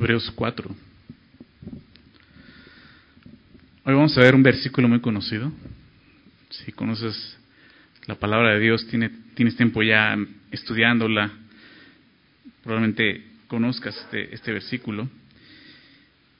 Hebreos 0.00 0.32
4. 0.34 0.74
Hoy 3.84 3.94
vamos 3.94 4.16
a 4.16 4.20
ver 4.22 4.34
un 4.34 4.42
versículo 4.42 4.88
muy 4.88 5.00
conocido. 5.00 5.52
Si 6.48 6.72
conoces 6.72 7.36
la 8.06 8.14
palabra 8.14 8.54
de 8.54 8.60
Dios, 8.60 8.86
tiene, 8.86 9.10
tienes 9.34 9.56
tiempo 9.56 9.82
ya 9.82 10.16
estudiándola, 10.52 11.30
probablemente 12.62 13.26
conozcas 13.46 13.94
este, 13.94 14.34
este 14.34 14.52
versículo. 14.54 15.06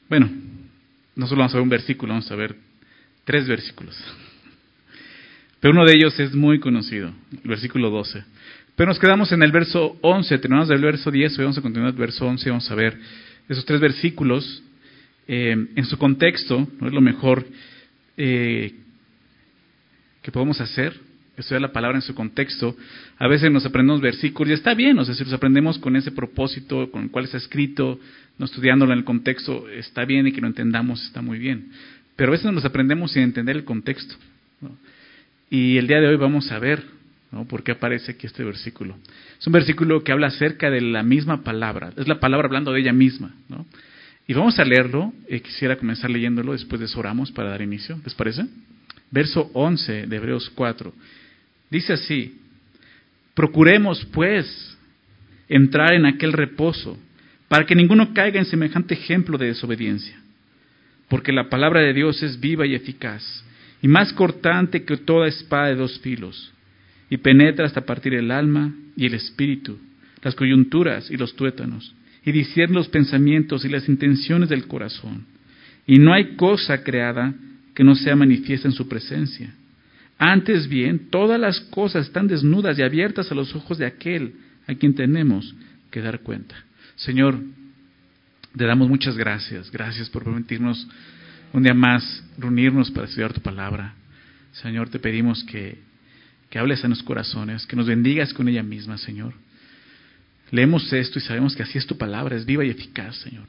Bueno, 0.09 0.31
no 1.15 1.27
solo 1.27 1.41
vamos 1.41 1.53
a 1.53 1.59
ver 1.59 1.63
un 1.63 1.69
versículo, 1.69 2.15
vamos 2.15 2.31
a 2.31 2.37
ver 2.37 2.57
tres 3.25 3.47
versículos. 3.47 3.95
Pero 5.61 5.75
uno 5.75 5.85
de 5.85 5.97
ellos 5.97 6.19
es 6.19 6.35
muy 6.35 6.61
conocido, 6.61 7.13
el 7.31 7.51
versículo 7.51 7.91
12. 7.91 8.25
Pero 8.75 8.89
nos 8.89 8.99
quedamos 8.99 9.31
en 9.33 9.43
el 9.43 9.53
verso 9.53 9.99
11, 10.01 10.39
terminamos 10.39 10.71
del 10.71 10.81
verso 10.81 11.11
10, 11.11 11.39
hoy 11.39 11.45
vamos 11.45 11.59
a 11.59 11.61
continuar 11.61 11.91
el 11.91 11.99
verso 11.99 12.27
11, 12.27 12.49
vamos 12.49 12.71
a 12.71 12.75
ver 12.75 12.99
esos 13.51 13.65
tres 13.65 13.81
versículos 13.81 14.63
eh, 15.27 15.57
en 15.75 15.85
su 15.85 15.99
contexto, 15.99 16.69
no 16.81 16.87
es 16.87 16.93
lo 16.93 17.01
mejor 17.01 17.45
eh, 18.17 18.73
que 20.23 20.31
podemos 20.31 20.61
hacer, 20.61 20.95
estudiar 21.37 21.61
la 21.61 21.73
palabra 21.73 21.99
en 21.99 22.03
su 22.03 22.15
contexto. 22.15 22.77
A 23.19 23.27
veces 23.27 23.51
nos 23.51 23.67
aprendemos 23.67 24.01
versículos 24.01 24.51
y 24.51 24.55
está 24.55 24.75
bien, 24.75 24.97
o 25.01 25.05
sea, 25.05 25.17
si 25.17 25.25
los 25.25 25.33
aprendemos 25.33 25.79
con 25.79 25.97
ese 25.97 26.13
propósito, 26.13 26.93
con 26.93 27.03
el 27.03 27.11
cual 27.11 27.25
está 27.25 27.39
escrito, 27.39 27.99
no 28.39 28.45
estudiándolo 28.45 28.93
en 28.93 29.01
el 29.01 29.05
contexto, 29.05 29.69
está 29.69 30.05
bien 30.05 30.29
y 30.29 30.33
que 30.33 30.41
lo 30.41 30.47
entendamos 30.47 31.03
está 31.05 31.21
muy 31.21 31.41
bien. 31.41 31.73
Pero 32.15 32.31
a 32.31 32.37
veces 32.37 32.53
nos 32.53 32.65
aprendemos 32.65 33.11
sin 33.13 33.23
entender 33.23 33.57
el 33.57 33.65
contexto. 33.65 34.15
Y 35.51 35.77
el 35.77 35.89
día 35.89 36.01
de 36.01 36.07
hoy 36.07 36.17
vamos 36.17 36.53
a 36.53 36.61
ver 36.61 36.85
¿no? 37.33 37.47
por 37.47 37.63
qué 37.63 37.73
aparece 37.73 38.13
aquí 38.13 38.27
este 38.27 38.45
versículo. 38.45 38.97
Es 39.39 39.47
un 39.47 39.53
versículo 39.53 40.03
que 40.03 40.13
habla 40.13 40.29
acerca 40.29 40.71
de 40.71 40.81
la 40.81 41.03
misma 41.03 41.43
palabra, 41.43 41.93
es 41.97 42.09
la 42.09 42.21
palabra 42.21 42.47
hablando 42.47 42.73
de 42.73 42.81
ella 42.81 42.93
misma. 42.93 43.35
Y 44.27 44.35
vamos 44.35 44.59
a 44.59 44.65
leerlo, 44.65 45.13
eh, 45.29 45.41
quisiera 45.41 45.77
comenzar 45.77 46.11
leyéndolo, 46.11 46.53
después 46.53 46.79
de 46.81 46.87
eso 46.87 47.01
oramos 47.01 47.33
para 47.33 47.51
dar 47.51 47.63
inicio, 47.63 48.01
¿les 48.05 48.15
parece? 48.15 48.47
Verso 49.11 49.51
11 49.55 50.07
de 50.07 50.17
Hebreos 50.17 50.51
4. 50.55 50.93
Dice 51.71 51.95
así, 51.95 52.39
procuremos 53.35 54.05
pues 54.13 54.77
entrar 55.49 55.95
en 55.95 56.07
aquel 56.07 56.33
reposo, 56.33 56.99
para 57.49 57.67
que 57.67 57.75
ninguno 57.75 58.15
caiga 58.15 58.39
en 58.39 58.45
semejante 58.45 58.95
ejemplo 58.95 59.37
de 59.37 59.47
desobediencia 59.47 60.21
porque 61.11 61.33
la 61.33 61.51
palabra 61.51 61.81
de 61.81 61.93
Dios 61.93 62.23
es 62.23 62.39
viva 62.39 62.65
y 62.65 62.75
eficaz, 62.75 63.45
y 63.83 63.89
más 63.89 64.13
cortante 64.13 64.85
que 64.85 64.97
toda 64.97 65.27
espada 65.27 65.67
de 65.67 65.75
dos 65.75 65.99
filos, 65.99 66.53
y 67.11 67.19
penetra 67.19 67.67
hasta 67.67 67.85
partir 67.85 68.15
el 68.15 68.31
alma 68.31 68.73
y 68.97 69.05
el 69.05 69.15
espíritu, 69.15 69.79
las 70.23 70.35
coyunturas 70.35 71.11
y 71.11 71.17
los 71.17 71.35
tuétanos, 71.35 71.95
y 72.25 72.33
discierne 72.33 72.77
los 72.77 72.89
pensamientos 72.89 73.65
y 73.65 73.69
las 73.69 73.89
intenciones 73.89 74.49
del 74.49 74.67
corazón. 74.67 75.27
Y 75.87 75.99
no 75.99 76.13
hay 76.13 76.37
cosa 76.37 76.83
creada 76.85 77.35
que 77.75 77.85
no 77.85 77.95
sea 77.95 78.15
manifiesta 78.15 78.69
en 78.69 78.73
su 78.73 78.89
presencia. 78.89 79.53
Antes 80.19 80.69
bien, 80.69 81.09
todas 81.11 81.41
las 81.41 81.61
cosas 81.61 82.07
están 82.07 82.29
desnudas 82.29 82.79
y 82.79 82.83
abiertas 82.83 83.33
a 83.33 83.35
los 83.35 83.55
ojos 83.55 83.79
de 83.79 83.87
aquel 83.87 84.35
a 84.67 84.75
quien 84.75 84.95
tenemos 84.95 85.55
que 85.91 86.01
dar 86.01 86.21
cuenta. 86.21 86.55
Señor, 86.97 87.41
te 88.57 88.65
damos 88.67 88.89
muchas 88.89 89.17
gracias. 89.17 89.71
Gracias 89.71 90.11
por 90.11 90.25
permitirnos 90.25 90.87
un 91.53 91.63
día 91.63 91.75
más 91.75 92.25
reunirnos 92.39 92.91
para 92.91 93.07
estudiar 93.07 93.33
tu 93.33 93.41
palabra. 93.41 93.95
Señor, 94.53 94.91
te 94.91 94.99
pedimos 94.99 95.43
que, 95.45 95.79
que 96.51 96.59
hables 96.59 96.85
a 96.85 96.89
nuestros 96.89 97.07
corazones, 97.07 97.67
que 97.67 97.77
nos 97.77 97.87
bendigas 97.87 98.35
con 98.35 98.49
ella 98.49 98.63
misma, 98.63 98.99
Señor. 98.99 99.35
Leemos 100.51 100.93
esto 100.93 101.19
y 101.19 101.23
sabemos 101.23 101.55
que 101.55 101.63
así 101.63 101.79
es 101.79 101.87
tu 101.87 101.97
palabra, 101.97 102.37
es 102.37 102.45
viva 102.45 102.65
y 102.65 102.71
eficaz, 102.71 103.17
Señor. 103.17 103.47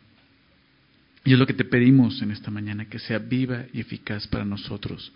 Y 1.26 1.34
es 1.34 1.40
lo 1.40 1.48
que 1.48 1.54
te 1.54 1.66
pedimos 1.66 2.22
en 2.22 2.32
esta 2.32 2.52
mañana, 2.52 2.86
que 2.86 3.00
sea 3.00 3.18
viva 3.18 3.66
y 3.74 3.80
eficaz 3.80 4.28
para 4.28 4.46
nosotros. 4.46 5.12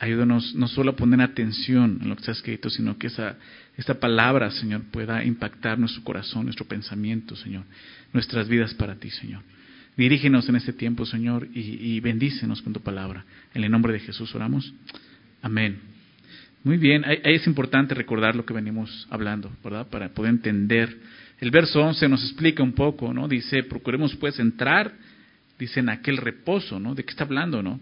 Ayúdanos 0.00 0.56
no 0.56 0.66
solo 0.66 0.90
a 0.90 0.96
poner 0.96 1.20
atención 1.20 1.98
en 2.02 2.08
lo 2.08 2.16
que 2.16 2.20
está 2.20 2.32
escrito, 2.32 2.68
sino 2.68 2.98
que 2.98 3.06
esa, 3.06 3.36
esta 3.76 4.00
palabra, 4.00 4.50
Señor, 4.50 4.82
pueda 4.90 5.24
impactar 5.24 5.78
nuestro 5.78 6.02
corazón, 6.02 6.44
nuestro 6.44 6.66
pensamiento, 6.66 7.36
Señor, 7.36 7.64
nuestras 8.12 8.48
vidas 8.48 8.74
para 8.74 8.96
ti, 8.96 9.10
Señor. 9.10 9.42
Dirígenos 9.96 10.48
en 10.48 10.56
este 10.56 10.72
tiempo, 10.72 11.06
Señor, 11.06 11.48
y, 11.54 12.00
bendícenos 12.00 12.60
con 12.62 12.72
tu 12.72 12.80
palabra. 12.80 13.24
En 13.54 13.62
el 13.62 13.70
nombre 13.70 13.92
de 13.92 14.00
Jesús 14.00 14.34
oramos. 14.34 14.74
Amén. 15.40 15.93
Muy 16.64 16.78
bien, 16.78 17.04
ahí, 17.04 17.20
es 17.24 17.46
importante 17.46 17.94
recordar 17.94 18.34
lo 18.34 18.46
que 18.46 18.54
venimos 18.54 19.06
hablando, 19.10 19.52
¿verdad? 19.62 19.86
Para 19.86 20.08
poder 20.08 20.30
entender. 20.30 20.96
El 21.38 21.50
verso 21.50 21.78
11 21.82 22.08
nos 22.08 22.22
explica 22.22 22.62
un 22.62 22.72
poco, 22.72 23.12
¿no? 23.12 23.28
Dice, 23.28 23.64
procuremos 23.64 24.16
pues 24.16 24.38
entrar, 24.38 24.94
dice, 25.58 25.80
en 25.80 25.90
aquel 25.90 26.16
reposo, 26.16 26.80
¿no? 26.80 26.94
¿De 26.94 27.04
qué 27.04 27.10
está 27.10 27.24
hablando, 27.24 27.62
no? 27.62 27.80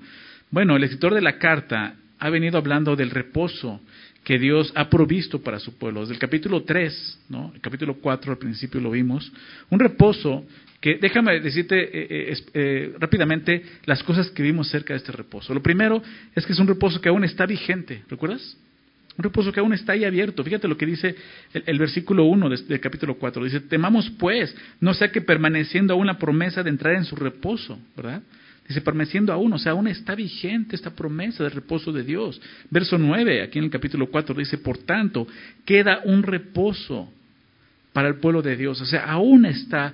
Bueno, 0.50 0.74
el 0.74 0.82
escritor 0.82 1.14
de 1.14 1.20
la 1.20 1.38
carta 1.38 1.94
ha 2.18 2.28
venido 2.28 2.58
hablando 2.58 2.96
del 2.96 3.10
reposo 3.10 3.80
que 4.24 4.38
Dios 4.40 4.72
ha 4.74 4.90
provisto 4.90 5.40
para 5.40 5.60
su 5.60 5.78
pueblo. 5.78 6.00
Desde 6.00 6.14
el 6.14 6.20
capítulo 6.20 6.64
3, 6.64 7.20
¿no? 7.28 7.52
el 7.54 7.60
capítulo 7.60 7.94
4 7.94 8.32
al 8.32 8.38
principio 8.38 8.80
lo 8.80 8.90
vimos, 8.90 9.32
un 9.70 9.78
reposo 9.78 10.44
que, 10.80 10.98
déjame 11.00 11.40
decirte 11.40 11.80
eh, 11.80 12.32
eh, 12.32 12.36
eh, 12.54 12.94
rápidamente 12.98 13.64
las 13.84 14.02
cosas 14.02 14.30
que 14.30 14.42
vimos 14.42 14.68
cerca 14.68 14.92
de 14.92 14.98
este 14.98 15.12
reposo. 15.12 15.54
Lo 15.54 15.62
primero 15.62 16.02
es 16.34 16.44
que 16.44 16.52
es 16.52 16.58
un 16.58 16.66
reposo 16.66 17.00
que 17.00 17.08
aún 17.08 17.24
está 17.24 17.46
vigente, 17.46 18.02
¿recuerdas? 18.08 18.56
Un 19.18 19.24
reposo 19.24 19.52
que 19.52 19.60
aún 19.60 19.74
está 19.74 19.92
ahí 19.92 20.04
abierto. 20.04 20.42
Fíjate 20.42 20.66
lo 20.66 20.76
que 20.76 20.86
dice 20.86 21.14
el, 21.52 21.78
versículo 21.78 22.24
1 22.24 22.48
del 22.48 22.80
capítulo 22.80 23.16
4. 23.18 23.44
Dice, 23.44 23.60
temamos 23.60 24.10
pues, 24.18 24.56
no 24.80 24.94
sea 24.94 25.10
que 25.10 25.20
permaneciendo 25.20 25.92
aún 25.92 26.06
la 26.06 26.18
promesa 26.18 26.62
de 26.62 26.70
entrar 26.70 26.94
en 26.94 27.04
su 27.04 27.14
reposo, 27.14 27.78
¿verdad? 27.94 28.22
Dice, 28.66 28.80
permaneciendo 28.80 29.32
aún, 29.32 29.52
o 29.52 29.58
sea, 29.58 29.72
aún 29.72 29.88
está 29.88 30.14
vigente 30.14 30.76
esta 30.76 30.94
promesa 30.94 31.42
del 31.42 31.52
reposo 31.52 31.92
de 31.92 32.04
Dios. 32.04 32.40
Verso 32.70 32.96
9, 32.96 33.42
aquí 33.42 33.58
en 33.58 33.66
el 33.66 33.70
capítulo 33.70 34.08
4, 34.08 34.34
dice, 34.34 34.58
por 34.58 34.78
tanto, 34.78 35.26
queda 35.64 36.00
un 36.04 36.22
reposo 36.22 37.12
para 37.92 38.08
el 38.08 38.14
pueblo 38.14 38.40
de 38.40 38.56
Dios. 38.56 38.80
O 38.80 38.86
sea, 38.86 39.04
aún 39.04 39.44
está 39.44 39.92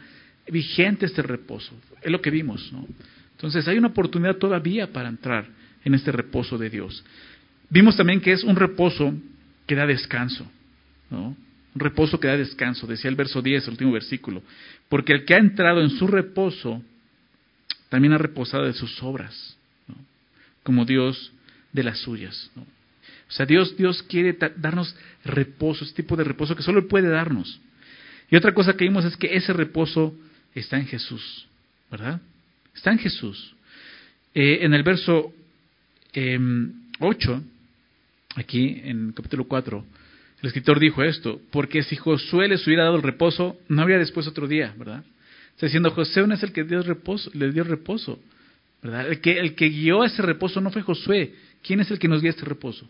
vigente 0.48 1.06
este 1.06 1.22
reposo. 1.22 1.74
Es 2.02 2.10
lo 2.12 2.20
que 2.20 2.30
vimos, 2.30 2.70
¿no? 2.72 2.86
Entonces, 3.32 3.66
hay 3.66 3.78
una 3.78 3.88
oportunidad 3.88 4.36
todavía 4.36 4.92
para 4.92 5.08
entrar 5.08 5.46
en 5.84 5.94
este 5.94 6.12
reposo 6.12 6.58
de 6.58 6.70
Dios. 6.70 7.04
Vimos 7.70 7.96
también 7.96 8.20
que 8.20 8.32
es 8.32 8.44
un 8.44 8.56
reposo 8.56 9.14
que 9.66 9.74
da 9.74 9.86
descanso, 9.86 10.50
¿no? 11.10 11.36
Un 11.74 11.80
reposo 11.80 12.18
que 12.18 12.28
da 12.28 12.36
descanso, 12.36 12.86
decía 12.86 13.10
el 13.10 13.16
verso 13.16 13.42
10, 13.42 13.64
el 13.64 13.70
último 13.70 13.92
versículo. 13.92 14.42
Porque 14.88 15.12
el 15.12 15.24
que 15.24 15.34
ha 15.34 15.38
entrado 15.38 15.82
en 15.82 15.90
su 15.90 16.06
reposo, 16.06 16.82
también 17.88 18.14
ha 18.14 18.18
reposado 18.18 18.64
de 18.64 18.72
sus 18.72 19.02
obras, 19.02 19.56
como 20.62 20.84
Dios 20.84 21.32
de 21.72 21.82
las 21.82 21.98
suyas. 21.98 22.50
O 22.56 23.32
sea, 23.32 23.44
Dios, 23.44 23.76
Dios 23.76 24.02
quiere 24.02 24.36
darnos 24.56 24.94
reposo, 25.24 25.84
ese 25.84 25.94
tipo 25.94 26.16
de 26.16 26.24
reposo 26.24 26.56
que 26.56 26.62
solo 26.62 26.80
Él 26.80 26.86
puede 26.86 27.08
darnos. 27.08 27.60
Y 28.30 28.36
otra 28.36 28.52
cosa 28.52 28.74
que 28.74 28.84
vimos 28.84 29.04
es 29.04 29.16
que 29.16 29.36
ese 29.36 29.52
reposo 29.52 30.14
está 30.54 30.78
en 30.78 30.86
Jesús, 30.86 31.46
¿verdad? 31.90 32.20
Está 32.74 32.92
en 32.92 32.98
Jesús. 32.98 33.54
Eh, 34.34 34.60
en 34.62 34.74
el 34.74 34.82
verso 34.82 35.32
8, 35.32 35.32
em, 36.14 37.42
aquí 38.38 38.80
en 38.84 39.12
capítulo 39.12 39.44
4, 39.44 39.84
el 40.40 40.46
escritor 40.46 40.78
dijo 40.78 41.02
esto, 41.02 41.40
porque 41.50 41.82
si 41.82 41.96
Josué 41.96 42.48
les 42.48 42.64
hubiera 42.66 42.84
dado 42.84 42.96
el 42.96 43.02
reposo, 43.02 43.56
no 43.68 43.82
habría 43.82 43.98
después 43.98 44.26
otro 44.26 44.46
día, 44.46 44.74
¿verdad? 44.78 45.04
Está 45.54 45.66
diciendo, 45.66 45.90
José 45.90 46.24
no 46.26 46.34
es 46.34 46.42
el 46.44 46.52
que 46.52 46.62
dio 46.62 46.80
reposo, 46.82 47.30
le 47.34 47.50
dio 47.50 47.64
reposo. 47.64 48.20
¿verdad? 48.80 49.08
El 49.08 49.20
que, 49.20 49.40
el 49.40 49.56
que 49.56 49.68
guió 49.68 50.04
ese 50.04 50.22
reposo 50.22 50.60
no 50.60 50.70
fue 50.70 50.82
Josué. 50.82 51.34
¿Quién 51.62 51.80
es 51.80 51.90
el 51.90 51.98
que 51.98 52.06
nos 52.06 52.22
guía 52.22 52.30
este 52.30 52.44
reposo? 52.44 52.88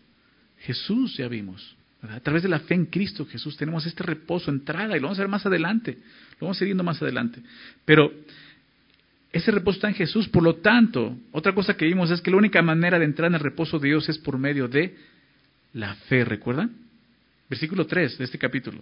Jesús, 0.59 1.17
ya 1.17 1.27
vimos. 1.27 1.75
A 2.03 2.19
través 2.19 2.43
de 2.43 2.49
la 2.49 2.59
fe 2.59 2.75
en 2.75 2.85
Cristo 2.85 3.25
Jesús 3.25 3.57
tenemos 3.57 3.85
este 3.85 4.03
reposo, 4.03 4.51
entrada, 4.51 4.95
y 4.95 4.99
lo 4.99 5.07
vamos 5.07 5.17
a 5.17 5.23
ver 5.23 5.29
más 5.29 5.45
adelante. 5.45 5.97
Lo 6.39 6.45
vamos 6.45 6.61
a 6.61 6.65
viendo 6.65 6.83
más 6.83 7.01
adelante. 7.01 7.41
Pero 7.85 8.13
ese 9.33 9.49
reposo 9.49 9.77
está 9.77 9.89
en 9.89 9.95
Jesús. 9.95 10.27
Por 10.27 10.43
lo 10.43 10.57
tanto, 10.57 11.17
otra 11.31 11.53
cosa 11.53 11.75
que 11.75 11.85
vimos 11.85 12.11
es 12.11 12.21
que 12.21 12.29
la 12.29 12.37
única 12.37 12.61
manera 12.61 12.99
de 12.99 13.05
entrar 13.05 13.29
en 13.29 13.35
el 13.35 13.41
reposo 13.41 13.79
de 13.79 13.87
Dios 13.87 14.07
es 14.09 14.19
por 14.19 14.37
medio 14.37 14.67
de 14.67 14.95
la 15.73 15.95
fe. 15.95 16.25
¿Recuerdan? 16.25 16.71
Versículo 17.49 17.85
3 17.85 18.17
de 18.17 18.25
este 18.25 18.37
capítulo. 18.37 18.81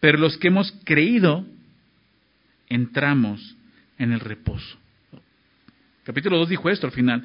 Pero 0.00 0.18
los 0.18 0.36
que 0.38 0.48
hemos 0.48 0.72
creído 0.84 1.46
entramos 2.68 3.56
en 3.98 4.12
el 4.12 4.20
reposo. 4.20 4.78
Capítulo 6.04 6.38
2 6.38 6.48
dijo 6.48 6.70
esto 6.70 6.86
al 6.86 6.92
final. 6.92 7.24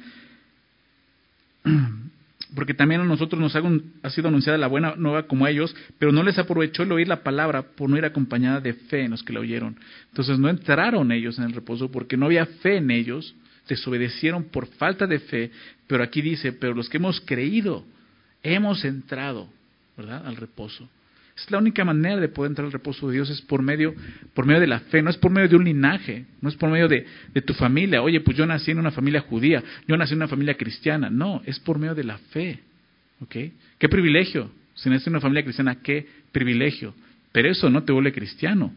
Porque 2.54 2.74
también 2.74 3.00
a 3.00 3.04
nosotros 3.04 3.40
nos 3.40 3.56
ha, 3.56 4.10
sido 4.10 4.28
anunciada 4.28 4.56
la 4.56 4.68
buena 4.68 4.94
nueva 4.96 5.26
como 5.26 5.44
a 5.44 5.50
ellos, 5.50 5.74
pero 5.98 6.12
no 6.12 6.22
les 6.22 6.38
aprovechó 6.38 6.84
el 6.84 6.92
oír 6.92 7.08
la 7.08 7.24
palabra 7.24 7.62
por 7.62 7.90
no 7.90 7.96
ir 7.96 8.04
acompañada 8.04 8.60
de 8.60 8.74
fe 8.74 9.02
en 9.02 9.10
los 9.10 9.24
que 9.24 9.32
la 9.32 9.40
oyeron. 9.40 9.76
Entonces 10.10 10.38
no 10.38 10.48
entraron 10.48 11.10
ellos 11.10 11.38
en 11.38 11.44
el 11.44 11.52
reposo 11.52 11.90
porque 11.90 12.16
no 12.16 12.26
había 12.26 12.46
fe 12.46 12.76
en 12.76 12.92
ellos, 12.92 13.34
desobedecieron 13.68 14.44
por 14.44 14.66
falta 14.66 15.08
de 15.08 15.18
fe, 15.18 15.50
pero 15.88 16.04
aquí 16.04 16.22
dice, 16.22 16.52
pero 16.52 16.72
los 16.72 16.88
que 16.88 16.98
hemos 16.98 17.20
creído, 17.20 17.84
hemos 18.54 18.84
entrado, 18.84 19.48
¿verdad?, 19.96 20.26
al 20.26 20.36
reposo. 20.36 20.88
Es 21.36 21.50
la 21.50 21.58
única 21.58 21.84
manera 21.84 22.18
de 22.18 22.28
poder 22.28 22.50
entrar 22.50 22.64
al 22.64 22.72
reposo 22.72 23.08
de 23.08 23.14
Dios, 23.14 23.28
es 23.28 23.42
por 23.42 23.60
medio, 23.60 23.94
por 24.32 24.46
medio 24.46 24.60
de 24.60 24.66
la 24.66 24.80
fe, 24.80 25.02
no 25.02 25.10
es 25.10 25.18
por 25.18 25.30
medio 25.30 25.48
de 25.48 25.56
un 25.56 25.64
linaje, 25.64 26.24
no 26.40 26.48
es 26.48 26.56
por 26.56 26.70
medio 26.70 26.88
de, 26.88 27.04
tu 27.42 27.52
familia. 27.52 28.00
Oye, 28.00 28.20
pues 28.20 28.38
yo 28.38 28.46
nací 28.46 28.70
en 28.70 28.78
una 28.78 28.90
familia 28.90 29.20
judía, 29.20 29.62
yo 29.86 29.96
nací 29.98 30.14
en 30.14 30.20
una 30.20 30.28
familia 30.28 30.54
cristiana. 30.54 31.10
No, 31.10 31.42
es 31.44 31.60
por 31.60 31.78
medio 31.78 31.94
de 31.94 32.04
la 32.04 32.16
fe. 32.16 32.60
¿Ok? 33.20 33.36
¿Qué 33.78 33.88
privilegio? 33.88 34.50
Si 34.74 34.88
nací 34.88 35.08
en 35.08 35.14
una 35.14 35.20
familia 35.20 35.42
cristiana, 35.42 35.76
qué 35.82 36.06
privilegio. 36.32 36.94
Pero 37.32 37.50
eso 37.50 37.68
no 37.68 37.82
te 37.84 37.92
vuelve 37.92 38.12
cristiano, 38.12 38.72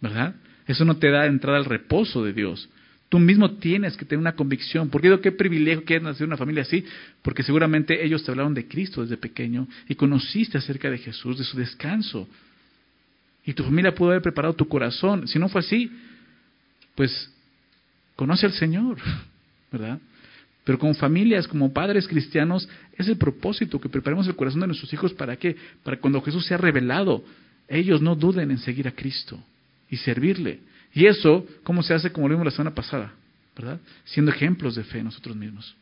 ¿verdad? 0.00 0.36
Eso 0.68 0.84
no 0.84 0.98
te 0.98 1.10
da 1.10 1.26
entrada 1.26 1.58
al 1.58 1.64
reposo 1.64 2.24
de 2.24 2.32
Dios. 2.32 2.68
Tú 3.08 3.18
mismo 3.18 3.52
tienes 3.52 3.96
que 3.96 4.04
tener 4.04 4.18
una 4.20 4.34
convicción. 4.34 4.88
¿Por 4.88 5.00
qué 5.00 5.08
digo 5.08 5.20
qué 5.20 5.32
privilegio 5.32 5.84
que 5.84 5.96
es 5.96 6.02
nacer 6.02 6.24
en 6.24 6.30
una 6.30 6.36
familia 6.36 6.62
así? 6.62 6.84
Porque 7.22 7.42
seguramente 7.42 8.04
ellos 8.04 8.24
te 8.24 8.30
hablaron 8.30 8.54
de 8.54 8.66
Cristo 8.66 9.02
desde 9.02 9.16
pequeño 9.16 9.68
y 9.88 9.94
conociste 9.94 10.58
acerca 10.58 10.90
de 10.90 10.98
Jesús, 10.98 11.38
de 11.38 11.44
su 11.44 11.56
descanso. 11.56 12.28
Y 13.44 13.52
tu 13.52 13.62
familia 13.62 13.94
pudo 13.94 14.10
haber 14.10 14.22
preparado 14.22 14.54
tu 14.54 14.66
corazón. 14.66 15.28
Si 15.28 15.38
no 15.38 15.48
fue 15.48 15.60
así, 15.60 15.90
pues 16.94 17.30
conoce 18.16 18.46
al 18.46 18.52
Señor, 18.52 18.98
¿verdad? 19.72 20.00
Pero 20.64 20.78
como 20.78 20.94
familias, 20.94 21.46
como 21.46 21.72
padres 21.72 22.08
cristianos, 22.08 22.68
es 22.96 23.06
el 23.06 23.18
propósito 23.18 23.78
que 23.80 23.90
preparemos 23.90 24.26
el 24.26 24.34
corazón 24.34 24.60
de 24.60 24.68
nuestros 24.68 24.92
hijos 24.92 25.12
para 25.12 25.36
qué? 25.36 25.56
Para 25.82 25.98
cuando 25.98 26.22
Jesús 26.22 26.46
sea 26.46 26.56
revelado, 26.56 27.22
ellos 27.68 28.00
no 28.00 28.16
duden 28.16 28.50
en 28.50 28.58
seguir 28.58 28.88
a 28.88 28.92
Cristo 28.92 29.38
y 29.90 29.98
servirle. 29.98 30.60
Y 30.94 31.06
eso, 31.06 31.46
¿cómo 31.64 31.82
se 31.82 31.92
hace? 31.92 32.12
Como 32.12 32.28
lo 32.28 32.34
vimos 32.34 32.46
la 32.46 32.50
semana 32.52 32.74
pasada, 32.74 33.12
¿verdad? 33.56 33.80
Siendo 34.04 34.30
ejemplos 34.30 34.76
de 34.76 34.84
fe 34.84 35.02
nosotros 35.02 35.36
mismos. 35.36 35.74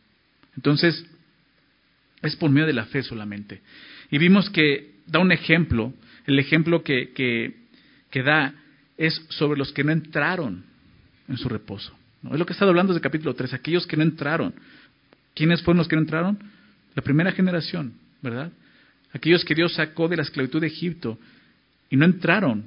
Entonces, 0.56 1.06
es 2.23 2.35
por 2.37 2.50
medio 2.50 2.67
de 2.67 2.73
la 2.73 2.87
fe 2.87 3.03
solamente. 3.03 3.61
Y 4.11 4.19
vimos 4.19 4.49
que 4.49 4.94
da 5.06 5.19
un 5.19 5.31
ejemplo, 5.31 5.93
el 6.26 6.38
ejemplo 6.38 6.82
que, 6.82 7.12
que, 7.12 7.55
que 8.11 8.23
da 8.23 8.55
es 8.97 9.25
sobre 9.29 9.59
los 9.59 9.73
que 9.73 9.85
no 9.85 9.93
entraron 9.93 10.64
en 11.29 11.37
su 11.37 11.49
reposo. 11.49 11.94
¿no? 12.23 12.32
Es 12.32 12.38
lo 12.38 12.47
que 12.47 12.55
está 12.55 12.64
hablando 12.64 12.93
desde 12.93 13.03
capítulo 13.03 13.35
3, 13.35 13.53
aquellos 13.55 13.87
que 13.87 13.97
no 13.97 14.03
entraron. 14.03 14.55
¿Quiénes 15.35 15.62
fueron 15.62 15.79
los 15.79 15.88
que 15.88 15.97
no 15.97 16.03
entraron? 16.03 16.38
La 16.94 17.03
primera 17.03 17.32
generación, 17.32 17.94
¿verdad? 18.23 18.50
Aquellos 19.12 19.44
que 19.44 19.55
Dios 19.55 19.75
sacó 19.75 20.09
de 20.09 20.17
la 20.17 20.23
esclavitud 20.23 20.61
de 20.61 20.69
Egipto 20.69 21.19
y 21.91 21.97
no 21.97 22.05
entraron 22.05 22.64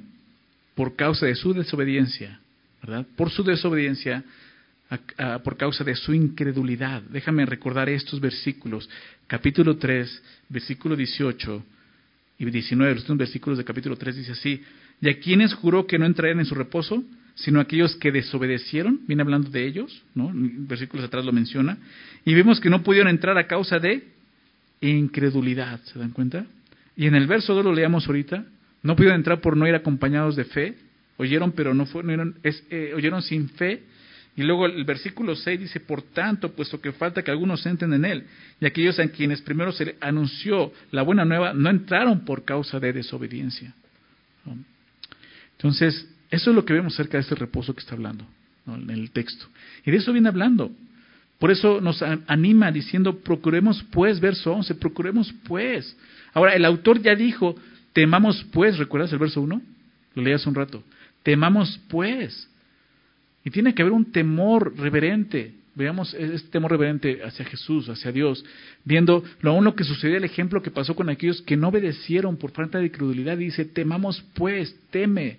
por 0.76 0.94
causa 0.94 1.26
de 1.26 1.34
su 1.34 1.52
desobediencia, 1.52 2.38
¿verdad? 2.82 3.04
Por 3.16 3.30
su 3.30 3.42
desobediencia, 3.42 4.22
por 5.42 5.56
causa 5.56 5.82
de 5.82 5.96
su 5.96 6.14
incredulidad. 6.14 7.02
Déjame 7.02 7.44
recordar 7.46 7.88
estos 7.88 8.20
versículos. 8.20 8.88
Capítulo 9.26 9.78
3, 9.78 10.22
versículo 10.50 10.94
18 10.94 11.64
y 12.38 12.44
19, 12.44 12.94
los 12.94 13.16
versículos 13.16 13.58
de 13.58 13.64
capítulo 13.64 13.96
3 13.96 14.16
dice 14.16 14.32
así, 14.32 14.62
¿y 15.00 15.08
a 15.08 15.18
quienes 15.18 15.54
juró 15.54 15.86
que 15.86 15.98
no 15.98 16.06
entrarían 16.06 16.38
en 16.38 16.46
su 16.46 16.54
reposo? 16.54 17.02
Sino 17.34 17.58
aquellos 17.58 17.96
que 17.96 18.12
desobedecieron, 18.12 19.00
viene 19.06 19.22
hablando 19.22 19.50
de 19.50 19.66
ellos, 19.66 20.02
¿no? 20.14 20.30
Versículos 20.32 21.04
atrás 21.04 21.24
lo 21.24 21.32
menciona, 21.32 21.78
y 22.24 22.34
vemos 22.34 22.60
que 22.60 22.70
no 22.70 22.82
pudieron 22.82 23.10
entrar 23.10 23.36
a 23.38 23.46
causa 23.46 23.78
de 23.78 24.04
incredulidad, 24.80 25.80
¿se 25.84 25.98
dan 25.98 26.12
cuenta? 26.12 26.46
Y 26.96 27.06
en 27.06 27.14
el 27.14 27.26
verso 27.26 27.54
2 27.54 27.64
lo 27.64 27.74
leamos 27.74 28.06
ahorita, 28.06 28.44
no 28.86 28.94
pudieron 28.94 29.16
entrar 29.16 29.40
por 29.40 29.56
no 29.56 29.66
ir 29.66 29.74
acompañados 29.74 30.36
de 30.36 30.44
fe. 30.44 30.76
Oyeron, 31.16 31.52
pero 31.52 31.74
no 31.74 31.86
fueron, 31.86 32.36
eh, 32.42 32.92
oyeron 32.94 33.20
sin 33.22 33.48
fe. 33.50 33.82
Y 34.36 34.42
luego 34.42 34.66
el 34.66 34.84
versículo 34.84 35.34
6 35.34 35.60
dice, 35.60 35.80
por 35.80 36.02
tanto, 36.02 36.52
puesto 36.52 36.80
que 36.80 36.92
falta 36.92 37.22
que 37.22 37.30
algunos 37.30 37.64
entren 37.66 37.92
en 37.94 38.04
él, 38.04 38.24
y 38.60 38.66
aquellos 38.66 38.98
a 38.98 39.08
quienes 39.08 39.40
primero 39.40 39.72
se 39.72 39.96
anunció 40.00 40.72
la 40.90 41.02
buena 41.02 41.24
nueva, 41.24 41.54
no 41.54 41.70
entraron 41.70 42.24
por 42.24 42.44
causa 42.44 42.78
de 42.78 42.92
desobediencia. 42.92 43.74
Entonces, 45.52 46.06
eso 46.30 46.50
es 46.50 46.56
lo 46.56 46.66
que 46.66 46.74
vemos 46.74 46.94
cerca 46.94 47.16
de 47.16 47.22
este 47.22 47.34
reposo 47.34 47.74
que 47.74 47.80
está 47.80 47.94
hablando 47.94 48.26
en 48.66 48.90
el 48.90 49.10
texto. 49.10 49.46
Y 49.86 49.90
de 49.90 49.96
eso 49.96 50.12
viene 50.12 50.28
hablando. 50.28 50.70
Por 51.38 51.50
eso 51.50 51.80
nos 51.80 52.02
anima 52.02 52.70
diciendo, 52.70 53.18
procuremos 53.20 53.82
pues, 53.90 54.20
verso 54.20 54.52
11, 54.52 54.74
procuremos 54.74 55.34
pues. 55.48 55.96
Ahora, 56.34 56.54
el 56.54 56.66
autor 56.66 57.00
ya 57.00 57.14
dijo, 57.14 57.56
Temamos 57.96 58.44
pues, 58.52 58.76
¿recuerdas 58.76 59.10
el 59.14 59.18
verso 59.18 59.40
1? 59.40 59.62
Lo 60.16 60.22
leí 60.22 60.34
hace 60.34 60.46
un 60.50 60.54
rato. 60.54 60.84
Temamos 61.22 61.80
pues. 61.88 62.46
Y 63.42 63.48
tiene 63.50 63.74
que 63.74 63.80
haber 63.80 63.94
un 63.94 64.12
temor 64.12 64.76
reverente. 64.76 65.54
Veamos 65.74 66.12
este 66.12 66.50
temor 66.50 66.72
reverente 66.72 67.22
hacia 67.24 67.46
Jesús, 67.46 67.88
hacia 67.88 68.12
Dios, 68.12 68.44
viendo 68.84 69.24
lo 69.40 69.52
aún 69.52 69.64
lo 69.64 69.74
que 69.74 69.84
sucedió, 69.84 70.18
el 70.18 70.24
ejemplo 70.24 70.60
que 70.60 70.70
pasó 70.70 70.94
con 70.94 71.08
aquellos 71.08 71.40
que 71.40 71.56
no 71.56 71.68
obedecieron 71.68 72.36
por 72.36 72.50
falta 72.50 72.78
de 72.78 72.90
credulidad. 72.90 73.38
Dice, 73.38 73.64
temamos 73.64 74.22
pues, 74.34 74.76
teme. 74.90 75.38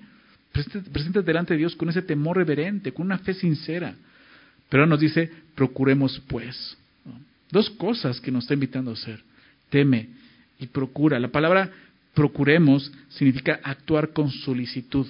Presente 0.52 1.22
delante 1.22 1.54
de 1.54 1.60
Dios 1.60 1.76
con 1.76 1.90
ese 1.90 2.02
temor 2.02 2.38
reverente, 2.38 2.92
con 2.92 3.06
una 3.06 3.20
fe 3.20 3.36
sincera. 3.36 3.94
Pero 4.68 4.88
nos 4.88 5.00
dice, 5.00 5.32
procuremos 5.54 6.20
pues. 6.26 6.76
Dos 7.52 7.70
cosas 7.70 8.20
que 8.20 8.32
nos 8.32 8.46
está 8.46 8.56
invitando 8.56 8.90
a 8.90 8.96
hacer. 8.96 9.22
Teme 9.70 10.10
y 10.60 10.66
procura. 10.66 11.20
La 11.20 11.28
palabra 11.28 11.72
procuremos 12.18 12.92
significa 13.10 13.60
actuar 13.64 14.12
con 14.12 14.32
solicitud, 14.32 15.06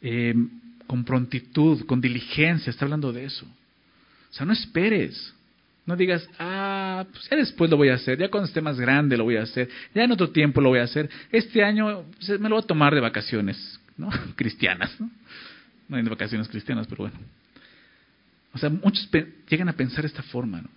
eh, 0.00 0.34
con 0.86 1.04
prontitud, 1.04 1.84
con 1.84 2.00
diligencia, 2.00 2.70
está 2.70 2.86
hablando 2.86 3.12
de 3.12 3.26
eso. 3.26 3.44
O 3.44 4.32
sea, 4.32 4.46
no 4.46 4.54
esperes, 4.54 5.34
no 5.84 5.94
digas, 5.94 6.26
ah, 6.38 7.04
pues 7.12 7.28
ya 7.28 7.36
después 7.36 7.70
lo 7.70 7.76
voy 7.76 7.90
a 7.90 7.96
hacer, 7.96 8.18
ya 8.18 8.30
cuando 8.30 8.48
esté 8.48 8.62
más 8.62 8.80
grande 8.80 9.18
lo 9.18 9.24
voy 9.24 9.36
a 9.36 9.42
hacer, 9.42 9.68
ya 9.94 10.04
en 10.04 10.12
otro 10.12 10.30
tiempo 10.30 10.62
lo 10.62 10.70
voy 10.70 10.78
a 10.78 10.84
hacer, 10.84 11.10
este 11.30 11.62
año 11.62 12.06
me 12.26 12.48
lo 12.48 12.54
voy 12.54 12.64
a 12.64 12.66
tomar 12.66 12.94
de 12.94 13.00
vacaciones, 13.00 13.78
¿no? 13.98 14.08
Cristianas, 14.36 14.98
¿no? 14.98 15.10
No 15.86 15.98
hay 15.98 16.02
de 16.02 16.08
vacaciones 16.08 16.48
cristianas, 16.48 16.86
pero 16.86 17.02
bueno. 17.02 17.18
O 18.54 18.58
sea, 18.58 18.70
muchos 18.70 19.06
llegan 19.50 19.68
a 19.68 19.74
pensar 19.74 20.00
de 20.00 20.08
esta 20.08 20.22
forma, 20.22 20.62
¿no? 20.62 20.70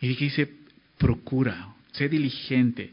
Y 0.00 0.14
dice, 0.14 0.50
procura, 0.96 1.75
sé 1.96 2.08
diligente. 2.08 2.92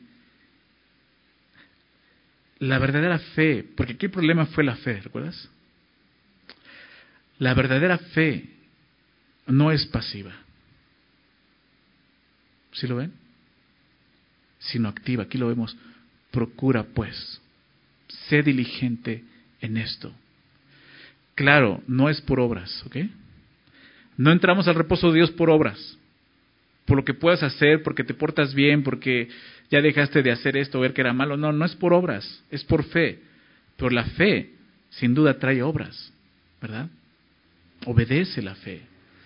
La 2.59 2.79
verdadera 2.79 3.19
fe, 3.19 3.65
porque 3.75 3.97
el 3.99 4.11
problema 4.11 4.45
fue 4.47 4.63
la 4.63 4.75
fe, 4.77 5.01
¿recuerdas? 5.01 5.49
La 7.39 7.53
verdadera 7.53 7.97
fe 7.97 8.49
no 9.47 9.71
es 9.71 9.85
pasiva. 9.87 10.33
¿Sí 12.71 12.87
lo 12.87 12.95
ven? 12.95 13.13
Sino 14.59 14.87
activa. 14.87 15.23
Aquí 15.23 15.37
lo 15.37 15.47
vemos. 15.47 15.75
Procura 16.31 16.83
pues. 16.83 17.41
Sé 18.29 18.41
diligente 18.43 19.23
en 19.61 19.77
esto. 19.77 20.13
Claro, 21.35 21.83
no 21.87 22.09
es 22.09 22.21
por 22.21 22.39
obras, 22.39 22.83
¿ok? 22.85 22.97
No 24.17 24.31
entramos 24.31 24.67
al 24.67 24.75
reposo 24.75 25.09
de 25.11 25.17
Dios 25.17 25.31
por 25.31 25.49
obras 25.49 25.97
por 26.85 26.97
lo 26.97 27.05
que 27.05 27.13
puedas 27.13 27.43
hacer, 27.43 27.83
porque 27.83 28.03
te 28.03 28.13
portas 28.13 28.53
bien, 28.53 28.83
porque 28.83 29.29
ya 29.69 29.81
dejaste 29.81 30.21
de 30.21 30.31
hacer 30.31 30.57
esto, 30.57 30.79
ver 30.79 30.93
que 30.93 31.01
era 31.01 31.13
malo. 31.13 31.37
No, 31.37 31.51
no 31.51 31.65
es 31.65 31.75
por 31.75 31.93
obras, 31.93 32.43
es 32.51 32.63
por 32.63 32.83
fe. 32.83 33.19
Pero 33.77 33.89
la 33.89 34.05
fe, 34.05 34.51
sin 34.89 35.13
duda, 35.13 35.39
trae 35.39 35.63
obras, 35.63 36.11
¿verdad? 36.61 36.89
Obedece 37.85 38.41
la 38.41 38.55
fe. 38.55 38.81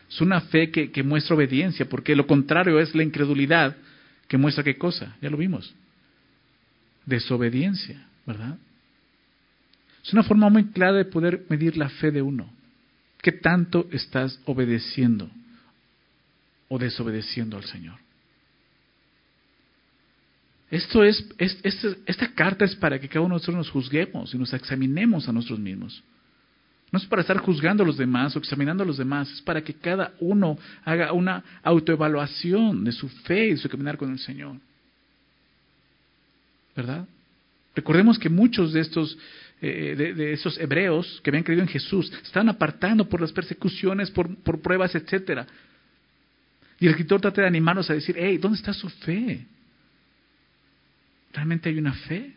Es 0.09 0.21
una 0.21 0.41
fe 0.41 0.71
que, 0.71 0.91
que 0.91 1.03
muestra 1.03 1.35
obediencia, 1.35 1.87
porque 1.89 2.15
lo 2.15 2.27
contrario 2.27 2.79
es 2.79 2.95
la 2.95 3.03
incredulidad, 3.03 3.75
que 4.27 4.37
muestra 4.37 4.63
qué 4.63 4.77
cosa, 4.77 5.15
ya 5.21 5.29
lo 5.29 5.37
vimos. 5.37 5.73
Desobediencia, 7.05 8.05
¿verdad? 8.25 8.57
Es 10.03 10.13
una 10.13 10.23
forma 10.23 10.49
muy 10.49 10.67
clara 10.67 10.93
de 10.93 11.05
poder 11.05 11.45
medir 11.49 11.75
la 11.75 11.89
fe 11.89 12.11
de 12.11 12.21
uno. 12.21 12.49
¿Qué 13.21 13.33
tanto 13.33 13.87
estás 13.91 14.39
obedeciendo? 14.45 15.29
O 16.69 16.77
desobedeciendo 16.77 17.57
al 17.57 17.63
Señor. 17.63 17.99
Esto 20.69 21.03
es, 21.03 21.25
esta 21.37 22.33
carta 22.33 22.65
es 22.65 22.75
para 22.75 22.99
que 22.99 23.07
cada 23.07 23.21
uno 23.21 23.35
de 23.35 23.39
nosotros 23.39 23.55
nos 23.55 23.69
juzguemos 23.69 24.33
y 24.33 24.37
nos 24.37 24.53
examinemos 24.53 25.29
a 25.29 25.31
nosotros 25.31 25.59
mismos. 25.59 26.03
No 26.91 26.99
es 26.99 27.05
para 27.05 27.21
estar 27.21 27.37
juzgando 27.37 27.83
a 27.83 27.85
los 27.85 27.97
demás 27.97 28.35
o 28.35 28.39
examinando 28.39 28.83
a 28.83 28.87
los 28.87 28.97
demás, 28.97 29.29
es 29.31 29.41
para 29.41 29.61
que 29.61 29.73
cada 29.73 30.13
uno 30.19 30.57
haga 30.83 31.11
una 31.13 31.43
autoevaluación 31.63 32.83
de 32.83 32.91
su 32.91 33.07
fe 33.09 33.49
y 33.49 33.57
su 33.57 33.69
caminar 33.69 33.97
con 33.97 34.11
el 34.11 34.19
Señor. 34.19 34.57
¿Verdad? 36.75 37.05
Recordemos 37.75 38.17
que 38.17 38.29
muchos 38.29 38.73
de 38.73 38.81
estos, 38.81 39.17
eh, 39.61 39.95
de, 39.97 40.33
esos 40.33 40.57
hebreos 40.59 41.19
que 41.23 41.29
habían 41.29 41.43
creído 41.43 41.63
en 41.63 41.69
Jesús 41.69 42.11
estaban 42.23 42.49
apartando 42.49 43.07
por 43.07 43.21
las 43.21 43.31
persecuciones, 43.31 44.09
por, 44.11 44.35
por 44.37 44.61
pruebas, 44.61 44.95
etcétera. 44.95 45.45
Y 46.79 46.85
el 46.85 46.91
escritor 46.91 47.21
trata 47.21 47.41
de 47.41 47.47
animarnos 47.47 47.89
a 47.89 47.93
decir, 47.93 48.15
hey, 48.17 48.37
¿dónde 48.37 48.57
está 48.57 48.73
su 48.73 48.89
fe? 48.89 49.45
¿Realmente 51.33 51.69
hay 51.69 51.77
una 51.77 51.93
fe? 51.93 52.33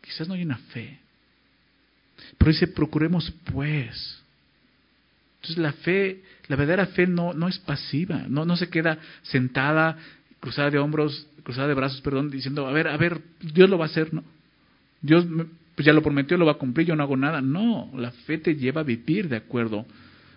Quizás 0.00 0.28
no 0.28 0.34
hay 0.34 0.42
una 0.42 0.58
fe. 0.58 0.98
Pero 2.38 2.50
dice, 2.50 2.68
procuremos 2.68 3.32
pues. 3.52 4.22
Entonces 5.36 5.58
la 5.58 5.72
fe, 5.72 6.22
la 6.48 6.56
verdadera 6.56 6.86
fe 6.86 7.06
no, 7.06 7.32
no 7.32 7.48
es 7.48 7.58
pasiva, 7.58 8.24
no, 8.28 8.44
no 8.44 8.56
se 8.56 8.68
queda 8.68 8.98
sentada 9.22 9.98
cruzada 10.40 10.70
de 10.70 10.78
hombros, 10.78 11.26
cruzada 11.42 11.68
de 11.68 11.74
brazos, 11.74 12.00
perdón, 12.02 12.30
diciendo, 12.30 12.66
a 12.66 12.72
ver, 12.72 12.88
a 12.88 12.96
ver, 12.96 13.20
Dios 13.40 13.68
lo 13.70 13.78
va 13.78 13.86
a 13.86 13.88
hacer, 13.88 14.12
¿no? 14.12 14.24
Dios 15.00 15.26
pues 15.74 15.86
ya 15.86 15.92
lo 15.92 16.02
prometió, 16.02 16.36
lo 16.36 16.46
va 16.46 16.52
a 16.52 16.58
cumplir, 16.58 16.86
yo 16.86 16.96
no 16.96 17.02
hago 17.02 17.16
nada. 17.16 17.40
No, 17.40 17.90
la 17.96 18.10
fe 18.10 18.38
te 18.38 18.54
lleva 18.54 18.82
a 18.82 18.84
vivir 18.84 19.28
de 19.28 19.36
acuerdo 19.36 19.86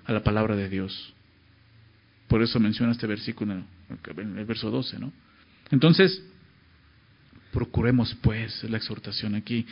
a 0.05 0.11
la 0.11 0.23
palabra 0.23 0.55
de 0.55 0.69
Dios. 0.69 1.13
Por 2.27 2.41
eso 2.41 2.59
menciona 2.59 2.91
este 2.91 3.07
versículo 3.07 3.53
en 3.53 4.37
el 4.37 4.45
verso 4.45 4.69
12, 4.69 4.99
¿no? 4.99 5.13
Entonces, 5.71 6.21
procuremos 7.51 8.15
pues 8.21 8.63
la 8.65 8.77
exhortación 8.77 9.35
aquí. 9.35 9.65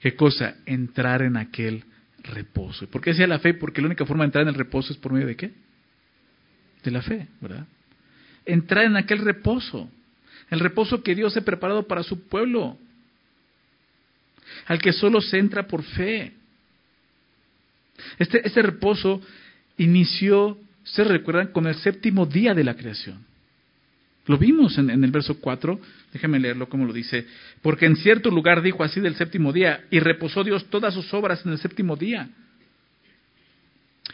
¿Qué 0.00 0.14
cosa? 0.14 0.56
Entrar 0.66 1.22
en 1.22 1.36
aquel 1.36 1.84
reposo. 2.22 2.86
¿Por 2.88 3.00
qué 3.00 3.10
decía 3.10 3.26
la 3.26 3.38
fe? 3.38 3.54
Porque 3.54 3.80
la 3.80 3.86
única 3.86 4.06
forma 4.06 4.24
de 4.24 4.26
entrar 4.26 4.42
en 4.42 4.48
el 4.48 4.54
reposo 4.54 4.92
es 4.92 4.98
por 4.98 5.12
medio 5.12 5.26
de 5.26 5.36
qué? 5.36 5.52
De 6.84 6.90
la 6.90 7.02
fe, 7.02 7.28
¿verdad? 7.40 7.66
Entrar 8.44 8.84
en 8.84 8.96
aquel 8.96 9.18
reposo. 9.18 9.90
El 10.50 10.60
reposo 10.60 11.02
que 11.02 11.14
Dios 11.14 11.36
ha 11.36 11.40
preparado 11.40 11.86
para 11.86 12.02
su 12.02 12.28
pueblo. 12.28 12.76
Al 14.66 14.78
que 14.80 14.92
solo 14.92 15.20
se 15.20 15.38
entra 15.38 15.66
por 15.66 15.82
fe. 15.82 16.32
Este, 18.18 18.46
este 18.46 18.62
reposo 18.62 19.20
inició, 19.76 20.58
se 20.84 21.04
recuerdan, 21.04 21.48
con 21.48 21.66
el 21.66 21.74
séptimo 21.76 22.26
día 22.26 22.54
de 22.54 22.64
la 22.64 22.74
creación. 22.74 23.24
Lo 24.26 24.38
vimos 24.38 24.78
en, 24.78 24.90
el 24.90 25.10
verso 25.10 25.40
4, 25.40 25.80
déjame 26.12 26.38
leerlo 26.38 26.68
como 26.68 26.84
lo 26.84 26.92
dice, 26.92 27.26
porque 27.60 27.86
en 27.86 27.96
cierto 27.96 28.30
lugar 28.30 28.62
dijo 28.62 28.84
así 28.84 29.00
del 29.00 29.16
séptimo 29.16 29.52
día, 29.52 29.84
y 29.90 29.98
reposó 29.98 30.44
Dios 30.44 30.64
todas 30.66 30.94
sus 30.94 31.12
obras 31.12 31.44
en 31.44 31.52
el 31.52 31.58
séptimo 31.58 31.96
día. 31.96 32.28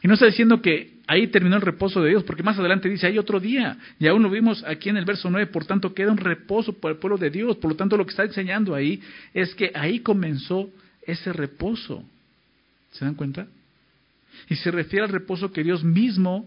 Y 0.03 0.09
no 0.09 0.15
está 0.15 0.27
diciendo 0.27 0.63
que 0.63 0.99
ahí 1.07 1.27
terminó 1.27 1.57
el 1.57 1.63
reposo 1.63 2.01
de 2.01 2.11
Dios, 2.11 2.25
porque 2.25 2.43
más 2.43 2.59
adelante 2.59 2.89
dice, 2.89 3.07
hay 3.07 3.19
otro 3.19 3.39
día, 3.39 3.77
y 3.99 4.07
aún 4.07 4.23
lo 4.23 4.31
vimos 4.31 4.65
aquí 4.67 4.89
en 4.89 4.97
el 4.97 5.05
verso 5.05 5.29
9, 5.29 5.49
por 5.49 5.67
tanto 5.67 5.93
queda 5.93 6.11
un 6.11 6.19
reposo 6.19 6.73
para 6.73 6.95
el 6.95 7.01
pueblo 7.01 7.19
de 7.19 7.29
Dios, 7.29 7.57
por 7.57 7.73
lo 7.73 7.77
tanto 7.77 7.97
lo 7.99 8.07
que 8.07 8.11
está 8.11 8.25
enseñando 8.25 8.75
ahí 8.75 9.03
es 9.35 9.55
que 9.55 9.73
ahí 9.75 10.01
comenzó 10.01 10.71
ese 11.03 11.35
reposo. 11.35 12.03
¿Se 12.93 13.05
dan 13.05 13.15
cuenta? 13.15 13.47
Y 14.49 14.57
se 14.57 14.71
refiere 14.71 15.05
al 15.05 15.13
reposo 15.13 15.53
que 15.53 15.63
Dios 15.63 15.85
mismo 15.85 16.47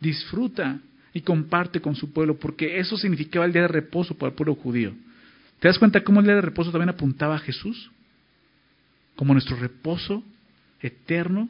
disfruta 0.00 0.80
y 1.12 1.22
comparte 1.22 1.80
con 1.80 1.96
su 1.96 2.12
pueblo, 2.12 2.38
porque 2.38 2.78
eso 2.78 2.96
significaba 2.96 3.46
el 3.46 3.52
día 3.52 3.62
de 3.62 3.68
reposo 3.68 4.16
para 4.16 4.30
el 4.30 4.36
pueblo 4.36 4.54
judío. 4.54 4.92
¿Te 5.60 5.68
das 5.68 5.78
cuenta 5.78 6.04
cómo 6.04 6.20
el 6.20 6.26
día 6.26 6.34
de 6.34 6.42
reposo 6.42 6.70
también 6.70 6.90
apuntaba 6.90 7.36
a 7.36 7.38
Jesús? 7.38 7.90
Como 9.14 9.32
nuestro 9.32 9.56
reposo 9.56 10.22
eterno, 10.80 11.48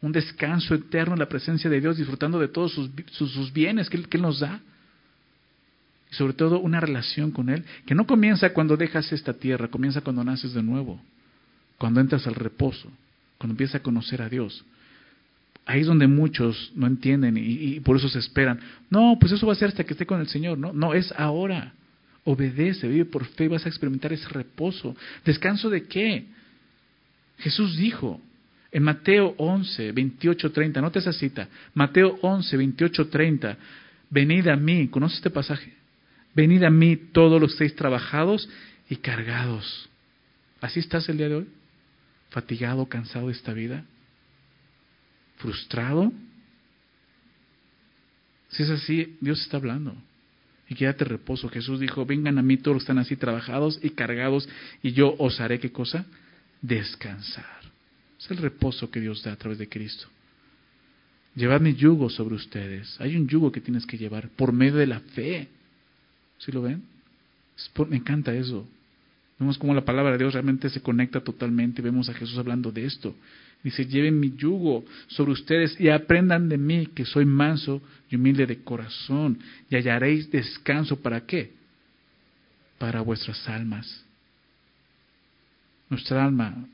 un 0.00 0.12
descanso 0.12 0.74
eterno 0.74 1.14
en 1.14 1.18
la 1.18 1.28
presencia 1.28 1.68
de 1.68 1.80
Dios, 1.80 1.98
disfrutando 1.98 2.38
de 2.38 2.48
todos 2.48 2.72
sus, 2.72 3.52
bienes 3.52 3.90
que 3.90 4.02
que 4.02 4.16
él 4.16 4.22
nos 4.22 4.40
da. 4.40 4.60
Y 6.10 6.14
sobre 6.14 6.32
todo 6.32 6.60
una 6.60 6.80
relación 6.80 7.32
con 7.32 7.48
Él, 7.48 7.64
que 7.84 7.94
no 7.94 8.06
comienza 8.06 8.52
cuando 8.52 8.76
dejas 8.76 9.12
esta 9.12 9.34
tierra, 9.34 9.68
comienza 9.68 10.00
cuando 10.00 10.22
naces 10.22 10.54
de 10.54 10.62
nuevo, 10.62 11.00
cuando 11.78 12.00
entras 12.00 12.26
al 12.26 12.36
reposo, 12.36 12.90
cuando 13.38 13.52
empiezas 13.52 13.76
a 13.76 13.82
conocer 13.82 14.22
a 14.22 14.28
Dios. 14.28 14.64
Ahí 15.66 15.80
es 15.80 15.88
donde 15.88 16.06
muchos 16.06 16.72
no 16.76 16.86
entienden 16.86 17.36
y, 17.36 17.80
por 17.80 17.96
eso 17.96 18.08
se 18.08 18.20
esperan. 18.20 18.60
No, 18.88 19.18
pues 19.20 19.32
eso 19.32 19.48
va 19.48 19.52
a 19.52 19.56
ser 19.56 19.68
hasta 19.68 19.82
que 19.82 19.94
esté 19.94 20.06
con 20.06 20.20
el 20.20 20.28
Señor. 20.28 20.56
No, 20.56 20.72
no, 20.72 20.94
es 20.94 21.12
ahora. 21.16 21.72
Obedece, 22.22 22.88
vive 22.88 23.04
por 23.04 23.24
fe 23.24 23.44
y 23.44 23.48
vas 23.48 23.66
a 23.66 23.68
experimentar 23.68 24.12
ese 24.12 24.28
reposo. 24.28 24.96
¿Descanso 25.24 25.68
de 25.68 25.84
qué? 25.84 26.26
Jesús 27.38 27.76
dijo 27.76 28.20
en 28.70 28.82
Mateo 28.84 29.34
11, 29.38 29.90
28, 29.90 30.52
30, 30.52 30.80
nota 30.80 31.00
esa 31.00 31.12
cita. 31.12 31.48
Mateo 31.74 32.16
11, 32.22 32.56
28, 32.56 33.08
30. 33.08 33.56
Venid 34.08 34.46
a 34.46 34.56
mí, 34.56 34.86
¿conoce 34.86 35.16
este 35.16 35.30
pasaje? 35.30 35.72
Venid 36.34 36.62
a 36.62 36.70
mí 36.70 36.96
todos 36.96 37.40
los 37.40 37.56
seis 37.56 37.74
trabajados 37.74 38.48
y 38.88 38.96
cargados. 38.96 39.88
¿Así 40.60 40.78
estás 40.78 41.08
el 41.08 41.16
día 41.16 41.28
de 41.28 41.34
hoy? 41.36 41.46
¿Fatigado, 42.30 42.86
cansado 42.86 43.26
de 43.26 43.32
esta 43.32 43.52
vida? 43.52 43.84
Frustrado, 45.36 46.12
si 48.48 48.62
es 48.62 48.70
así, 48.70 49.16
Dios 49.20 49.40
está 49.42 49.56
hablando. 49.56 49.94
Y 50.68 50.74
quédate 50.74 51.04
reposo. 51.04 51.48
Jesús 51.48 51.78
dijo, 51.78 52.06
vengan 52.06 52.38
a 52.38 52.42
mí 52.42 52.56
todos 52.56 52.76
los 52.76 52.82
que 52.82 52.84
están 52.84 52.98
así 52.98 53.16
trabajados 53.16 53.78
y 53.82 53.90
cargados, 53.90 54.48
y 54.82 54.92
yo 54.92 55.14
os 55.18 55.40
haré 55.40 55.60
qué 55.60 55.70
cosa? 55.70 56.06
Descansar. 56.60 57.44
Es 58.18 58.30
el 58.30 58.38
reposo 58.38 58.90
que 58.90 59.00
Dios 59.00 59.22
da 59.22 59.32
a 59.32 59.36
través 59.36 59.58
de 59.58 59.68
Cristo. 59.68 60.08
Llevad 61.34 61.60
mi 61.60 61.74
yugo 61.74 62.08
sobre 62.08 62.34
ustedes. 62.34 62.98
Hay 63.00 63.14
un 63.14 63.28
yugo 63.28 63.52
que 63.52 63.60
tienes 63.60 63.84
que 63.84 63.98
llevar 63.98 64.30
por 64.30 64.52
medio 64.52 64.76
de 64.76 64.86
la 64.86 65.00
fe. 65.00 65.48
¿Sí 66.38 66.50
lo 66.50 66.62
ven? 66.62 66.82
me 67.88 67.96
encanta 67.96 68.34
eso. 68.34 68.66
Vemos 69.38 69.58
cómo 69.58 69.74
la 69.74 69.84
palabra 69.84 70.12
de 70.12 70.18
Dios 70.18 70.32
realmente 70.32 70.70
se 70.70 70.80
conecta 70.80 71.20
totalmente. 71.20 71.82
Vemos 71.82 72.08
a 72.08 72.14
Jesús 72.14 72.38
hablando 72.38 72.72
de 72.72 72.86
esto. 72.86 73.14
Dice, 73.66 73.84
lleven 73.84 74.20
mi 74.20 74.30
yugo 74.36 74.84
sobre 75.08 75.32
ustedes 75.32 75.80
y 75.80 75.88
aprendan 75.88 76.48
de 76.48 76.56
mí 76.56 76.86
que 76.86 77.04
soy 77.04 77.24
manso 77.24 77.82
y 78.08 78.14
humilde 78.14 78.46
de 78.46 78.62
corazón 78.62 79.40
y 79.68 79.74
hallaréis 79.74 80.30
descanso. 80.30 81.02
¿Para 81.02 81.26
qué? 81.26 81.52
Para 82.78 83.00
vuestras 83.00 83.48
almas. 83.48 84.04
Nuestra 85.90 86.24
alma, 86.24 86.64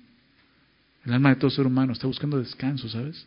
el 1.06 1.14
alma 1.14 1.30
de 1.30 1.36
todo 1.36 1.48
ser 1.48 1.66
humano 1.66 1.94
está 1.94 2.06
buscando 2.06 2.38
descanso, 2.38 2.86
¿sabes? 2.90 3.26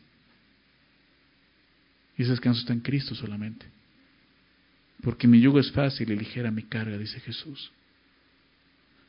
Y 2.19 2.21
ese 2.21 2.29
descanso 2.33 2.59
está 2.59 2.73
en 2.73 2.81
Cristo 2.81 3.15
solamente. 3.15 3.65
Porque 5.01 5.27
mi 5.27 5.41
yugo 5.41 5.59
es 5.59 5.71
fácil 5.71 6.11
y 6.11 6.15
ligera 6.15 6.51
mi 6.51 6.61
carga, 6.61 6.99
dice 6.99 7.19
Jesús. 7.19 7.71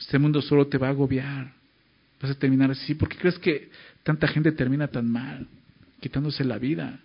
Este 0.00 0.18
mundo 0.18 0.40
solo 0.40 0.66
te 0.66 0.78
va 0.78 0.86
a 0.86 0.92
agobiar. 0.92 1.52
Vas 2.20 2.30
a 2.30 2.38
terminar 2.38 2.70
así. 2.70 2.94
¿Por 2.94 3.08
qué 3.08 3.16
crees 3.18 3.38
que 3.38 3.70
tanta 4.02 4.28
gente 4.28 4.52
termina 4.52 4.88
tan 4.88 5.11
mal? 5.11 5.46
Quitándose 6.00 6.44
la 6.44 6.58
vida. 6.58 7.00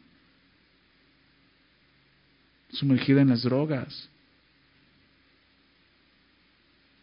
Sumergida 2.72 3.22
en 3.22 3.30
las 3.30 3.44
drogas. 3.44 4.10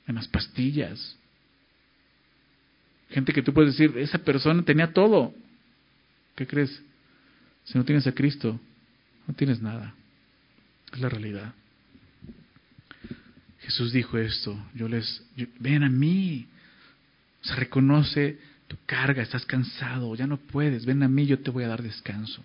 En 0.07 0.15
las 0.15 0.29
pastillas. 0.29 1.17
Gente 3.11 3.33
que 3.33 3.43
tú 3.43 3.53
puedes 3.53 3.77
decir, 3.77 3.97
esa 3.99 4.19
persona 4.19 4.63
tenía 4.63 4.93
todo. 4.93 5.35
¿Qué 6.35 6.47
crees? 6.47 6.83
Si 7.65 7.77
no 7.77 7.85
tienes 7.85 8.07
a 8.07 8.13
Cristo, 8.13 8.59
no 9.27 9.35
tienes 9.35 9.61
nada. 9.61 9.95
Es 10.93 11.01
la 11.01 11.09
realidad. 11.09 11.53
Jesús 13.61 13.93
dijo 13.93 14.17
esto, 14.17 14.59
yo 14.75 14.89
les, 14.89 15.23
ven 15.59 15.83
a 15.83 15.91
mí, 15.91 16.47
se 17.41 17.55
reconoce 17.55 18.39
tu 18.67 18.77
carga, 18.87 19.23
estás 19.23 19.47
cansado, 19.47 20.15
ya 20.15 20.27
no 20.27 20.37
puedes, 20.37 20.85
ven 20.85 21.03
a 21.03 21.09
mí, 21.09 21.27
yo 21.27 21.39
te 21.39 21.51
voy 21.51 21.65
a 21.65 21.69
dar 21.69 21.83
descanso. 21.83 22.45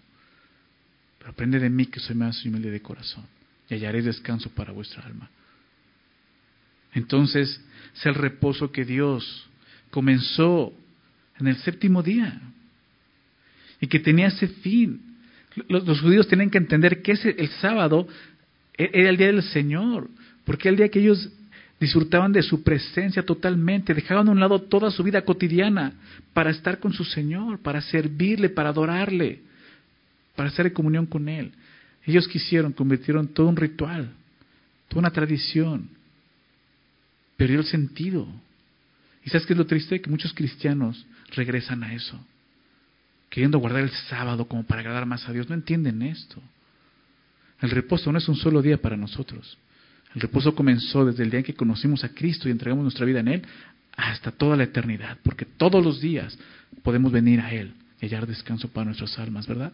Pero 1.17 1.31
aprende 1.31 1.59
de 1.59 1.69
mí 1.69 1.85
que 1.85 1.99
soy 1.99 2.15
más 2.15 2.43
humilde 2.45 2.71
de 2.71 2.81
corazón 2.81 3.25
y 3.69 3.73
hallaré 3.75 4.01
descanso 4.01 4.49
para 4.49 4.71
vuestra 4.71 5.03
alma. 5.03 5.29
Entonces, 6.93 7.61
es 7.95 8.05
el 8.05 8.15
reposo 8.15 8.71
que 8.71 8.85
Dios 8.85 9.49
comenzó 9.89 10.73
en 11.39 11.47
el 11.47 11.57
séptimo 11.57 12.03
día 12.03 12.39
y 13.79 13.87
que 13.87 13.99
tenía 13.99 14.27
ese 14.27 14.47
fin. 14.47 15.01
Los, 15.67 15.85
los 15.85 16.01
judíos 16.01 16.27
tienen 16.27 16.49
que 16.49 16.57
entender 16.57 17.01
que 17.01 17.13
ese, 17.13 17.35
el 17.37 17.49
sábado 17.49 18.07
e, 18.77 18.89
era 18.93 19.09
el 19.09 19.17
día 19.17 19.27
del 19.27 19.43
Señor, 19.43 20.09
porque 20.45 20.69
el 20.69 20.77
día 20.77 20.89
que 20.89 20.99
ellos 20.99 21.29
disfrutaban 21.83 22.31
de 22.31 22.41
su 22.41 22.63
presencia 22.63 23.23
totalmente, 23.23 23.93
dejaban 23.93 24.29
a 24.29 24.31
un 24.31 24.39
lado 24.39 24.61
toda 24.61 24.89
su 24.89 25.03
vida 25.03 25.23
cotidiana 25.23 25.93
para 26.33 26.49
estar 26.49 26.79
con 26.79 26.93
su 26.93 27.03
Señor, 27.03 27.59
para 27.59 27.81
servirle, 27.81 28.49
para 28.49 28.69
adorarle, 28.69 29.41
para 30.35 30.47
estar 30.47 30.65
en 30.65 30.73
comunión 30.73 31.05
con 31.05 31.27
Él. 31.27 31.51
Ellos 32.05 32.27
quisieron, 32.27 32.71
convirtieron 32.71 33.27
todo 33.27 33.49
un 33.49 33.57
ritual, 33.57 34.11
toda 34.87 34.99
una 35.01 35.11
tradición, 35.11 35.89
perdió 37.35 37.59
el 37.59 37.65
sentido. 37.65 38.27
¿Y 39.25 39.29
sabes 39.29 39.45
qué 39.45 39.51
es 39.53 39.59
lo 39.59 39.65
triste? 39.65 40.01
Que 40.01 40.09
muchos 40.09 40.33
cristianos 40.33 41.05
regresan 41.35 41.83
a 41.83 41.93
eso, 41.93 42.17
queriendo 43.29 43.57
guardar 43.57 43.83
el 43.83 43.91
sábado 44.09 44.47
como 44.47 44.63
para 44.63 44.79
agradar 44.79 45.05
más 45.05 45.27
a 45.27 45.33
Dios. 45.33 45.49
No 45.49 45.55
entienden 45.55 46.01
esto. 46.01 46.41
El 47.59 47.71
reposo 47.71 48.09
no 48.11 48.19
es 48.19 48.27
un 48.29 48.35
solo 48.35 48.61
día 48.61 48.77
para 48.77 48.95
nosotros. 48.95 49.57
El 50.15 50.21
reposo 50.21 50.53
comenzó 50.53 51.05
desde 51.05 51.23
el 51.23 51.29
día 51.29 51.39
en 51.39 51.45
que 51.45 51.55
conocimos 51.55 52.03
a 52.03 52.09
Cristo 52.09 52.47
y 52.47 52.51
entregamos 52.51 52.83
nuestra 52.83 53.05
vida 53.05 53.19
en 53.19 53.27
Él 53.27 53.41
hasta 53.95 54.31
toda 54.31 54.55
la 54.55 54.63
eternidad, 54.63 55.17
porque 55.23 55.45
todos 55.45 55.83
los 55.83 56.01
días 56.01 56.37
podemos 56.83 57.11
venir 57.11 57.39
a 57.39 57.51
Él 57.53 57.73
y 57.99 58.05
hallar 58.05 58.27
descanso 58.27 58.67
para 58.67 58.85
nuestras 58.85 59.17
almas, 59.19 59.47
¿verdad? 59.47 59.71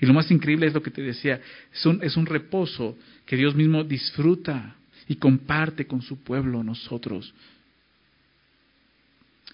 Y 0.00 0.06
lo 0.06 0.14
más 0.14 0.30
increíble 0.30 0.66
es 0.66 0.74
lo 0.74 0.82
que 0.82 0.90
te 0.90 1.02
decía, 1.02 1.40
es 1.72 2.16
un, 2.16 2.26
reposo 2.26 2.96
que 3.24 3.36
Dios 3.36 3.54
mismo 3.54 3.82
disfruta 3.84 4.76
y 5.08 5.16
comparte 5.16 5.86
con 5.86 6.02
su 6.02 6.22
pueblo, 6.22 6.62
nosotros. 6.62 7.32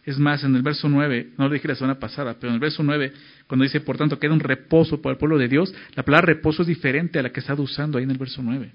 Es 0.05 0.19
más, 0.19 0.43
en 0.43 0.57
el 0.57 0.63
verso 0.63 0.89
9, 0.89 1.31
no 1.39 1.47
lo 1.47 1.55
dije 1.55 1.69
la 1.69 1.77
semana 1.77 2.01
pasada, 2.01 2.35
pero 2.35 2.49
en 2.49 2.55
el 2.55 2.61
verso 2.61 2.83
9, 2.83 3.13
cuando 3.47 3.63
dice, 3.63 3.81
por 3.81 3.97
tanto, 3.97 4.19
queda 4.19 4.33
un 4.33 4.41
reposo 4.41 5.01
para 5.01 5.13
el 5.13 5.19
pueblo 5.19 5.39
de 5.39 5.47
Dios, 5.47 5.73
la 5.95 6.03
palabra 6.03 6.27
reposo 6.35 6.63
es 6.63 6.69
diferente 6.69 7.21
a 7.21 7.23
la 7.23 7.31
que 7.31 7.39
está 7.39 7.55
usando 7.55 7.99
ahí 7.99 8.05
en 8.05 8.11
el 8.11 8.19
verso 8.19 8.43
9. 8.43 8.73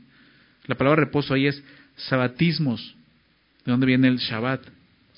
La 0.67 0.75
palabra 0.75 1.05
reposo 1.05 1.33
ahí 1.33 1.47
es 1.47 1.63
sabatismos, 1.95 2.95
de 3.65 3.71
dónde 3.71 3.87
viene 3.87 4.07
el 4.07 4.17
Shabbat. 4.17 4.61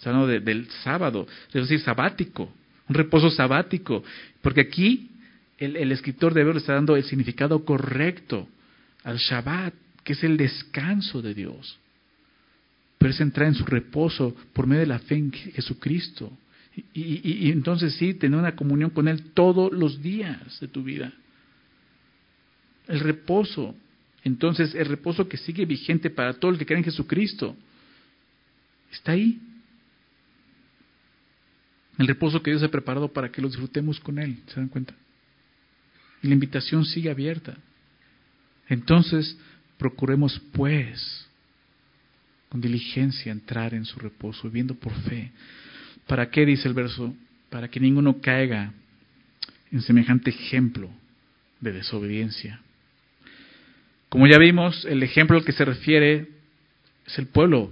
Hablando 0.05 0.27
del 0.27 0.69
sábado, 0.83 1.27
es 1.49 1.53
decir, 1.53 1.81
sabático, 1.81 2.49
un 2.87 2.95
reposo 2.95 3.29
sabático. 3.29 4.01
Porque 4.41 4.61
aquí 4.61 5.09
el, 5.57 5.75
el 5.75 5.91
escritor 5.91 6.33
de 6.33 6.41
Hebreo 6.41 6.53
le 6.53 6.59
está 6.59 6.73
dando 6.73 6.95
el 6.95 7.03
significado 7.03 7.65
correcto 7.65 8.47
al 9.03 9.17
Shabbat, 9.17 9.73
que 10.03 10.13
es 10.13 10.23
el 10.23 10.37
descanso 10.37 11.21
de 11.21 11.33
Dios. 11.33 11.77
Pero 12.97 13.11
es 13.11 13.19
entrar 13.19 13.47
en 13.47 13.55
su 13.55 13.65
reposo 13.65 14.35
por 14.53 14.67
medio 14.67 14.81
de 14.81 14.87
la 14.87 14.99
fe 14.99 15.15
en 15.15 15.31
Jesucristo. 15.31 16.31
Y, 16.93 17.47
y, 17.47 17.51
entonces 17.51 17.93
sí, 17.95 18.13
tener 18.13 18.39
una 18.39 18.55
comunión 18.55 18.91
con 18.91 19.07
Él 19.07 19.31
todos 19.33 19.71
los 19.71 20.01
días 20.01 20.59
de 20.59 20.67
tu 20.67 20.83
vida. 20.83 21.11
El 22.87 23.01
reposo. 23.01 23.75
Entonces, 24.23 24.75
el 24.75 24.85
reposo 24.85 25.27
que 25.27 25.37
sigue 25.37 25.65
vigente 25.65 26.09
para 26.09 26.33
todos 26.33 26.53
los 26.53 26.59
que 26.59 26.65
creen 26.65 26.79
en 26.79 26.85
Jesucristo. 26.85 27.55
Está 28.91 29.13
ahí. 29.13 29.39
El 31.97 32.07
reposo 32.07 32.41
que 32.41 32.51
Dios 32.51 32.63
ha 32.63 32.69
preparado 32.69 33.11
para 33.11 33.31
que 33.31 33.41
lo 33.41 33.47
disfrutemos 33.47 33.99
con 33.99 34.19
Él. 34.19 34.37
¿Se 34.47 34.59
dan 34.59 34.69
cuenta? 34.69 34.93
Y 36.21 36.27
la 36.27 36.33
invitación 36.33 36.85
sigue 36.85 37.09
abierta. 37.09 37.57
Entonces, 38.67 39.37
procuremos 39.77 40.39
pues 40.51 41.27
con 42.49 42.61
diligencia 42.61 43.31
entrar 43.31 43.73
en 43.73 43.85
su 43.85 43.99
reposo, 43.99 44.47
viviendo 44.47 44.75
por 44.75 44.93
fe. 45.03 45.31
¿Para 46.07 46.29
qué 46.29 46.45
dice 46.45 46.67
el 46.67 46.73
verso? 46.73 47.13
Para 47.49 47.67
que 47.67 47.79
ninguno 47.79 48.19
caiga 48.19 48.73
en 49.71 49.81
semejante 49.81 50.31
ejemplo 50.31 50.89
de 51.61 51.71
desobediencia. 51.71 52.61
Como 54.09 54.27
ya 54.27 54.37
vimos, 54.39 54.85
el 54.85 55.03
ejemplo 55.03 55.37
al 55.37 55.45
que 55.45 55.51
se 55.51 55.65
refiere 55.65 56.27
es 57.05 57.19
el 57.19 57.27
pueblo, 57.27 57.71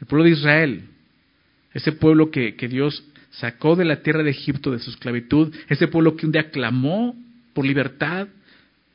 el 0.00 0.06
pueblo 0.06 0.24
de 0.24 0.32
Israel, 0.32 0.82
ese 1.72 1.92
pueblo 1.92 2.30
que, 2.30 2.56
que 2.56 2.68
Dios 2.68 3.04
sacó 3.30 3.76
de 3.76 3.84
la 3.84 4.02
tierra 4.02 4.22
de 4.22 4.30
Egipto 4.30 4.72
de 4.72 4.80
su 4.80 4.90
esclavitud, 4.90 5.54
ese 5.68 5.88
pueblo 5.88 6.16
que 6.16 6.26
un 6.26 6.32
día 6.32 6.50
clamó 6.50 7.14
por 7.54 7.64
libertad 7.64 8.28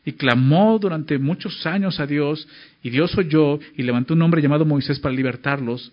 y 0.04 0.14
clamó 0.14 0.78
durante 0.80 1.18
muchos 1.20 1.66
años 1.66 2.00
a 2.00 2.08
Dios 2.08 2.48
y 2.84 2.90
Dios 2.90 3.16
oyó 3.18 3.60
y 3.78 3.84
levantó 3.84 4.14
un 4.14 4.22
hombre 4.22 4.42
llamado 4.42 4.66
Moisés 4.66 5.00
para 5.00 5.16
libertarlos, 5.16 5.92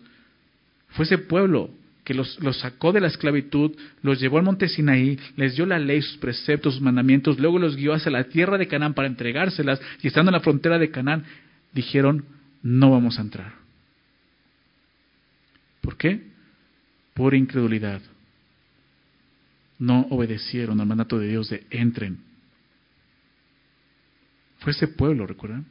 fue 0.88 1.04
ese 1.04 1.18
pueblo 1.18 1.70
que 2.08 2.14
los, 2.14 2.38
sacó 2.52 2.90
de 2.94 3.02
la 3.02 3.08
esclavitud, 3.08 3.76
los 4.00 4.18
llevó 4.18 4.38
al 4.38 4.44
monte 4.44 4.66
Sinaí, 4.66 5.18
les 5.36 5.56
dio 5.56 5.66
la 5.66 5.78
ley, 5.78 6.00
sus 6.00 6.16
preceptos, 6.16 6.72
sus 6.72 6.82
mandamientos, 6.82 7.38
luego 7.38 7.58
los 7.58 7.76
guió 7.76 7.92
hacia 7.92 8.10
la 8.10 8.24
tierra 8.24 8.56
de 8.56 8.66
Canaán 8.66 8.94
para 8.94 9.08
entregárselas 9.08 9.78
y 10.00 10.06
estando 10.06 10.30
en 10.30 10.32
la 10.32 10.40
frontera 10.40 10.78
de 10.78 10.90
Canaán, 10.90 11.26
dijeron, 11.74 12.24
no 12.62 12.92
vamos 12.92 13.18
a 13.18 13.20
entrar. 13.20 13.52
¿Por 15.82 15.98
qué? 15.98 16.22
Por 17.12 17.34
incredulidad. 17.34 18.00
No 19.78 20.06
obedecieron 20.08 20.80
al 20.80 20.86
mandato 20.86 21.18
de 21.18 21.28
Dios 21.28 21.50
de 21.50 21.66
entren. 21.68 22.20
Fue 24.60 24.72
ese 24.72 24.88
pueblo, 24.88 25.26
¿recuerdan? 25.26 25.66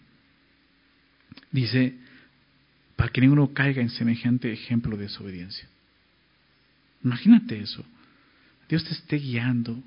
Dice, 1.51 1.96
para 2.96 3.10
que 3.10 3.22
ninguno 3.22 3.51
caiga 3.56 3.82
en 3.82 3.89
semejante 3.89 4.53
ejemplo 4.53 4.96
de 4.98 5.06
desobediencia. 5.06 5.67
Imagínate 7.04 7.60
eso. 7.60 7.84
Dios 8.68 8.84
te 8.84 8.92
esté 8.92 9.18
guiando. 9.18 9.82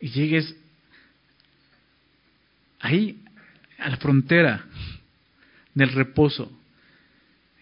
Y 0.00 0.08
llegues 0.08 0.56
ahí 2.80 3.22
a 3.78 3.90
la 3.90 3.96
frontera 3.98 4.64
del 5.74 5.92
reposo. 5.92 6.50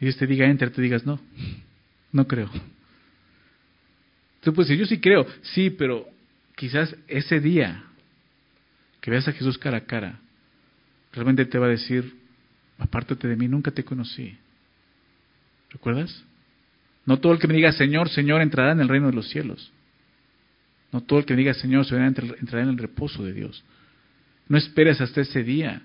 Y 0.00 0.04
Dios 0.04 0.16
te 0.16 0.26
diga, 0.26 0.47
entra, 0.47 0.71
te 0.71 0.80
digas, 0.80 1.04
no, 1.04 1.21
no 2.12 2.26
creo. 2.26 2.50
Tú 4.40 4.54
puedes 4.54 4.68
decir, 4.68 4.80
yo 4.80 4.87
sí 4.87 5.00
creo, 5.00 5.26
sí, 5.43 5.71
pero 5.71 6.08
quizás 6.54 6.95
ese 7.08 7.41
día 7.41 7.84
que 9.00 9.10
veas 9.10 9.26
a 9.26 9.32
Jesús 9.32 9.58
cara 9.58 9.78
a 9.78 9.84
cara, 9.84 10.21
realmente 11.12 11.45
te 11.45 11.58
va 11.58 11.67
a 11.67 11.71
decir, 11.71 12.17
apártate 12.78 13.26
de 13.26 13.36
mí, 13.36 13.49
nunca 13.49 13.71
te 13.71 13.84
conocí. 13.84 14.36
¿Recuerdas? 15.71 16.25
No 17.07 17.19
todo 17.19 17.33
el 17.33 17.39
que 17.39 17.49
me 17.49 17.54
diga 17.54 17.73
Señor, 17.73 18.09
Señor 18.11 18.43
entrará 18.43 18.73
en 18.73 18.81
el 18.81 18.89
reino 18.89 19.07
de 19.07 19.15
los 19.15 19.28
cielos. 19.28 19.73
No 20.93 21.02
todo 21.02 21.19
el 21.19 21.25
que 21.25 21.35
me 21.35 21.39
diga 21.39 21.54
Señor, 21.54 21.87
Señor 21.87 22.04
entrará 22.04 22.63
en 22.63 22.71
el 22.71 22.78
reposo 22.78 23.25
de 23.25 23.33
Dios. 23.33 23.65
No 24.49 24.57
esperes 24.57 25.00
hasta 25.00 25.21
ese 25.21 25.43
día, 25.43 25.83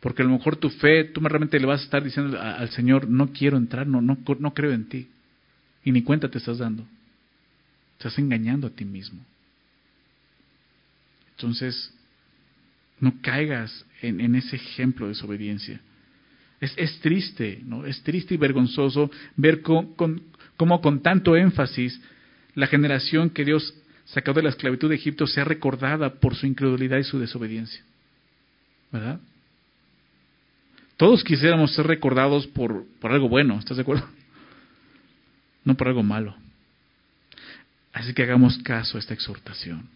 porque 0.00 0.22
a 0.22 0.24
lo 0.24 0.32
mejor 0.32 0.56
tu 0.56 0.70
fe, 0.70 1.04
tú 1.04 1.20
realmente 1.20 1.58
le 1.58 1.66
vas 1.66 1.80
a 1.80 1.84
estar 1.84 2.02
diciendo 2.02 2.40
al 2.40 2.70
Señor, 2.70 3.08
no 3.08 3.32
quiero 3.32 3.56
entrar, 3.56 3.86
no, 3.86 4.00
no, 4.00 4.18
no 4.38 4.54
creo 4.54 4.72
en 4.72 4.88
ti. 4.88 5.08
Y 5.84 5.92
ni 5.92 6.02
cuenta 6.02 6.28
te 6.28 6.38
estás 6.38 6.58
dando. 6.58 6.86
Estás 7.98 8.18
engañando 8.18 8.66
a 8.66 8.70
ti 8.70 8.84
mismo. 8.84 9.24
Entonces, 11.36 11.92
no 13.00 13.14
caigas 13.20 13.84
en, 14.00 14.20
en 14.20 14.34
ese 14.36 14.56
ejemplo 14.56 15.06
de 15.06 15.14
desobediencia. 15.14 15.80
Es, 16.62 17.00
triste, 17.00 17.60
¿no? 17.64 17.84
Es 17.84 18.04
triste 18.04 18.34
y 18.34 18.36
vergonzoso 18.36 19.10
ver 19.34 19.62
cómo 19.62 19.96
con, 20.80 21.02
tanto 21.02 21.34
énfasis 21.34 22.00
la 22.54 22.68
generación 22.68 23.30
que 23.30 23.44
Dios 23.44 23.74
sacó 24.04 24.32
de 24.32 24.44
la 24.44 24.50
esclavitud 24.50 24.88
de 24.88 24.94
Egipto 24.94 25.26
sea 25.26 25.42
recordada 25.42 26.20
por 26.20 26.36
su 26.36 26.46
incredulidad 26.46 26.98
y 26.98 27.02
su 27.02 27.18
desobediencia. 27.18 27.82
¿Verdad? 28.92 29.18
Todos 30.96 31.24
quisiéramos 31.24 31.74
ser 31.74 31.88
recordados 31.88 32.46
por, 32.46 32.86
por 33.00 33.10
algo 33.10 33.28
bueno, 33.28 33.58
¿estás 33.58 33.76
de 33.76 33.82
acuerdo? 33.82 34.06
No 35.64 35.74
por 35.74 35.88
algo 35.88 36.04
malo. 36.04 36.36
Así 37.92 38.14
que 38.14 38.22
hagamos 38.22 38.58
caso 38.58 38.98
a 38.98 39.00
esta 39.00 39.14
exhortación. 39.14 39.88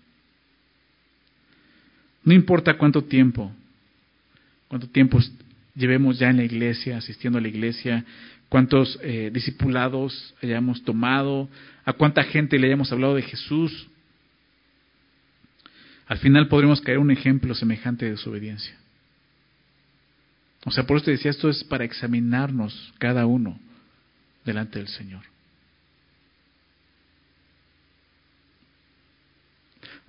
No 2.25 2.35
importa 2.35 2.77
cuánto 2.77 3.05
tiempo, 3.05 3.53
cuánto 4.67 4.89
tiempo 4.89 5.21
llevemos 5.77 6.19
ya 6.19 6.31
en 6.31 6.39
la 6.39 6.45
iglesia, 6.45 6.97
asistiendo 6.97 7.39
a 7.39 7.43
la 7.43 7.49
iglesia, 7.49 8.05
cuántos 8.49 8.99
eh, 9.03 9.31
discipulados 9.33 10.35
hayamos 10.43 10.83
tomado, 10.83 11.49
a 11.85 11.93
cuánta 11.93 12.25
gente 12.25 12.59
le 12.59 12.67
hayamos 12.67 12.91
hablado 12.91 13.15
de 13.15 13.23
Jesús. 13.23 13.89
Al 16.07 16.19
final 16.19 16.49
podremos 16.49 16.81
caer 16.81 16.99
un 16.99 17.11
ejemplo 17.11 17.55
semejante 17.55 18.07
de 18.07 18.13
desobediencia. 18.13 18.77
O 20.65 20.71
sea, 20.71 20.85
por 20.87 20.97
eso 20.97 21.07
te 21.07 21.11
decía, 21.13 21.31
esto 21.31 21.49
es 21.49 21.63
para 21.65 21.85
examinarnos 21.85 22.93
cada 22.99 23.27
uno 23.27 23.59
delante 24.45 24.79
del 24.79 24.89
Señor. 24.89 25.23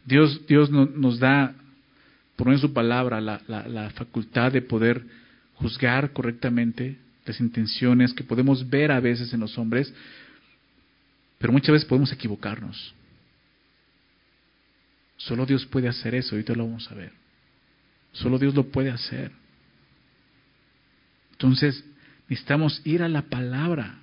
Dios, 0.05 0.47
Dios 0.47 0.71
nos 0.71 1.19
da, 1.19 1.53
por 2.35 2.47
medio 2.47 2.59
de 2.59 2.67
su 2.67 2.73
palabra, 2.73 3.19
la, 3.19 3.41
la 3.47 3.89
facultad 3.91 4.53
de 4.53 4.61
poder 4.61 5.03
juzgar 5.57 6.13
correctamente 6.13 6.97
las 7.25 7.39
intenciones 7.39 8.13
que 8.13 8.23
podemos 8.23 8.69
ver 8.69 8.91
a 8.91 8.99
veces 8.99 9.33
en 9.33 9.39
los 9.39 9.57
hombres, 9.57 9.93
pero 11.37 11.51
muchas 11.51 11.73
veces 11.73 11.87
podemos 11.87 12.11
equivocarnos. 12.11 12.93
Solo 15.17 15.45
Dios 15.45 15.65
puede 15.65 15.87
hacer 15.87 16.15
eso, 16.15 16.35
ahorita 16.35 16.53
lo 16.53 16.65
vamos 16.65 16.89
a 16.91 16.95
ver. 16.95 17.11
Solo 18.13 18.37
Dios 18.37 18.53
lo 18.53 18.67
puede 18.69 18.91
hacer. 18.91 19.31
Entonces, 21.31 21.83
necesitamos 22.29 22.81
ir 22.85 23.03
a 23.03 23.09
la 23.09 23.23
palabra 23.23 23.99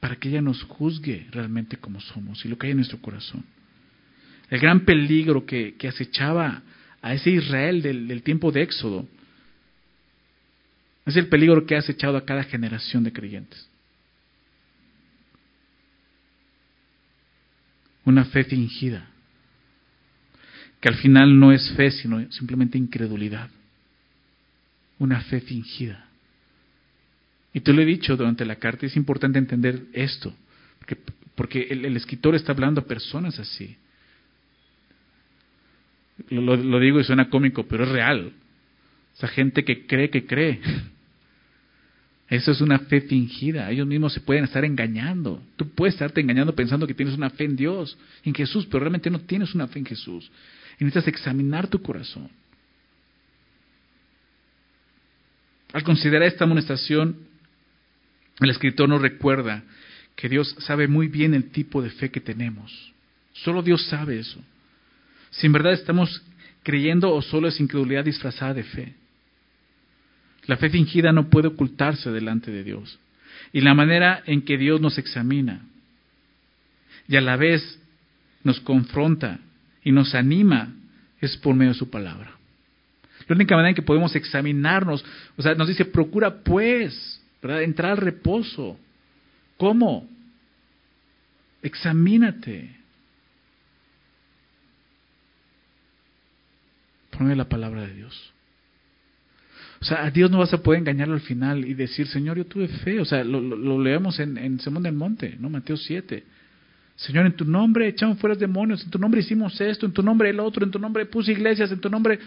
para 0.00 0.16
que 0.16 0.28
ella 0.28 0.42
nos 0.42 0.62
juzgue 0.64 1.28
realmente 1.30 1.76
como 1.76 2.00
somos 2.00 2.44
y 2.44 2.48
lo 2.48 2.58
que 2.58 2.66
hay 2.66 2.72
en 2.72 2.78
nuestro 2.78 2.98
corazón. 3.00 3.44
El 4.50 4.60
gran 4.60 4.80
peligro 4.84 5.46
que, 5.46 5.76
que 5.76 5.88
acechaba 5.88 6.62
a 7.02 7.14
ese 7.14 7.30
Israel 7.30 7.82
del, 7.82 8.22
tiempo 8.22 8.52
de 8.52 8.62
Éxodo. 8.62 9.06
Es 11.04 11.16
el 11.16 11.26
peligro 11.26 11.66
que 11.66 11.74
ha 11.74 11.80
acechado 11.80 12.16
a 12.16 12.24
cada 12.24 12.44
generación 12.44 13.02
de 13.02 13.12
creyentes. 13.12 13.68
Una 18.04 18.24
fe 18.26 18.44
fingida, 18.44 19.08
que 20.80 20.88
al 20.88 20.94
final 20.96 21.38
no 21.38 21.52
es 21.52 21.70
fe, 21.72 21.90
sino 21.90 22.30
simplemente 22.32 22.78
incredulidad. 22.78 23.50
Una 24.98 25.20
fe 25.22 25.40
fingida. 25.40 26.06
Y 27.52 27.60
te 27.60 27.72
lo 27.72 27.82
he 27.82 27.84
dicho 27.84 28.16
durante 28.16 28.44
la 28.44 28.56
carta, 28.56 28.86
es 28.86 28.96
importante 28.96 29.38
entender 29.38 29.82
esto, 29.92 30.32
porque, 30.78 30.96
porque 31.34 31.62
el 31.70 31.96
escritor 31.96 32.34
está 32.34 32.52
hablando 32.52 32.80
a 32.80 32.86
personas 32.86 33.38
así. 33.38 33.76
Lo, 36.30 36.80
digo 36.80 37.00
y 37.00 37.04
suena 37.04 37.28
cómico, 37.28 37.64
pero 37.66 37.84
es 37.84 37.90
real. 37.90 38.32
Esa 39.16 39.28
gente 39.28 39.64
que 39.64 39.86
cree 39.86 40.10
que 40.10 40.26
cree. 40.26 40.60
Eso 42.28 42.50
es 42.50 42.60
una 42.62 42.78
fe 42.78 43.02
fingida. 43.02 43.70
Ellos 43.70 43.86
mismos 43.86 44.14
se 44.14 44.20
pueden 44.20 44.44
estar 44.44 44.64
engañando. 44.64 45.42
Tú 45.56 45.68
puedes 45.68 45.94
estarte 45.94 46.20
engañando 46.20 46.54
pensando 46.54 46.86
que 46.86 46.94
tienes 46.94 47.14
una 47.14 47.28
fe 47.28 47.44
en 47.44 47.56
Dios, 47.56 47.98
en 48.24 48.34
Jesús, 48.34 48.66
pero 48.66 48.80
realmente 48.80 49.10
no 49.10 49.20
tienes 49.20 49.54
una 49.54 49.68
fe 49.68 49.80
en 49.80 49.86
Jesús. 49.86 50.30
Y 50.80 50.84
necesitas 50.84 51.08
examinar 51.08 51.68
tu 51.68 51.82
corazón. 51.82 52.30
Al 55.74 55.82
considerar 55.82 56.22
esta 56.22 56.44
amonestación, 56.44 57.16
el 58.40 58.50
escritor 58.50 58.88
nos 58.88 59.02
recuerda 59.02 59.62
que 60.16 60.28
Dios 60.28 60.54
sabe 60.60 60.88
muy 60.88 61.08
bien 61.08 61.34
el 61.34 61.50
tipo 61.50 61.82
de 61.82 61.90
fe 61.90 62.10
que 62.10 62.20
tenemos. 62.20 62.92
Solo 63.32 63.62
Dios 63.62 63.86
sabe 63.86 64.18
eso. 64.18 64.42
Si 65.32 65.46
en 65.46 65.52
verdad 65.52 65.72
estamos 65.72 66.22
creyendo 66.62 67.12
o 67.12 67.20
solo 67.22 67.48
es 67.48 67.60
incredulidad 67.60 68.04
disfrazada 68.04 68.54
de 68.54 68.62
fe. 68.62 68.94
La 70.46 70.56
fe 70.56 70.70
fingida 70.70 71.12
no 71.12 71.28
puede 71.28 71.48
ocultarse 71.48 72.10
delante 72.10 72.50
de 72.50 72.64
Dios. 72.64 72.98
Y 73.52 73.60
la 73.60 73.74
manera 73.74 74.22
en 74.26 74.42
que 74.42 74.56
Dios 74.56 74.80
nos 74.80 74.98
examina 74.98 75.62
y 77.08 77.16
a 77.16 77.20
la 77.20 77.36
vez 77.36 77.78
nos 78.44 78.60
confronta 78.60 79.38
y 79.84 79.92
nos 79.92 80.14
anima 80.14 80.72
es 81.20 81.36
por 81.36 81.54
medio 81.54 81.72
de 81.72 81.78
su 81.78 81.90
palabra. 81.90 82.32
La 83.28 83.36
única 83.36 83.54
manera 83.54 83.70
en 83.70 83.74
que 83.74 83.82
podemos 83.82 84.14
examinarnos, 84.16 85.04
o 85.36 85.42
sea, 85.42 85.54
nos 85.54 85.68
dice, 85.68 85.84
procura 85.84 86.42
pues, 86.42 87.20
¿verdad? 87.40 87.62
Entrar 87.62 87.92
al 87.92 87.98
reposo. 87.98 88.78
¿Cómo? 89.56 90.08
Examínate. 91.62 92.81
Por 97.12 97.36
la 97.36 97.48
palabra 97.48 97.82
de 97.82 97.94
Dios. 97.94 98.32
O 99.80 99.84
sea, 99.84 100.04
a 100.04 100.10
Dios 100.10 100.30
no 100.30 100.38
vas 100.38 100.52
a 100.54 100.62
poder 100.62 100.80
engañarlo 100.80 101.14
al 101.14 101.20
final 101.20 101.64
y 101.64 101.74
decir, 101.74 102.06
Señor, 102.06 102.38
yo 102.38 102.46
tuve 102.46 102.68
fe. 102.68 103.00
O 103.00 103.04
sea, 103.04 103.22
lo, 103.22 103.80
leemos 103.82 104.18
en, 104.18 104.38
en 104.38 104.58
Sermón 104.60 104.82
del 104.82 104.94
Monte, 104.94 105.36
¿no? 105.38 105.50
Mateo 105.50 105.76
7. 105.76 106.24
Señor, 106.96 107.26
en 107.26 107.36
tu 107.36 107.44
nombre 107.44 107.88
echamos 107.88 108.18
fuera 108.18 108.36
demonios, 108.36 108.84
en 108.84 108.90
tu 108.90 108.98
nombre 108.98 109.20
hicimos 109.20 109.60
esto, 109.60 109.86
en 109.86 109.92
tu 109.92 110.02
nombre 110.02 110.30
el 110.30 110.40
otro, 110.40 110.64
en 110.64 110.70
tu 110.70 110.78
nombre 110.78 111.06
puse 111.06 111.32
iglesias, 111.32 111.70
en 111.70 111.80
tu 111.80 111.90
nombre... 111.90 112.18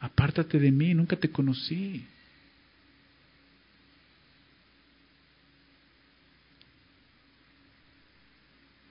Apártate 0.00 0.58
de 0.58 0.72
mí, 0.72 0.92
nunca 0.94 1.14
te 1.14 1.30
conocí. 1.30 2.04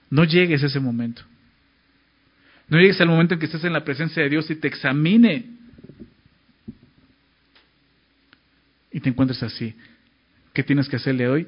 No 0.08 0.24
llegues 0.24 0.62
a 0.62 0.66
ese 0.66 0.80
momento. 0.80 1.22
No 2.72 2.78
llegues 2.78 3.02
al 3.02 3.08
momento 3.08 3.34
en 3.34 3.40
que 3.40 3.44
estés 3.44 3.64
en 3.64 3.74
la 3.74 3.84
presencia 3.84 4.22
de 4.22 4.30
Dios 4.30 4.50
y 4.50 4.56
te 4.56 4.66
examine 4.66 5.44
y 8.90 8.98
te 8.98 9.10
encuentres 9.10 9.42
así. 9.42 9.74
¿Qué 10.54 10.62
tienes 10.62 10.88
que 10.88 10.96
hacerle 10.96 11.28
hoy? 11.28 11.46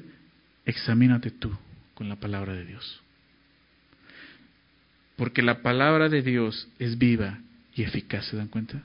Examínate 0.67 1.31
tú 1.31 1.51
con 1.95 2.09
la 2.09 2.15
palabra 2.15 2.53
de 2.53 2.63
Dios. 2.65 3.01
Porque 5.15 5.41
la 5.41 5.63
palabra 5.63 6.09
de 6.09 6.21
Dios 6.21 6.67
es 6.77 6.95
viva 6.95 7.39
y 7.73 7.81
eficaz, 7.81 8.27
¿se 8.27 8.37
dan 8.37 8.47
cuenta? 8.47 8.83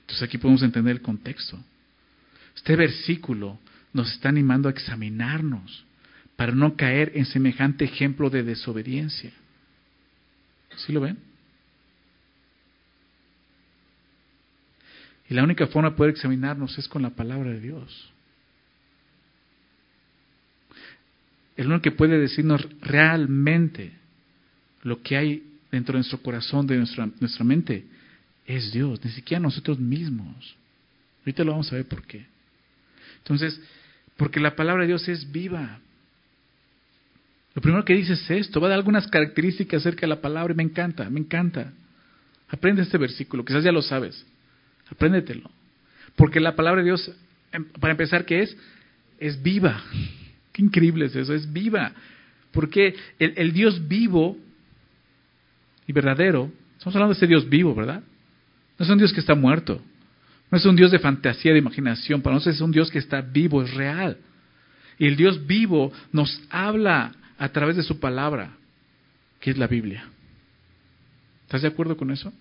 Entonces 0.00 0.22
aquí 0.22 0.38
podemos 0.38 0.62
entender 0.62 0.92
el 0.92 1.02
contexto. 1.02 1.62
Este 2.56 2.74
versículo 2.74 3.58
nos 3.92 4.10
está 4.10 4.30
animando 4.30 4.70
a 4.70 4.72
examinarnos 4.72 5.84
para 6.36 6.52
no 6.52 6.74
caer 6.74 7.12
en 7.16 7.26
semejante 7.26 7.84
ejemplo 7.84 8.30
de 8.30 8.42
desobediencia. 8.44 9.30
¿Sí 10.76 10.92
lo 10.92 11.00
ven? 11.00 11.18
Y 15.28 15.34
la 15.34 15.44
única 15.44 15.66
forma 15.66 15.90
de 15.90 15.96
poder 15.96 16.12
examinarnos 16.12 16.76
es 16.78 16.88
con 16.88 17.02
la 17.02 17.10
palabra 17.10 17.50
de 17.50 17.60
Dios. 17.60 18.12
El 21.56 21.68
único 21.68 21.82
que 21.82 21.92
puede 21.92 22.18
decirnos 22.18 22.66
realmente 22.80 23.92
lo 24.82 25.02
que 25.02 25.16
hay 25.16 25.42
dentro 25.70 25.92
de 25.92 25.98
nuestro 25.98 26.20
corazón, 26.20 26.66
de 26.66 26.76
nuestra, 26.76 27.08
nuestra 27.20 27.44
mente, 27.44 27.84
es 28.46 28.72
Dios, 28.72 29.02
ni 29.04 29.10
siquiera 29.10 29.40
nosotros 29.40 29.78
mismos. 29.78 30.56
Ahorita 31.20 31.44
lo 31.44 31.52
vamos 31.52 31.72
a 31.72 31.76
ver 31.76 31.86
por 31.86 32.02
qué. 32.02 32.26
Entonces, 33.18 33.60
porque 34.16 34.40
la 34.40 34.56
palabra 34.56 34.82
de 34.82 34.88
Dios 34.88 35.08
es 35.08 35.30
viva. 35.30 35.80
Lo 37.54 37.60
primero 37.60 37.84
que 37.84 37.94
dice 37.94 38.14
es 38.14 38.30
esto, 38.30 38.60
va 38.60 38.68
a 38.68 38.70
dar 38.70 38.78
algunas 38.78 39.06
características 39.08 39.80
acerca 39.82 40.02
de 40.02 40.08
la 40.08 40.20
palabra 40.20 40.54
y 40.54 40.56
me 40.56 40.62
encanta, 40.62 41.08
me 41.10 41.20
encanta. 41.20 41.72
Aprende 42.48 42.82
este 42.82 42.98
versículo, 42.98 43.44
quizás 43.44 43.64
ya 43.64 43.72
lo 43.72 43.82
sabes. 43.82 44.26
Apréndetelo. 44.90 45.50
Porque 46.16 46.40
la 46.40 46.54
palabra 46.54 46.80
de 46.80 46.86
Dios, 46.86 47.10
em, 47.52 47.64
para 47.64 47.92
empezar, 47.92 48.24
¿qué 48.24 48.42
es? 48.42 48.56
Es 49.18 49.42
viva. 49.42 49.82
Qué 50.52 50.62
increíble 50.62 51.06
es 51.06 51.16
eso, 51.16 51.34
es 51.34 51.50
viva. 51.50 51.92
Porque 52.52 52.94
el, 53.18 53.52
Dios 53.52 53.88
vivo 53.88 54.36
y 55.86 55.92
verdadero, 55.92 56.52
estamos 56.76 56.94
hablando 56.94 57.14
de 57.14 57.18
ese 57.18 57.26
Dios 57.26 57.48
vivo, 57.48 57.74
¿verdad? 57.74 58.02
No 58.78 58.84
es 58.84 58.90
un 58.90 58.98
Dios 58.98 59.12
que 59.12 59.20
está 59.20 59.34
muerto. 59.34 59.80
No 60.50 60.58
es 60.58 60.66
un 60.66 60.76
Dios 60.76 60.90
de 60.90 60.98
fantasía, 60.98 61.52
de 61.52 61.58
imaginación. 61.58 62.20
Para 62.20 62.34
nosotros 62.34 62.56
es 62.56 62.60
un 62.60 62.72
Dios 62.72 62.90
que 62.90 62.98
está 62.98 63.22
vivo, 63.22 63.62
es 63.62 63.72
real. 63.72 64.18
Y 64.98 65.06
el 65.06 65.16
Dios 65.16 65.46
vivo 65.46 65.90
nos 66.12 66.42
habla 66.50 67.12
a 67.42 67.48
través 67.48 67.74
de 67.74 67.82
su 67.82 67.98
palabra, 67.98 68.52
que 69.40 69.50
es 69.50 69.58
la 69.58 69.66
Biblia. 69.66 70.08
¿Estás 71.42 71.62
de 71.62 71.66
acuerdo 71.66 71.96
con 71.96 72.12
eso? 72.12 72.32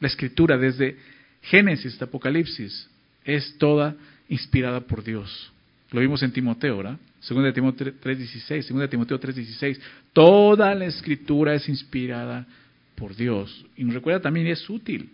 La 0.00 0.08
escritura, 0.08 0.56
desde 0.56 0.96
Génesis 1.42 1.92
hasta 1.92 2.06
Apocalipsis, 2.06 2.88
es 3.26 3.58
toda 3.58 3.96
inspirada 4.30 4.80
por 4.80 5.04
Dios. 5.04 5.52
Lo 5.90 6.00
vimos 6.00 6.22
en 6.22 6.32
Timoteo, 6.32 6.78
¿verdad? 6.78 6.98
Segunda 7.20 7.48
de 7.48 7.52
Timoteo 7.52 7.92
3.16, 8.02 8.62
segunda 8.62 8.88
Timoteo 8.88 9.20
3.16. 9.20 9.78
Toda 10.14 10.74
la 10.74 10.86
escritura 10.86 11.52
es 11.52 11.68
inspirada 11.68 12.46
por 12.94 13.14
Dios. 13.14 13.66
Y 13.76 13.84
nos 13.84 13.92
recuerda 13.92 14.22
también 14.22 14.46
es 14.46 14.70
útil, 14.70 15.10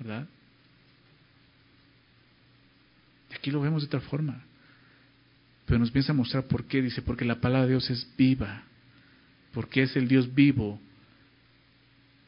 ¿verdad? 0.00 0.26
Aquí 3.32 3.52
lo 3.52 3.60
vemos 3.60 3.82
de 3.82 3.86
otra 3.86 4.00
forma. 4.00 4.42
Pero 5.66 5.78
nos 5.78 5.90
piensa 5.90 6.12
mostrar 6.12 6.44
por 6.44 6.64
qué. 6.64 6.82
Dice, 6.82 7.02
porque 7.02 7.24
la 7.24 7.40
palabra 7.40 7.66
de 7.66 7.72
Dios 7.72 7.90
es 7.90 8.06
viva. 8.16 8.62
Porque 9.52 9.82
es 9.82 9.96
el 9.96 10.08
Dios 10.08 10.34
vivo 10.34 10.80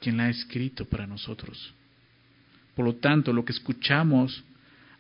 quien 0.01 0.17
la 0.17 0.25
ha 0.25 0.31
escrito 0.31 0.85
para 0.85 1.07
nosotros. 1.07 1.75
Por 2.75 2.85
lo 2.85 2.97
tanto, 2.97 3.33
lo 3.33 3.45
que 3.45 3.53
escuchamos 3.53 4.45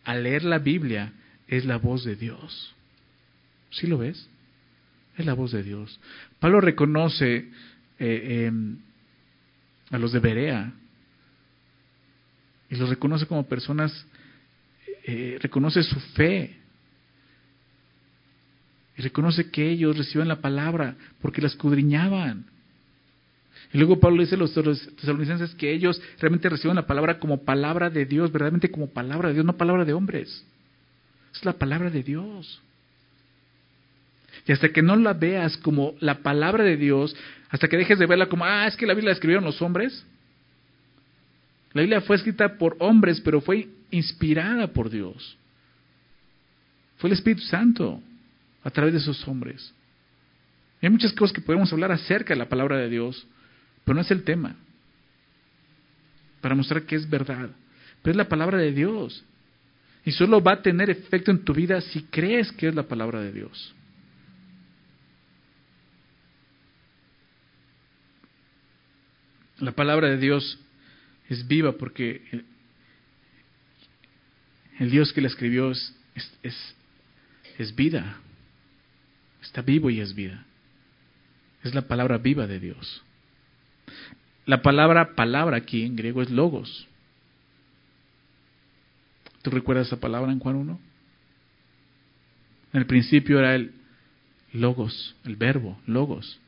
al 0.04 0.22
leer 0.22 0.44
la 0.44 0.58
Biblia 0.58 1.12
es 1.46 1.64
la 1.64 1.76
voz 1.76 2.04
de 2.04 2.16
Dios. 2.16 2.74
¿Sí 3.70 3.86
lo 3.86 3.98
ves? 3.98 4.28
Es 5.16 5.26
la 5.26 5.34
voz 5.34 5.52
de 5.52 5.62
Dios. 5.62 6.00
Pablo 6.40 6.60
reconoce 6.60 7.50
eh, 7.98 8.46
em, 8.46 8.78
a 9.90 9.98
los 9.98 10.12
de 10.12 10.20
Berea 10.20 10.72
y 12.68 12.76
los 12.76 12.88
reconoce 12.88 13.26
como 13.26 13.46
personas, 13.46 14.06
eh, 15.04 15.38
reconoce 15.40 15.82
su 15.82 16.00
fe 16.00 16.56
y 18.96 19.02
reconoce 19.02 19.50
que 19.50 19.70
ellos 19.70 19.96
reciben 19.96 20.28
la 20.28 20.40
palabra 20.40 20.96
porque 21.20 21.42
la 21.42 21.48
escudriñaban. 21.48 22.46
Y 23.72 23.78
luego 23.78 24.00
Pablo 24.00 24.22
dice 24.22 24.36
a 24.36 24.38
los 24.38 24.54
tesalonicenses 24.54 25.54
que 25.54 25.72
ellos 25.72 26.00
realmente 26.18 26.48
reciben 26.48 26.76
la 26.76 26.86
palabra 26.86 27.18
como 27.18 27.44
palabra 27.44 27.90
de 27.90 28.06
Dios, 28.06 28.32
verdaderamente 28.32 28.70
como 28.70 28.88
palabra 28.88 29.28
de 29.28 29.34
Dios, 29.34 29.44
no 29.44 29.56
palabra 29.56 29.84
de 29.84 29.92
hombres. 29.92 30.44
Es 31.34 31.44
la 31.44 31.52
palabra 31.52 31.90
de 31.90 32.02
Dios. 32.02 32.62
Y 34.46 34.52
hasta 34.52 34.70
que 34.70 34.80
no 34.80 34.96
la 34.96 35.12
veas 35.12 35.56
como 35.58 35.94
la 36.00 36.22
palabra 36.22 36.64
de 36.64 36.76
Dios, 36.76 37.14
hasta 37.50 37.68
que 37.68 37.76
dejes 37.76 37.98
de 37.98 38.06
verla 38.06 38.28
como, 38.28 38.44
ah, 38.44 38.66
es 38.66 38.76
que 38.76 38.86
la 38.86 38.94
Biblia 38.94 39.10
la 39.10 39.14
escribieron 39.14 39.44
los 39.44 39.60
hombres. 39.60 40.06
La 41.72 41.82
Biblia 41.82 42.00
fue 42.00 42.16
escrita 42.16 42.56
por 42.56 42.76
hombres, 42.78 43.20
pero 43.20 43.42
fue 43.42 43.68
inspirada 43.90 44.68
por 44.68 44.88
Dios. 44.88 45.36
Fue 46.96 47.10
el 47.10 47.14
Espíritu 47.14 47.42
Santo 47.42 48.00
a 48.66 48.70
través 48.70 48.94
de 48.94 48.98
esos 48.98 49.26
hombres. 49.28 49.72
hay 50.82 50.90
muchas 50.90 51.12
cosas 51.12 51.32
que 51.32 51.40
podemos 51.40 51.72
hablar 51.72 51.92
acerca 51.92 52.34
de 52.34 52.38
la 52.38 52.48
palabra 52.48 52.78
de 52.78 52.88
Dios, 52.88 53.24
pero 53.84 53.94
no 53.94 54.00
es 54.00 54.10
el 54.10 54.24
tema. 54.24 54.56
Para 56.40 56.56
mostrar 56.56 56.82
que 56.82 56.96
es 56.96 57.08
verdad. 57.08 57.50
Pero 58.02 58.10
es 58.10 58.16
la 58.16 58.28
palabra 58.28 58.58
de 58.58 58.72
Dios. 58.72 59.24
Y 60.04 60.10
solo 60.10 60.42
va 60.42 60.54
a 60.54 60.62
tener 60.62 60.90
efecto 60.90 61.30
en 61.30 61.44
tu 61.44 61.54
vida 61.54 61.80
si 61.80 62.02
crees 62.02 62.50
que 62.50 62.66
es 62.66 62.74
la 62.74 62.82
palabra 62.82 63.20
de 63.20 63.30
Dios. 63.30 63.72
La 69.60 69.70
palabra 69.70 70.08
de 70.08 70.18
Dios 70.18 70.58
es 71.28 71.46
viva 71.46 71.70
porque 71.70 72.44
el, 74.80 74.90
Dios 74.90 75.12
que 75.12 75.20
la 75.20 75.28
escribió 75.28 75.70
es, 75.70 75.94
es 76.42 77.76
vida. 77.76 78.20
Está 79.46 79.62
vivo 79.62 79.90
y 79.90 80.00
es 80.00 80.14
vida. 80.14 80.44
Es 81.62 81.74
la 81.74 81.82
palabra 81.88 82.18
viva 82.18 82.46
de 82.46 82.60
Dios. 82.60 83.02
La 84.44 84.62
palabra 84.62 85.14
palabra 85.14 85.56
aquí 85.56 85.82
en 85.82 85.96
griego 85.96 86.22
es 86.22 86.30
logos. 86.30 86.86
¿Tú 89.42 89.50
recuerdas 89.50 89.88
esa 89.88 89.98
palabra 89.98 90.30
en 90.30 90.38
Juan 90.38 90.56
1? 90.56 90.80
En 92.72 92.80
el 92.80 92.86
principio 92.86 93.38
era 93.38 93.54
el 93.54 93.72
logos, 94.52 95.16
el 95.24 95.36
verbo, 95.36 95.80
logos. 95.86 96.38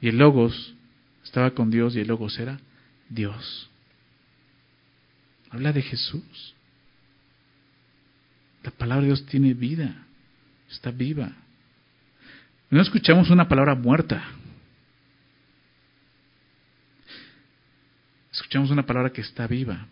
Y 0.00 0.08
el 0.08 0.18
logos 0.18 0.76
Estaba 1.26 1.50
con 1.50 1.72
Dios 1.72 1.96
y 1.96 2.00
el 2.00 2.06
Logos 2.06 2.38
era 2.38 2.60
Dios. 3.08 3.68
Habla 5.50 5.72
de 5.72 5.82
Jesús. 5.82 6.54
La 8.62 8.70
palabra 8.70 9.02
de 9.02 9.08
Dios 9.08 9.26
tiene 9.26 9.52
vida, 9.52 10.06
está 10.70 10.92
viva. 10.92 11.32
No 12.70 12.80
escuchamos 12.80 13.30
una 13.30 13.48
palabra 13.48 13.74
muerta. 13.74 14.24
Escuchamos 18.32 18.70
una 18.70 18.84
palabra 18.84 19.10
que 19.10 19.20
está 19.20 19.46
viva. 19.46 19.86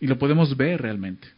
Y 0.00 0.06
lo 0.06 0.18
podemos 0.18 0.56
ver 0.56 0.80
realmente. 0.80 1.28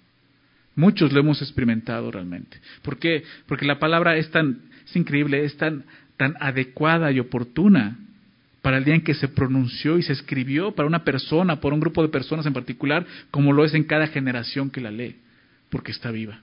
Muchos 0.75 1.13
lo 1.13 1.21
hemos 1.21 1.41
experimentado 1.41 2.11
realmente. 2.11 2.61
¿Por 2.83 2.99
qué? 2.99 3.25
Porque 3.47 3.65
la 3.65 3.79
palabra 3.79 4.17
es 4.17 4.31
tan, 4.31 4.61
es 4.85 4.95
increíble, 4.95 5.45
es 5.45 5.57
tan, 5.57 5.85
tan 6.17 6.37
adecuada 6.39 7.11
y 7.11 7.19
oportuna 7.19 7.99
para 8.61 8.79
el 8.79 8.85
día 8.85 8.95
en 8.95 9.05
que 9.05 9.15
se 9.15 9.29
pronunció 9.29 9.97
y 9.97 10.03
se 10.03 10.13
escribió 10.13 10.75
para 10.75 10.89
una 10.89 11.05
persona, 11.05 11.61
por 11.61 11.73
un 11.73 11.81
grupo 11.81 12.03
de 12.03 12.09
personas 12.09 12.45
en 12.47 12.53
particular, 12.53 13.07
como 13.31 13.53
lo 13.53 13.65
es 13.65 13.75
en 13.75 13.85
cada 13.85 14.09
generación 14.09 14.71
que 14.71 14.81
la 14.81 14.91
lee, 14.91 15.17
porque 15.71 15.93
está 15.93 16.11
viva. 16.11 16.41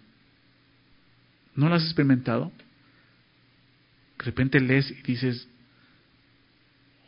¿No 1.56 1.70
la 1.70 1.76
has 1.76 1.84
experimentado? 1.84 2.52
De 4.18 4.26
repente 4.26 4.60
lees 4.60 4.92
y 4.92 5.02
dices, 5.04 5.48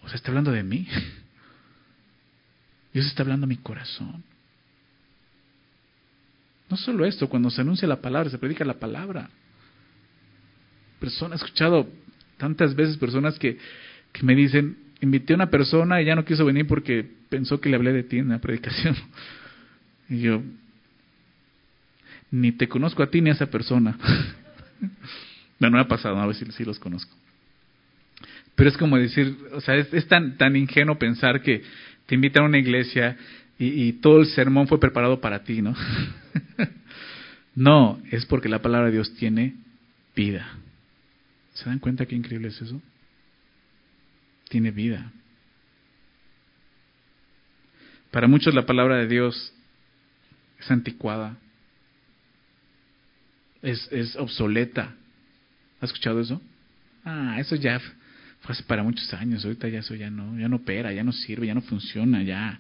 o 0.03 0.07
sea, 0.07 0.15
está 0.15 0.29
hablando 0.29 0.51
de 0.51 0.63
mí. 0.63 0.87
Dios 2.93 3.07
está 3.07 3.23
hablando 3.23 3.45
a 3.45 3.49
mi 3.49 3.57
corazón. 3.57 4.23
No 6.69 6.77
solo 6.77 7.05
esto, 7.05 7.29
cuando 7.29 7.49
se 7.49 7.61
anuncia 7.61 7.87
la 7.87 8.01
palabra, 8.01 8.29
se 8.29 8.37
predica 8.37 8.65
la 8.65 8.79
palabra. 8.79 9.29
Persona, 10.99 11.35
he 11.35 11.37
escuchado 11.37 11.87
tantas 12.37 12.75
veces 12.75 12.97
personas 12.97 13.37
que, 13.37 13.57
que 14.11 14.23
me 14.23 14.35
dicen, 14.35 14.77
invité 15.01 15.33
a 15.33 15.35
una 15.35 15.49
persona 15.49 16.01
y 16.01 16.05
ya 16.05 16.15
no 16.15 16.25
quiso 16.25 16.45
venir 16.45 16.67
porque 16.67 17.07
pensó 17.29 17.59
que 17.59 17.69
le 17.69 17.75
hablé 17.75 17.93
de 17.93 18.03
ti 18.03 18.17
en 18.17 18.29
la 18.29 18.39
predicación. 18.39 18.95
Y 20.07 20.19
yo, 20.19 20.39
ni 22.31 22.51
te 22.51 22.67
conozco 22.67 23.03
a 23.03 23.09
ti 23.09 23.21
ni 23.21 23.29
a 23.29 23.33
esa 23.33 23.47
persona. 23.47 23.97
no, 25.59 25.71
me 25.71 25.79
ha 25.79 25.87
pasado, 25.87 26.19
a 26.19 26.25
ver 26.25 26.35
si, 26.35 26.65
los 26.65 26.79
conozco. 26.79 27.15
Pero 28.55 28.69
es 28.69 28.77
como 28.77 28.97
decir, 28.97 29.37
o 29.53 29.61
sea, 29.61 29.75
es, 29.75 30.07
tan, 30.07 30.37
tan 30.37 30.55
ingenuo 30.55 30.97
pensar 30.97 31.41
que 31.41 31.61
te 32.05 32.15
invitan 32.15 32.43
a 32.43 32.47
una 32.47 32.57
iglesia 32.57 33.17
y, 33.57 33.93
todo 33.93 34.19
el 34.19 34.27
sermón 34.27 34.67
fue 34.67 34.79
preparado 34.79 35.21
para 35.21 35.43
ti, 35.43 35.61
¿no? 35.61 35.75
no, 37.55 38.01
es 38.11 38.25
porque 38.25 38.49
la 38.49 38.61
palabra 38.61 38.87
de 38.87 38.93
Dios 38.93 39.13
tiene 39.15 39.55
vida. 40.15 40.45
¿Se 41.53 41.69
dan 41.69 41.79
cuenta 41.79 42.05
qué 42.05 42.15
increíble 42.15 42.49
es 42.49 42.61
eso? 42.61 42.81
Tiene 44.49 44.71
vida. 44.71 45.11
Para 48.11 48.27
muchos 48.27 48.53
la 48.53 48.65
palabra 48.65 48.97
de 48.97 49.07
Dios 49.07 49.53
es 50.59 50.69
anticuada, 50.69 51.37
es, 53.65 53.91
es 53.91 54.15
obsoleta. 54.15 54.93
¿Has 55.81 55.89
escuchado 55.89 56.21
eso? 56.21 56.41
Ah, 57.03 57.37
eso 57.39 57.55
ya 57.55 57.79
fue 58.41 58.53
hace 58.53 58.63
para 58.63 58.83
muchos 58.83 59.11
años, 59.13 59.43
ahorita 59.43 59.67
ya 59.67 59.79
eso 59.79 59.95
ya 59.95 60.09
no, 60.09 60.37
ya 60.39 60.47
no 60.47 60.57
opera, 60.57 60.93
ya 60.93 61.03
no 61.03 61.11
sirve, 61.11 61.47
ya 61.47 61.55
no 61.55 61.61
funciona, 61.61 62.21
ya. 62.23 62.59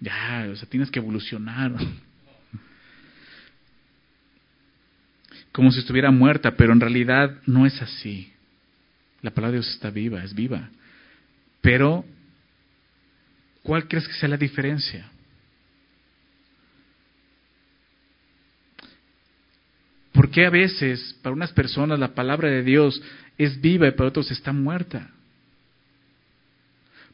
Ya, 0.00 0.48
o 0.50 0.56
sea, 0.56 0.68
tienes 0.68 0.90
que 0.90 0.98
evolucionar. 0.98 1.72
Como 5.52 5.70
si 5.70 5.78
estuviera 5.78 6.10
muerta, 6.10 6.56
pero 6.56 6.72
en 6.72 6.80
realidad 6.80 7.40
no 7.46 7.64
es 7.64 7.80
así. 7.80 8.32
La 9.22 9.30
palabra 9.30 9.52
de 9.52 9.58
Dios 9.58 9.74
está 9.74 9.90
viva, 9.90 10.24
es 10.24 10.34
viva. 10.34 10.68
Pero, 11.60 12.04
¿cuál 13.62 13.86
crees 13.86 14.08
que 14.08 14.14
sea 14.14 14.28
la 14.28 14.36
diferencia? 14.36 15.10
¿Por 20.24 20.30
qué 20.30 20.46
a 20.46 20.50
veces 20.50 21.18
para 21.20 21.34
unas 21.34 21.52
personas 21.52 21.98
la 21.98 22.14
palabra 22.14 22.48
de 22.48 22.62
Dios 22.62 22.98
es 23.36 23.60
viva 23.60 23.88
y 23.88 23.90
para 23.90 24.08
otros 24.08 24.30
está 24.30 24.54
muerta? 24.54 25.10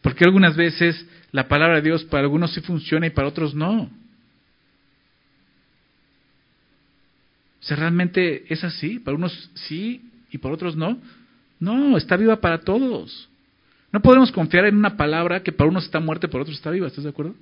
¿Por 0.01 0.15
qué 0.15 0.25
algunas 0.25 0.55
veces 0.55 1.05
la 1.33 1.49
palabra 1.49 1.75
de 1.75 1.83
Dios 1.83 2.05
para 2.05 2.23
algunos 2.23 2.53
sí 2.53 2.61
funciona 2.61 3.09
y 3.09 3.11
para 3.11 3.27
otros 3.27 3.53
no? 3.53 3.91
O 7.69 7.75
realmente 7.75 8.45
es 8.49 8.63
así, 8.63 9.01
para 9.01 9.17
unos 9.17 9.51
sí 9.55 10.09
y 10.31 10.39
para 10.39 10.55
otros 10.55 10.77
no. 10.77 10.97
No, 11.59 11.97
está 11.97 12.17
viva 12.17 12.37
para 12.37 12.61
todos. 12.61 13.29
No 13.91 14.01
podemos 14.03 14.31
confiar 14.31 14.67
en 14.67 14.77
una 14.77 14.97
palabra 14.97 15.43
que 15.43 15.51
para 15.51 15.69
unos 15.69 15.87
está 15.87 15.99
muerta 15.99 16.29
y 16.29 16.31
para 16.31 16.43
otros 16.43 16.59
está 16.59 16.71
viva, 16.71 16.87
¿estás 16.87 17.03
de 17.03 17.11
acuerdo? 17.11 17.35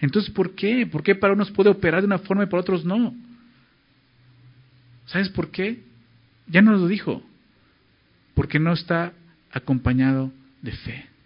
Entonces, 0.00 0.30
¿por 0.30 0.54
qué? 0.54 0.86
¿Por 0.86 1.02
qué 1.02 1.14
para 1.14 1.32
unos 1.32 1.50
puede 1.50 1.70
operar 1.70 2.02
de 2.02 2.06
una 2.08 2.18
forma 2.18 2.44
y 2.44 2.46
para 2.46 2.60
otros 2.60 2.84
no? 2.84 3.14
¿Sabes 5.06 5.28
por 5.30 5.50
qué? 5.50 5.82
Ya 6.46 6.62
nos 6.62 6.80
lo 6.80 6.86
dijo. 6.86 7.22
Porque 8.34 8.58
no 8.58 8.72
está 8.72 9.12
acompañado 9.52 10.32
de 10.62 10.72
fe 10.72 11.16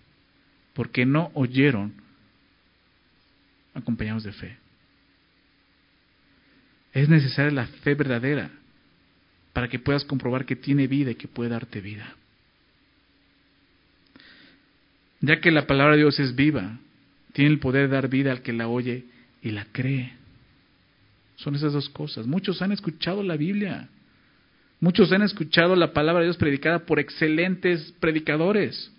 porque 0.75 1.05
no 1.05 1.31
oyeron 1.35 1.93
acompañados 3.75 4.25
de 4.25 4.33
fe. 4.33 4.57
Es 6.93 7.09
necesaria 7.09 7.51
la 7.51 7.67
fe 7.67 7.95
verdadera 7.95 8.51
para 9.53 9.69
que 9.69 9.79
puedas 9.79 10.05
comprobar 10.05 10.45
que 10.45 10.57
tiene 10.57 10.87
vida 10.87 11.11
y 11.11 11.17
que 11.17 11.29
puede 11.29 11.51
darte 11.51 11.81
vida. 11.81 12.15
Ya 15.21 15.41
que 15.41 15.51
la 15.51 15.67
palabra 15.67 15.93
de 15.93 15.99
Dios 15.99 16.19
es 16.19 16.35
viva, 16.35 16.79
tiene 17.33 17.51
el 17.51 17.59
poder 17.59 17.89
de 17.89 17.95
dar 17.95 18.09
vida 18.09 18.33
al 18.33 18.43
que 18.43 18.53
la 18.53 18.69
oye 18.69 19.05
y 19.43 19.51
la 19.51 19.67
cree. 19.67 20.15
Son 21.41 21.55
esas 21.55 21.73
dos 21.73 21.89
cosas. 21.89 22.27
Muchos 22.27 22.61
han 22.61 22.71
escuchado 22.71 23.23
la 23.23 23.37
Biblia. 23.37 23.89
Muchos 24.79 25.11
han 25.13 25.23
escuchado 25.23 25.75
la 25.75 25.95
palabra 25.95 26.21
de 26.21 26.27
Dios 26.27 26.37
predicada 26.37 26.81
por 26.81 26.99
excelentes 26.99 27.93
predicadores. 27.99 28.93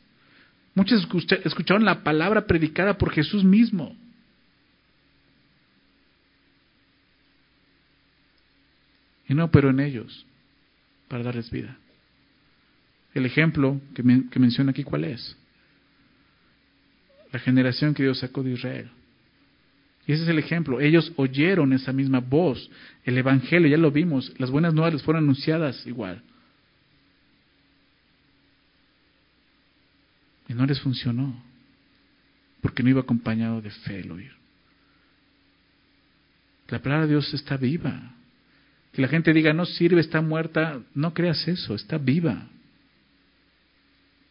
Muchos 0.74 1.08
escucharon 1.44 1.86
la 1.86 2.04
palabra 2.04 2.48
predicada 2.48 2.98
por 2.98 3.12
Jesús 3.12 3.44
mismo. 3.44 3.96
Y 9.28 9.36
no 9.36 9.52
pero 9.52 9.70
en 9.70 9.80
ellos 9.80 10.26
para 11.08 11.24
darles 11.24 11.52
vida. 11.52 11.78
El 13.14 13.28
ejemplo 13.28 13.80
que, 13.94 14.04
que 14.32 14.40
menciona 14.40 14.72
aquí, 14.72 14.84
¿cuál 14.84 15.04
es? 15.04 15.38
La 17.32 17.40
generación 17.40 17.94
que 17.94 18.04
Dios 18.04 18.20
sacó 18.20 18.42
de 18.42 18.54
Israel. 18.54 18.90
Y 20.08 20.14
ese 20.14 20.24
es 20.24 20.30
el 20.30 20.40
ejemplo. 20.40 20.80
Ellos 20.80 21.12
oyeron 21.16 21.74
esa 21.74 21.94
misma 21.94 22.20
voz. 22.20 22.70
El 23.04 23.18
Evangelio, 23.18 23.68
ya 23.68 23.78
lo 23.78 23.92
vimos. 23.92 24.34
Las 24.38 24.50
buenas 24.50 24.74
nuevas 24.74 24.94
les 24.94 25.04
fueron 25.04 25.24
anunciadas 25.24 25.86
igual. 25.86 26.24
Y 30.48 30.54
no 30.54 30.66
les 30.66 30.82
funcionó, 30.82 31.42
porque 32.62 32.84
no 32.84 32.90
iba 32.90 33.02
acompañado 33.02 33.62
de 33.62 33.70
fe 33.70 34.00
el 34.00 34.12
oír. 34.12 34.32
La 36.68 36.80
palabra 36.82 37.06
de 37.06 37.14
Dios 37.14 37.34
está 37.34 37.58
viva. 37.58 38.14
Que 38.92 39.02
la 39.02 39.08
gente 39.08 39.32
diga, 39.32 39.54
no 39.54 39.66
sirve, 39.66 40.02
está 40.02 40.22
muerta, 40.22 40.82
no 40.94 41.14
creas 41.14 41.48
eso, 41.48 41.76
está 41.76 41.98
viva. 41.98 42.48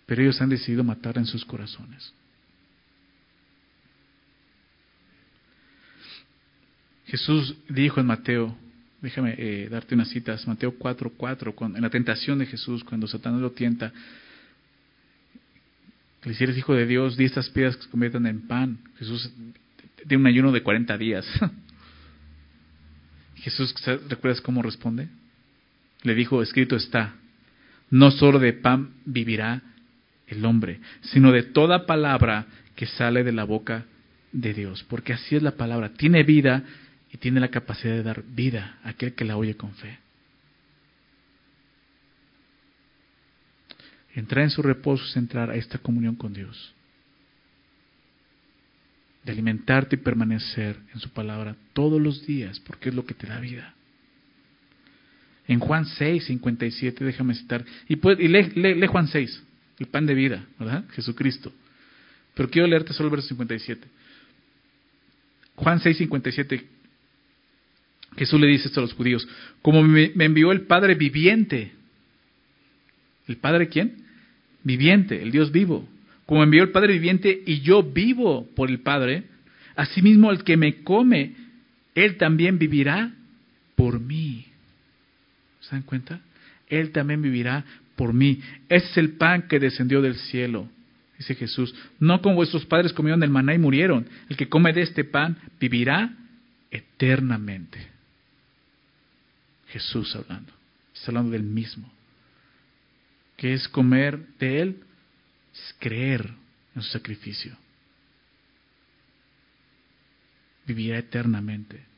Pero 0.04 0.22
ellos 0.22 0.40
han 0.42 0.50
decidido 0.50 0.84
matarla 0.84 1.22
en 1.22 1.26
sus 1.26 1.44
corazones. 1.44 2.12
Jesús 7.10 7.56
dijo 7.68 7.98
en 7.98 8.06
Mateo, 8.06 8.56
déjame 9.02 9.34
eh, 9.36 9.68
darte 9.68 9.96
unas 9.96 10.10
citas, 10.10 10.46
Mateo 10.46 10.78
4:4, 10.78 11.12
4, 11.16 11.54
en 11.74 11.82
la 11.82 11.90
tentación 11.90 12.38
de 12.38 12.46
Jesús, 12.46 12.84
cuando 12.84 13.08
Satanás 13.08 13.40
lo 13.40 13.50
tienta, 13.50 13.92
que 16.22 16.34
si 16.34 16.44
hijo 16.44 16.74
de 16.74 16.86
Dios, 16.86 17.16
di 17.16 17.24
estas 17.24 17.50
piedras 17.50 17.76
que 17.76 17.82
se 17.82 17.88
conviertan 17.88 18.26
en 18.26 18.46
pan. 18.46 18.78
Jesús 18.98 19.28
tiene 20.06 20.20
un 20.20 20.26
ayuno 20.28 20.52
de 20.52 20.62
40 20.62 20.96
días. 20.98 21.26
Jesús, 23.36 23.74
¿recuerdas 24.08 24.40
cómo 24.40 24.62
responde? 24.62 25.08
Le 26.02 26.14
dijo, 26.14 26.42
escrito 26.42 26.76
está, 26.76 27.14
no 27.90 28.12
solo 28.12 28.38
de 28.38 28.52
pan 28.52 28.90
vivirá 29.04 29.62
el 30.28 30.44
hombre, 30.44 30.78
sino 31.00 31.32
de 31.32 31.42
toda 31.42 31.86
palabra 31.86 32.46
que 32.76 32.86
sale 32.86 33.24
de 33.24 33.32
la 33.32 33.44
boca 33.44 33.86
de 34.30 34.54
Dios. 34.54 34.84
Porque 34.88 35.14
así 35.14 35.34
es 35.34 35.42
la 35.42 35.56
palabra, 35.56 35.94
tiene 35.94 36.22
vida 36.22 36.62
y 37.12 37.18
tiene 37.18 37.40
la 37.40 37.48
capacidad 37.48 37.94
de 37.94 38.02
dar 38.02 38.22
vida 38.22 38.78
a 38.84 38.90
aquel 38.90 39.14
que 39.14 39.24
la 39.24 39.36
oye 39.36 39.56
con 39.56 39.72
fe. 39.74 39.98
Entrar 44.14 44.44
en 44.44 44.50
su 44.50 44.62
reposo 44.62 45.04
es 45.04 45.16
entrar 45.16 45.50
a 45.50 45.56
esta 45.56 45.78
comunión 45.78 46.16
con 46.16 46.32
Dios. 46.32 46.74
De 49.24 49.32
alimentarte 49.32 49.96
y 49.96 49.98
permanecer 49.98 50.78
en 50.92 51.00
su 51.00 51.10
palabra 51.10 51.56
todos 51.72 52.00
los 52.00 52.26
días, 52.26 52.58
porque 52.60 52.88
es 52.88 52.94
lo 52.94 53.04
que 53.04 53.14
te 53.14 53.26
da 53.26 53.38
vida. 53.38 53.74
En 55.46 55.58
Juan 55.58 55.84
6, 55.84 56.24
57, 56.26 57.04
déjame 57.04 57.34
citar. 57.34 57.64
Y, 57.88 57.94
y 57.94 58.28
lee, 58.28 58.52
lee, 58.54 58.86
Juan 58.86 59.08
6, 59.08 59.42
el 59.78 59.86
pan 59.86 60.06
de 60.06 60.14
vida, 60.14 60.44
¿verdad? 60.58 60.84
Jesucristo. 60.90 61.52
Pero 62.34 62.48
quiero 62.48 62.68
leerte 62.68 62.92
solo 62.92 63.08
el 63.08 63.10
verso 63.12 63.28
57. 63.28 63.86
Juan 65.56 65.80
6, 65.80 65.98
57. 65.98 66.79
Jesús 68.20 68.38
le 68.38 68.48
dice 68.48 68.68
esto 68.68 68.80
a 68.80 68.82
los 68.82 68.92
judíos. 68.92 69.26
Como 69.62 69.82
me, 69.82 70.12
me 70.14 70.26
envió 70.26 70.52
el 70.52 70.66
Padre 70.66 70.94
viviente. 70.94 71.72
¿El 73.26 73.38
Padre 73.38 73.68
quién? 73.68 73.94
Viviente, 74.62 75.22
el 75.22 75.30
Dios 75.30 75.50
vivo. 75.50 75.88
Como 76.26 76.42
envió 76.44 76.62
el 76.62 76.68
Padre 76.68 76.92
viviente 76.92 77.42
y 77.46 77.60
yo 77.62 77.82
vivo 77.82 78.46
por 78.54 78.68
el 78.68 78.80
Padre, 78.80 79.24
asimismo 79.74 80.30
el 80.30 80.44
que 80.44 80.58
me 80.58 80.82
come, 80.82 81.32
él 81.94 82.18
también 82.18 82.58
vivirá 82.58 83.10
por 83.74 83.98
mí. 83.98 84.44
¿Se 85.60 85.70
dan 85.70 85.82
cuenta? 85.84 86.20
Él 86.68 86.90
también 86.90 87.22
vivirá 87.22 87.64
por 87.96 88.12
mí. 88.12 88.42
Ese 88.68 88.86
es 88.86 88.98
el 88.98 89.12
pan 89.12 89.48
que 89.48 89.58
descendió 89.58 90.02
del 90.02 90.16
cielo, 90.16 90.68
dice 91.16 91.34
Jesús. 91.36 91.74
No 91.98 92.20
como 92.20 92.34
vuestros 92.34 92.66
padres 92.66 92.92
comieron 92.92 93.20
del 93.20 93.30
maná 93.30 93.54
y 93.54 93.58
murieron. 93.58 94.06
El 94.28 94.36
que 94.36 94.50
come 94.50 94.74
de 94.74 94.82
este 94.82 95.04
pan 95.04 95.38
vivirá 95.58 96.12
eternamente. 96.70 97.89
Jesús 99.70 100.14
hablando. 100.16 100.52
Está 100.94 101.10
hablando 101.10 101.32
del 101.32 101.42
mismo. 101.42 101.90
Que 103.36 103.54
es 103.54 103.68
comer 103.68 104.26
de 104.38 104.60
Él, 104.60 104.84
es 105.52 105.74
creer 105.78 106.34
en 106.74 106.82
su 106.82 106.90
sacrificio. 106.90 107.56
Vivirá 110.66 110.98
eternamente. 110.98 111.90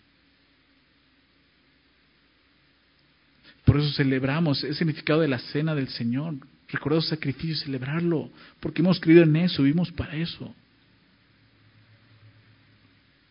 Por 3.64 3.78
eso 3.78 3.92
celebramos 3.92 4.62
el 4.64 4.74
significado 4.74 5.20
de 5.20 5.28
la 5.28 5.38
cena 5.38 5.74
del 5.74 5.88
Señor. 5.88 6.34
Recordar 6.68 7.02
su 7.02 7.08
sacrificio 7.08 7.52
y 7.52 7.56
celebrarlo. 7.56 8.30
Porque 8.60 8.82
hemos 8.82 9.00
creído 9.00 9.22
en 9.22 9.36
eso, 9.36 9.62
vivimos 9.62 9.90
para 9.92 10.14
eso. 10.14 10.54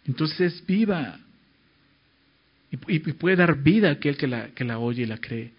Entonces 0.05 0.39
es 0.41 0.65
viva. 0.65 1.19
Y, 2.71 2.99
puede 2.99 3.35
dar 3.35 3.61
vida 3.61 3.89
a 3.89 3.93
aquel 3.93 4.15
que 4.15 4.27
la, 4.27 4.49
que 4.49 4.63
la 4.63 4.79
oye 4.79 5.03
y 5.03 5.05
la 5.05 5.17
cree. 5.17 5.51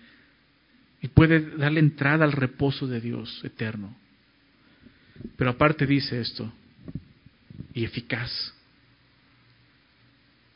Y 1.03 1.09
puede 1.09 1.57
darle 1.57 1.81
entrada 1.81 2.25
al 2.25 2.33
reposo 2.33 2.87
de 2.87 3.01
Dios 3.01 3.41
eterno. 3.45 3.95
Pero 5.37 5.51
aparte 5.51 5.87
dice 5.87 6.21
esto, 6.21 6.51
y 7.75 7.85
eficaz. 7.85 8.55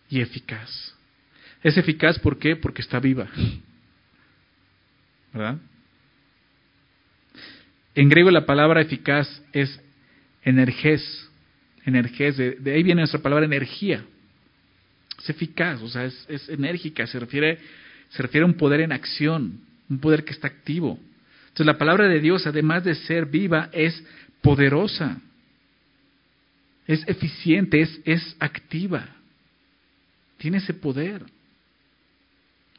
Y 0.09 0.21
eficaz. 0.21 0.95
Es 1.63 1.77
eficaz 1.77 2.19
¿por 2.19 2.39
qué? 2.39 2.57
Porque 2.57 2.83
está 2.83 3.01
viva. 3.01 3.29
¿verdad? 5.33 5.59
En 7.95 8.09
griego 8.09 8.31
la 8.31 8.47
palabra 8.47 8.81
eficaz 8.81 9.43
es 9.53 9.81
energés, 10.43 11.31
energés, 11.85 12.37
de, 12.37 12.59
ahí 12.73 12.83
viene 12.83 13.01
nuestra 13.01 13.21
palabra 13.21 13.45
energía. 13.45 14.05
Es 15.27 15.31
eficaz, 15.31 15.83
o 15.83 15.89
sea, 15.89 16.05
es, 16.05 16.49
enérgica, 16.49 17.05
se 17.07 17.19
refiere, 17.19 17.59
se 18.11 18.23
refiere 18.23 18.45
a 18.45 18.47
un 18.47 18.55
poder 18.55 18.81
en 18.81 18.93
acción, 18.93 19.61
un 19.89 19.99
poder 19.99 20.25
que 20.25 20.33
está 20.33 20.47
activo. 20.47 21.01
Entonces 21.49 21.67
la 21.67 21.79
palabra 21.79 22.07
de 22.07 22.21
Dios, 22.21 22.47
además 22.47 22.85
de 22.85 22.95
ser 22.95 23.27
viva, 23.27 23.69
es 23.73 24.05
poderosa, 24.41 25.21
es 26.87 27.03
eficiente, 27.09 27.81
es, 27.81 28.01
es 28.05 28.37
activa, 28.39 29.09
tiene 30.39 30.59
ese 30.59 30.75
poder. 30.75 31.25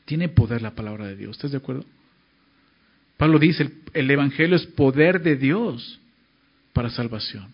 Tiene 0.05 0.29
poder 0.29 0.61
la 0.61 0.71
palabra 0.71 1.05
de 1.07 1.17
Dios, 1.17 1.35
¿estás 1.35 1.51
de 1.51 1.57
acuerdo? 1.57 1.83
Pablo 3.17 3.39
dice, 3.39 3.69
el, 3.93 4.09
Evangelio 4.09 4.55
es 4.55 4.65
poder 4.67 5.21
de 5.21 5.35
Dios 5.35 5.99
para 6.71 6.89
salvación. 6.89 7.51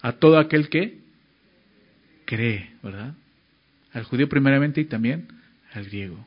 A 0.00 0.12
todo 0.12 0.38
aquel 0.38 0.68
que 0.68 1.00
cree, 2.24 2.70
¿verdad? 2.82 3.14
Al 3.96 4.04
judío 4.04 4.28
primeramente 4.28 4.82
y 4.82 4.84
también 4.84 5.26
al 5.72 5.86
griego. 5.86 6.22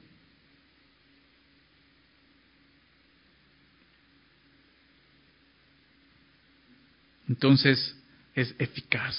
Entonces 7.28 7.96
es 8.34 8.56
eficaz, 8.58 9.16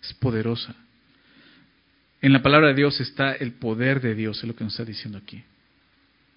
es 0.00 0.14
poderosa. 0.14 0.76
En 2.20 2.32
la 2.32 2.40
palabra 2.40 2.68
de 2.68 2.74
Dios 2.74 3.00
está 3.00 3.32
el 3.32 3.54
poder 3.54 4.00
de 4.00 4.14
Dios, 4.14 4.38
es 4.38 4.44
lo 4.44 4.54
que 4.54 4.62
nos 4.62 4.74
está 4.74 4.84
diciendo 4.84 5.18
aquí. 5.18 5.42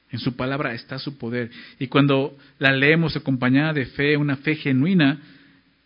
En 0.10 0.18
su 0.18 0.36
palabra 0.36 0.74
está 0.74 0.98
su 0.98 1.20
poder. 1.20 1.52
Y 1.78 1.90
cuando 1.90 2.36
la 2.58 2.72
leemos 2.72 3.16
acompañada 3.16 3.72
de 3.72 3.86
fe, 3.86 4.18
una 4.18 4.38
fe 4.38 4.56
genuina, 4.56 5.22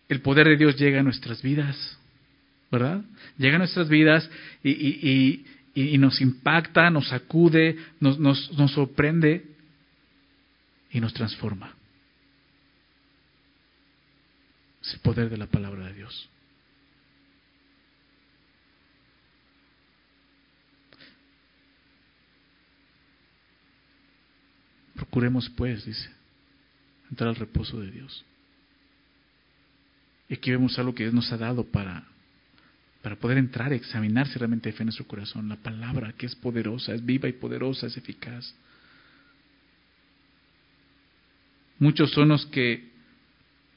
el 0.08 0.22
poder 0.22 0.48
de 0.48 0.56
Dios 0.56 0.78
llega 0.78 1.00
a 1.00 1.02
nuestras 1.02 1.42
vidas, 1.42 1.99
¿verdad? 2.70 3.02
Llega 3.36 3.56
a 3.56 3.58
nuestras 3.58 3.88
vidas 3.88 4.28
y, 4.62 5.44
nos 5.98 6.20
impacta, 6.20 6.90
nos 6.90 7.08
sacude, 7.08 7.76
nos, 8.00 8.18
nos, 8.18 8.52
nos 8.52 8.72
sorprende 8.72 9.44
y 10.90 11.00
nos 11.00 11.12
transforma. 11.14 11.74
Es 14.82 14.94
el 14.94 15.00
poder 15.00 15.28
de 15.28 15.36
la 15.36 15.46
palabra 15.46 15.86
de 15.86 15.94
Dios. 15.94 16.28
Procuremos 24.94 25.48
pues, 25.50 25.84
dice, 25.84 26.10
entrar 27.10 27.30
al 27.30 27.36
reposo 27.36 27.80
de 27.80 27.90
Dios. 27.90 28.24
Y 30.28 30.34
aquí 30.34 30.50
vemos 30.50 30.78
algo 30.78 30.94
que 30.94 31.04
Dios 31.04 31.14
nos 31.14 31.32
ha 31.32 31.36
dado 31.36 31.64
para, 31.64 32.06
para 33.02 33.16
poder 33.16 33.38
entrar 33.38 33.72
y 33.72 33.76
examinar 33.76 34.26
si 34.28 34.38
realmente 34.38 34.68
hay 34.68 34.74
fe 34.74 34.82
en 34.82 34.86
nuestro 34.86 35.06
corazón. 35.06 35.48
La 35.48 35.56
palabra 35.56 36.12
que 36.12 36.26
es 36.26 36.34
poderosa, 36.36 36.94
es 36.94 37.04
viva 37.04 37.28
y 37.28 37.32
poderosa, 37.32 37.86
es 37.86 37.96
eficaz. 37.96 38.54
Muchos 41.78 42.10
son 42.10 42.28
los 42.28 42.44
que 42.46 42.90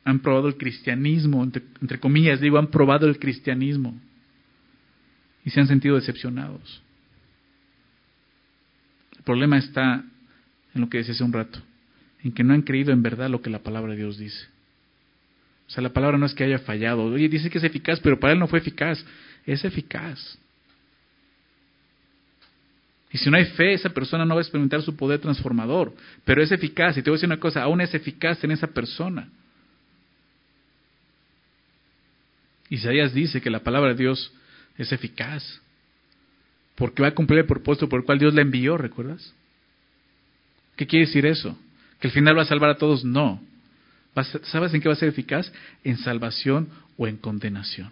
han 0.04 0.20
probado 0.20 0.50
el 0.50 0.58
cristianismo, 0.58 1.42
entre, 1.42 1.64
entre, 1.82 2.00
comillas 2.00 2.42
digo, 2.42 2.58
han 2.58 2.68
probado 2.68 3.08
el 3.08 3.18
cristianismo 3.18 3.98
y 5.46 5.50
se 5.50 5.62
han 5.62 5.68
sentido 5.68 5.96
decepcionados. 5.96 6.82
El 9.18 9.24
problema 9.24 9.58
está 9.58 10.04
en 10.74 10.82
lo 10.82 10.90
que 10.90 10.98
decía 10.98 11.14
hace 11.14 11.24
un 11.24 11.32
rato, 11.32 11.60
en 12.24 12.34
que 12.34 12.44
no 12.44 12.54
han 12.54 12.64
creído 12.64 12.92
en 12.92 13.02
verdad 13.02 13.30
lo 13.30 13.42
que 13.42 13.50
la 13.50 13.64
palabra 13.64 13.94
de 13.94 14.00
Dios 14.00 14.18
dice. 14.18 14.53
O 15.68 15.72
sea, 15.72 15.82
la 15.82 15.94
palabra 15.94 16.18
no 16.18 16.26
es 16.26 16.34
que 16.34 16.44
haya 16.44 16.60
fallado. 16.60 17.04
Oye, 17.06 17.30
dice 17.30 17.50
que 17.50 17.58
es 17.58 17.64
eficaz, 17.64 18.00
pero 18.00 18.20
para 18.20 18.34
él 18.34 18.40
no 18.40 18.48
fue 18.48 18.60
eficaz. 18.60 19.04
Es 19.46 19.64
eficaz. 19.66 20.38
Y 23.12 23.18
si 23.20 23.30
no 23.30 23.38
hay 23.38 23.46
fe, 23.46 23.74
esa 23.74 23.90
persona 23.90 24.26
no 24.26 24.34
va 24.34 24.42
a 24.42 24.44
experimentar 24.44 24.82
su 24.82 24.96
poder 24.96 25.20
transformador. 25.20 25.94
Pero 26.26 26.42
es 26.42 26.52
eficaz. 26.52 26.98
Y 26.98 27.04
te 27.04 27.10
voy 27.10 27.16
a 27.16 27.18
decir 27.18 27.30
una 27.30 27.40
cosa, 27.40 27.62
aún 27.62 27.80
es 27.80 27.94
eficaz 27.94 28.44
en 28.44 28.52
esa 28.52 28.68
persona. 28.68 29.30
Isaías 32.70 33.14
dice 33.14 33.40
que 33.40 33.52
la 33.52 33.60
palabra 33.60 33.90
de 33.90 33.98
Dios 33.98 34.34
es 34.80 34.92
eficaz. 34.92 35.62
Porque 36.76 37.04
va 37.04 37.10
a 37.10 37.16
cumplir 37.16 37.40
el 37.42 37.46
propósito 37.46 37.88
por 37.88 38.00
el 38.00 38.06
cual 38.06 38.18
Dios 38.18 38.34
la 38.34 38.42
envió, 38.42 38.78
¿recuerdas? 38.78 39.34
¿Qué 40.76 40.88
quiere 40.88 41.06
decir 41.06 41.28
eso? 41.28 41.56
¿Que 42.00 42.08
el 42.08 42.14
final 42.14 42.36
va 42.36 42.42
a 42.42 42.46
salvar 42.46 42.72
a 42.72 42.78
todos? 42.78 43.06
No. 43.06 43.40
¿Sabes 44.44 44.74
en 44.74 44.82
qué 44.82 44.88
va 44.88 44.94
a 44.94 44.98
ser 44.98 45.10
eficaz? 45.10 45.52
En 45.84 45.98
salvación 45.98 46.70
o 46.98 47.08
en 47.08 47.18
condenación. 47.18 47.90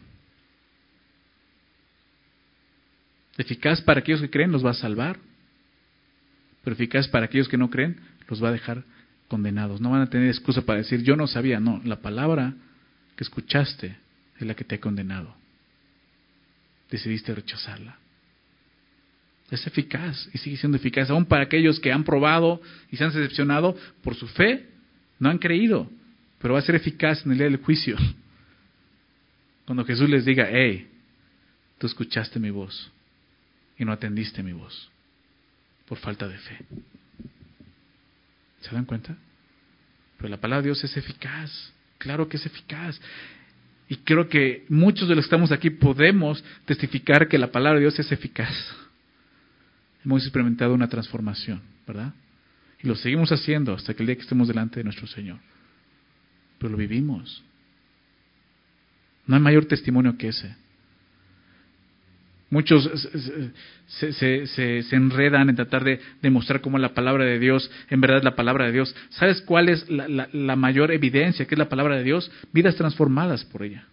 Eficaz 3.38 3.82
para 3.82 4.02
aquellos 4.02 4.22
que 4.22 4.30
creen, 4.30 4.52
los 4.52 4.64
va 4.64 4.72
a 4.72 4.76
salvar. 4.76 5.18
Pero 6.64 6.76
eficaz 6.76 7.08
para 7.08 7.26
aquellos 7.26 7.50
que 7.50 7.58
no 7.58 7.70
creen, 7.70 8.00
los 8.28 8.44
va 8.44 8.50
a 8.50 8.54
dejar 8.54 8.84
condenados. 9.28 9.82
No 9.82 9.92
van 9.92 10.02
a 10.02 10.10
tener 10.10 10.28
excusa 10.28 10.62
para 10.62 10.80
decir, 10.80 11.02
yo 11.02 11.16
no 11.16 11.26
sabía. 11.26 11.60
No, 11.60 11.82
la 11.84 12.02
palabra 12.02 12.54
que 13.16 13.24
escuchaste 13.24 13.98
es 14.40 14.46
la 14.46 14.54
que 14.54 14.64
te 14.64 14.76
ha 14.76 14.80
condenado. 14.80 15.36
Decidiste 16.90 17.34
rechazarla 17.34 17.98
es 19.52 19.68
eficaz 19.68 20.30
y 20.34 20.38
sigue 20.38 20.58
siendo 20.58 20.78
eficaz, 20.78 21.10
aún 21.10 21.26
para 21.26 21.44
aquellos 21.44 21.80
que 21.80 21.92
han 21.92 22.06
probado 22.06 22.62
y 22.90 22.96
se 22.96 23.04
han 23.04 23.12
decepcionado 23.12 23.76
por 24.02 24.16
su 24.16 24.28
fe, 24.28 24.68
no 25.20 25.30
han 25.30 25.38
creído, 25.38 25.90
pero 26.42 26.54
va 26.54 26.60
a 26.60 26.64
ser 26.64 26.76
eficaz 26.76 27.26
en 27.26 27.32
el 27.32 27.38
día 27.38 27.48
del 27.48 27.58
juicio. 27.58 27.96
Cuando 29.66 29.86
Jesús 29.86 30.10
les 30.10 30.26
diga, 30.26 30.48
hey, 30.50 30.88
tú 31.78 31.88
escuchaste 31.88 32.40
mi 32.40 32.50
voz 32.50 32.92
y 33.78 33.86
no 33.86 33.92
atendiste 33.92 34.44
mi 34.44 34.54
voz 34.54 34.90
por 35.88 35.98
falta 35.98 36.28
de 36.28 36.38
fe. 36.38 36.58
¿Se 38.62 38.72
dan 38.72 38.86
cuenta? 38.86 39.16
Pero 40.18 40.30
la 40.30 40.38
palabra 40.38 40.62
de 40.62 40.68
Dios 40.70 40.84
es 40.84 40.96
eficaz, 40.98 41.74
claro 41.98 42.28
que 42.28 42.38
es 42.38 42.46
eficaz. 42.46 43.00
Y 43.88 43.98
creo 43.98 44.30
que 44.30 44.66
muchos 44.70 45.10
de 45.10 45.16
los 45.16 45.26
que 45.26 45.28
estamos 45.28 45.52
aquí 45.52 45.70
podemos 45.70 46.44
testificar 46.66 47.28
que 47.28 47.38
la 47.38 47.52
palabra 47.52 47.80
de 47.80 47.86
Dios 47.86 48.00
es 48.00 48.12
eficaz 48.12 48.56
hemos 50.06 50.24
experimentado 50.24 50.74
una 50.74 50.88
transformación, 50.88 51.62
¿verdad? 51.88 52.14
Y 52.82 52.88
lo 52.88 52.96
seguimos 52.96 53.32
haciendo 53.32 53.74
hasta 53.74 53.94
que 53.94 54.04
el 54.04 54.08
día 54.08 54.16
que 54.16 54.24
estemos 54.24 54.48
delante 54.48 54.80
de 54.80 54.84
nuestro 54.84 55.08
Señor. 55.08 55.38
Pero 56.62 56.74
lo 56.74 56.78
vivimos. 56.78 57.44
No 59.26 59.36
hay 59.36 59.42
mayor 59.42 59.66
testimonio 59.66 60.16
que 60.16 60.28
ese. 60.28 60.56
Muchos 62.52 62.88
se, 63.88 64.86
enredan 64.92 65.50
en 65.50 65.56
tratar 65.56 65.84
de 65.84 66.00
demostrar 66.22 66.62
cómo 66.62 66.78
la 66.78 66.94
palabra 66.94 67.26
de 67.26 67.40
Dios 67.40 67.72
en 67.90 68.00
verdad 68.00 68.20
es 68.20 68.24
la 68.24 68.36
palabra 68.36 68.66
de 68.66 68.74
Dios. 68.74 68.96
¿Sabes 69.10 69.42
cuál 69.42 69.70
es 69.70 69.90
la, 69.90 70.30
la 70.32 70.56
mayor 70.56 70.92
evidencia 70.92 71.48
que 71.48 71.56
es 71.56 71.60
la 71.60 71.70
palabra 71.70 71.96
de 71.96 72.04
Dios? 72.04 72.32
Vidas 72.54 72.76
transformadas 72.76 73.44
por 73.46 73.64
ella. 73.64 73.88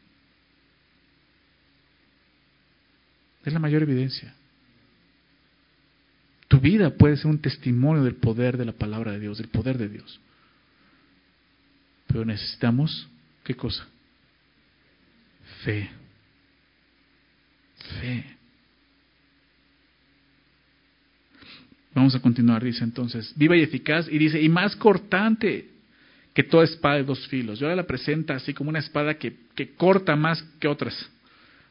Es 3.46 3.52
la 3.52 3.60
mayor 3.60 3.82
evidencia. 3.82 4.34
Tu 6.48 6.60
vida 6.60 6.90
puede 6.90 7.16
ser 7.16 7.28
un 7.28 7.40
testimonio 7.40 8.02
del 8.02 8.16
poder 8.16 8.58
de 8.58 8.66
la 8.66 8.72
palabra 8.72 9.12
de 9.12 9.20
Dios, 9.20 9.38
del 9.38 9.48
poder 9.48 9.78
de 9.78 9.88
Dios. 9.88 10.20
Pero 12.08 12.24
necesitamos, 12.24 13.08
¿qué 13.44 13.54
cosa? 13.54 13.86
Fe. 15.64 15.88
Fe. 18.00 18.38
Vamos 21.94 22.14
a 22.14 22.20
continuar, 22.20 22.62
dice 22.62 22.84
entonces, 22.84 23.32
viva 23.36 23.56
y 23.56 23.62
eficaz, 23.62 24.08
y 24.08 24.18
dice, 24.18 24.40
y 24.40 24.48
más 24.48 24.76
cortante 24.76 25.68
que 26.32 26.44
toda 26.44 26.64
espada 26.64 26.96
de 26.96 27.04
dos 27.04 27.26
filos. 27.28 27.58
Yo 27.58 27.66
ahora 27.66 27.76
la 27.76 27.86
presenta 27.86 28.34
así 28.34 28.54
como 28.54 28.70
una 28.70 28.78
espada 28.78 29.14
que, 29.14 29.36
que 29.54 29.74
corta 29.74 30.14
más 30.14 30.42
que 30.60 30.68
otras, 30.68 30.94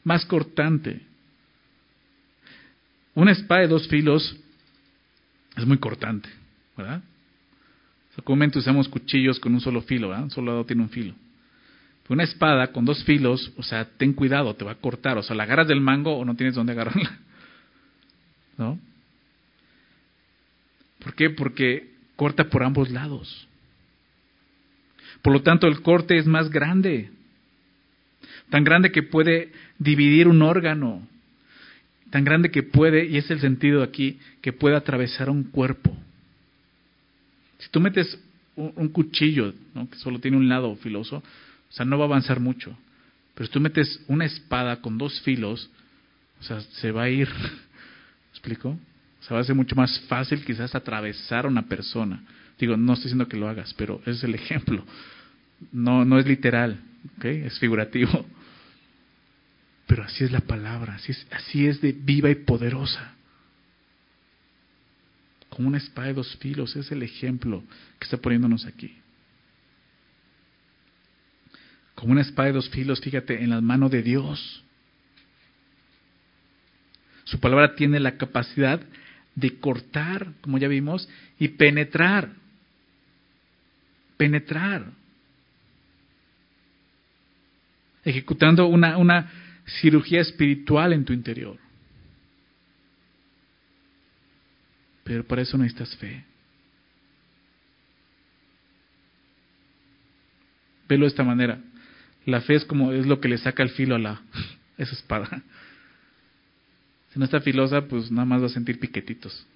más 0.04 0.26
cortante. 0.26 1.02
Una 3.16 3.32
espada 3.32 3.62
de 3.62 3.68
dos 3.68 3.88
filos 3.88 4.36
es 5.56 5.66
muy 5.66 5.78
cortante, 5.78 6.30
¿verdad? 6.76 7.02
Comúnmente 8.24 8.60
usamos 8.60 8.88
cuchillos 8.88 9.40
con 9.40 9.54
un 9.54 9.62
solo 9.62 9.82
filo. 9.82 10.10
Un 10.10 10.32
solo 10.32 10.52
lado 10.52 10.66
tiene 10.66 10.82
un 10.82 10.90
filo. 10.90 11.14
Una 12.10 12.24
espada 12.24 12.68
con 12.72 12.86
dos 12.86 13.04
filos, 13.04 13.52
o 13.58 13.64
sea, 13.64 13.86
ten 13.98 14.14
cuidado, 14.14 14.56
te 14.56 14.64
va 14.64 14.72
a 14.72 14.76
cortar. 14.76 15.18
O 15.18 15.24
sea, 15.24 15.36
la 15.36 15.44
agarras 15.44 15.68
del 15.68 15.82
mango 15.82 16.18
o 16.18 16.26
no 16.26 16.36
tienes 16.36 16.56
dónde 16.56 16.72
agarrarla. 16.72 17.18
¿No? 18.58 18.80
¿Por 21.00 21.14
qué? 21.14 21.30
Porque 21.30 21.92
corta 22.16 22.46
por 22.46 22.64
ambos 22.64 22.90
lados. 22.90 23.48
Por 25.22 25.34
lo 25.34 25.42
tanto, 25.42 25.68
el 25.68 25.82
corte 25.82 26.18
es 26.18 26.26
más 26.26 26.50
grande. 26.50 27.12
Tan 28.50 28.64
grande 28.64 28.92
que 28.92 29.04
puede 29.04 29.52
dividir 29.78 30.28
un 30.28 30.42
órgano. 30.42 31.06
Tan 32.10 32.24
grande 32.24 32.52
que 32.52 32.64
puede, 32.64 33.06
y 33.06 33.18
es 33.18 33.30
el 33.30 33.42
sentido 33.42 33.84
aquí, 33.84 34.20
que 34.42 34.54
puede 34.54 34.78
atravesar 34.78 35.30
un 35.30 35.44
cuerpo. 35.44 35.96
Si 37.60 37.70
tú 37.70 37.80
metes 37.80 38.20
un, 38.56 38.90
cuchillo, 38.90 39.54
que 39.92 39.98
solo 39.98 40.20
tiene 40.20 40.38
un 40.38 40.50
lado 40.50 40.76
filoso, 40.78 41.18
o 41.18 41.72
sea, 41.72 41.86
no 41.86 41.98
va 41.98 42.06
a 42.06 42.08
avanzar 42.08 42.40
mucho. 42.40 42.78
Pero 43.34 43.48
si 43.48 43.54
tú 43.54 43.60
metes 43.60 44.02
una 44.08 44.26
espada 44.26 44.82
con 44.82 44.98
dos 44.98 45.22
filos, 45.22 45.70
o 46.40 46.44
sea, 46.44 46.62
se 46.62 46.92
va 46.92 47.04
a 47.04 47.10
ir. 47.10 47.30
¿Me 47.30 48.30
explico? 48.32 48.78
se 49.28 49.34
va 49.34 49.42
a 49.42 49.44
hacer 49.44 49.56
mucho 49.56 49.76
más 49.76 50.00
fácil 50.08 50.44
quizás 50.46 50.74
atravesar 50.74 51.46
a 51.46 51.50
una 51.50 51.64
persona. 51.64 52.24
Digo, 52.58 52.78
no 52.78 52.94
estoy 52.94 53.06
diciendo 53.06 53.28
que 53.28 53.36
lo 53.36 53.50
hagas, 53.50 53.74
pero 53.74 54.00
ese 54.02 54.12
es 54.12 54.24
el 54.24 54.36
ejemplo. 54.36 54.86
No, 55.74 56.06
no 56.06 56.18
es 56.18 56.26
literal, 56.26 56.80
es 57.22 57.60
figurativo. 57.60 58.26
Pero 59.88 60.04
así 60.04 60.26
es 60.26 60.32
la 60.34 60.42
palabra, 60.42 60.96
así 60.96 61.14
es, 61.14 61.28
así 61.32 61.66
es 61.66 61.80
de 61.80 61.94
viva 61.94 62.30
y 62.30 62.36
poderosa. 62.36 63.14
Como 65.58 65.70
una 65.70 65.80
espada 65.80 66.10
de 66.10 66.14
dos 66.14 66.36
filos, 66.36 66.76
es 66.76 66.92
el 66.92 67.02
ejemplo 67.02 67.64
que 67.98 68.04
está 68.06 68.18
poniéndonos 68.18 68.68
aquí. 68.68 68.96
Como 71.96 72.12
una 72.12 72.22
espada 72.22 72.50
de 72.50 72.54
dos 72.54 72.70
filos, 72.70 73.02
fíjate, 73.02 73.42
en 73.44 73.50
las 73.50 73.64
manos 73.64 73.90
de 73.90 74.04
Dios. 74.04 74.64
Su 77.24 77.40
palabra 77.40 77.74
tiene 77.74 78.00
la 78.00 78.18
capacidad 78.18 78.80
de 79.34 79.58
cortar, 79.58 80.32
como 80.42 80.60
ya 80.60 80.68
vimos, 80.68 81.10
y 81.40 81.48
penetrar. 81.48 82.34
Penetrar. 84.16 84.92
Ejecutando 88.06 88.68
una, 88.68 88.96
una 88.98 89.32
cirugía 89.82 90.22
espiritual 90.22 90.94
en 90.94 91.04
tu 91.04 91.14
interior. 91.14 91.58
Pero 95.08 95.26
para 95.26 95.42
eso 95.42 95.58
necesitas 95.58 95.96
fe. 95.96 96.22
Velo 100.90 101.06
de 101.06 101.08
esta 101.08 101.24
manera. 101.24 101.62
La 102.26 102.42
fe 102.42 102.56
es 102.56 102.66
como 102.66 102.92
es 102.92 103.08
lo 103.08 103.22
que 103.22 103.30
le 103.30 103.38
saca 103.38 103.64
el 103.64 103.70
filo 103.70 103.96
a 103.96 104.00
la 104.00 104.22
esa 104.78 104.92
espada. 104.92 105.42
Si 107.14 107.20
no 107.20 107.24
está 107.24 107.40
filosa, 107.40 107.88
pues 107.88 108.12
nada 108.12 108.26
más 108.26 108.42
va 108.42 108.48
a 108.48 108.50
sentir 108.50 108.82
piquetitos. 108.82 109.48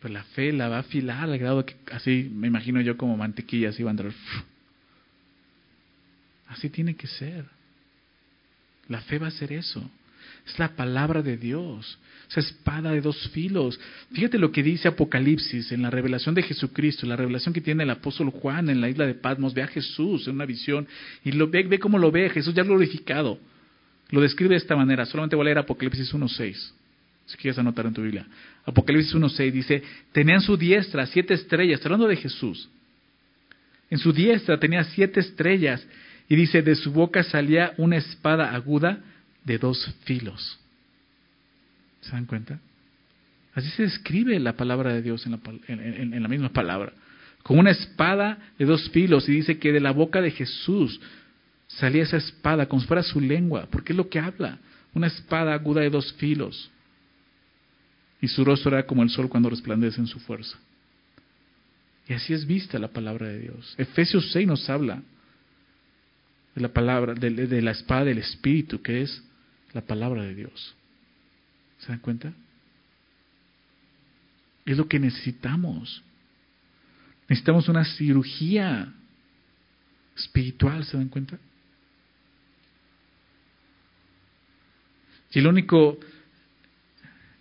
Pero 0.00 0.12
la 0.12 0.24
fe 0.24 0.52
la 0.52 0.68
va 0.68 0.76
a 0.76 0.80
afilar 0.80 1.24
al 1.24 1.38
grado 1.38 1.64
que 1.64 1.74
así 1.90 2.30
me 2.30 2.46
imagino 2.46 2.82
yo 2.82 2.98
como 2.98 3.16
mantequilla, 3.16 3.70
así 3.70 3.82
va 3.82 3.88
a 3.88 3.92
andar. 3.92 4.12
Así 6.48 6.68
tiene 6.68 6.94
que 6.94 7.06
ser. 7.06 7.46
La 8.86 9.00
fe 9.00 9.18
va 9.18 9.28
a 9.28 9.30
ser 9.30 9.50
eso. 9.50 9.90
Es 10.46 10.58
la 10.58 10.76
palabra 10.76 11.22
de 11.22 11.36
Dios, 11.36 11.98
esa 12.30 12.40
espada 12.40 12.92
de 12.92 13.00
dos 13.00 13.28
filos. 13.30 13.78
Fíjate 14.12 14.38
lo 14.38 14.52
que 14.52 14.62
dice 14.62 14.88
Apocalipsis 14.88 15.72
en 15.72 15.82
la 15.82 15.90
revelación 15.90 16.34
de 16.34 16.42
Jesucristo, 16.42 17.06
la 17.06 17.16
revelación 17.16 17.52
que 17.52 17.60
tiene 17.60 17.84
el 17.84 17.90
apóstol 17.90 18.30
Juan 18.30 18.68
en 18.70 18.80
la 18.80 18.88
isla 18.88 19.06
de 19.06 19.14
Patmos. 19.14 19.54
Ve 19.54 19.62
a 19.62 19.66
Jesús 19.66 20.26
en 20.28 20.34
una 20.34 20.46
visión 20.46 20.86
y 21.24 21.32
lo 21.32 21.48
ve, 21.48 21.78
cómo 21.78 21.98
lo 21.98 22.10
ve, 22.10 22.28
Jesús 22.30 22.54
ya 22.54 22.62
glorificado. 22.62 23.38
Lo 24.10 24.20
describe 24.20 24.50
de 24.50 24.56
esta 24.56 24.76
manera. 24.76 25.04
Solamente 25.06 25.36
voy 25.36 25.44
a 25.44 25.46
leer 25.46 25.58
Apocalipsis 25.58 26.12
1.6. 26.12 26.72
Si 27.26 27.36
quieres 27.36 27.58
anotar 27.58 27.84
en 27.84 27.92
tu 27.92 28.02
Biblia. 28.02 28.26
Apocalipsis 28.64 29.14
1.6 29.14 29.52
dice, 29.52 29.82
tenía 30.12 30.36
en 30.36 30.40
su 30.40 30.56
diestra 30.56 31.06
siete 31.06 31.34
estrellas. 31.34 31.84
Hablando 31.84 32.08
de 32.08 32.16
Jesús. 32.16 32.70
En 33.90 33.98
su 33.98 34.12
diestra 34.12 34.58
tenía 34.58 34.84
siete 34.84 35.20
estrellas. 35.20 35.86
Y 36.28 36.36
dice, 36.36 36.62
de 36.62 36.74
su 36.74 36.90
boca 36.92 37.22
salía 37.22 37.74
una 37.78 37.96
espada 37.96 38.54
aguda 38.54 39.02
de 39.44 39.58
dos 39.58 39.94
filos. 40.04 40.58
¿Se 42.00 42.12
dan 42.12 42.26
cuenta? 42.26 42.60
Así 43.54 43.70
se 43.70 43.82
describe 43.82 44.38
la 44.38 44.56
palabra 44.56 44.94
de 44.94 45.02
Dios 45.02 45.26
en 45.26 46.22
la, 46.22 46.28
misma 46.28 46.50
palabra. 46.50 46.92
Con 47.42 47.58
una 47.58 47.70
espada 47.70 48.38
de 48.58 48.64
dos 48.64 48.88
filos. 48.90 49.28
Y 49.28 49.32
dice 49.32 49.58
que 49.58 49.72
de 49.72 49.80
la 49.80 49.90
boca 49.90 50.20
de 50.20 50.30
Jesús 50.30 51.00
salía 51.66 52.04
esa 52.04 52.18
espada 52.18 52.66
como 52.66 52.80
si 52.80 52.86
fuera 52.86 53.02
su 53.02 53.20
lengua, 53.20 53.66
porque 53.70 53.92
es 53.92 53.96
lo 53.96 54.08
que 54.08 54.20
habla, 54.20 54.58
una 54.94 55.08
espada 55.08 55.54
aguda 55.54 55.80
de 55.80 55.90
dos 55.90 56.12
filos. 56.14 56.70
Y 58.20 58.28
su 58.28 58.44
rostro 58.44 58.76
era 58.76 58.86
como 58.86 59.02
el 59.02 59.10
sol 59.10 59.28
cuando 59.28 59.50
resplandece 59.50 60.00
en 60.00 60.06
su 60.06 60.20
fuerza. 60.20 60.56
Y 62.08 62.14
así 62.14 62.32
es 62.32 62.46
vista 62.46 62.78
la 62.78 62.88
palabra 62.88 63.28
de 63.28 63.40
Dios. 63.40 63.74
Efesios 63.76 64.30
6 64.32 64.46
nos 64.46 64.70
habla 64.70 65.02
de 66.54 66.60
la 66.60 66.68
palabra, 66.68 67.14
de 67.14 67.62
la 67.62 67.72
espada 67.72 68.04
del 68.04 68.18
Espíritu, 68.18 68.80
que 68.80 69.02
es 69.02 69.22
la 69.72 69.82
palabra 69.82 70.22
de 70.22 70.34
Dios. 70.34 70.74
¿Se 71.78 71.88
dan 71.88 72.00
cuenta? 72.00 72.32
Es 74.64 74.76
lo 74.76 74.88
que 74.88 74.98
necesitamos. 74.98 76.02
Necesitamos 77.28 77.68
una 77.68 77.84
cirugía 77.84 78.92
espiritual, 80.16 80.84
¿se 80.84 80.96
dan 80.96 81.08
cuenta? 81.08 81.38
Y 85.30 85.38
el 85.38 85.46
único 85.46 85.98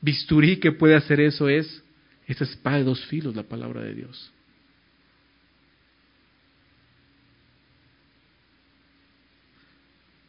bisturí 0.02 0.60
que 0.60 0.72
puede 0.72 0.96
hacer 0.96 1.20
eso 1.20 1.50
es 1.50 1.84
esa 2.28 2.44
espada 2.44 2.78
de 2.78 2.84
dos 2.84 3.06
filos, 3.06 3.36
la 3.36 3.44
palabra 3.44 3.82
de 3.82 3.96
Dios. 3.96 4.32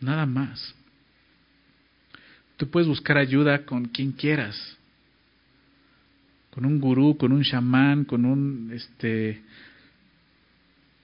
Nada 0.00 0.26
más. 0.26 0.77
Tú 2.58 2.68
puedes 2.68 2.88
buscar 2.88 3.16
ayuda 3.16 3.64
con 3.64 3.86
quien 3.86 4.12
quieras. 4.12 4.76
Con 6.50 6.66
un 6.66 6.80
gurú, 6.80 7.16
con 7.16 7.32
un 7.32 7.44
chamán, 7.44 8.04
con 8.04 8.24
un 8.24 8.72
este 8.74 9.40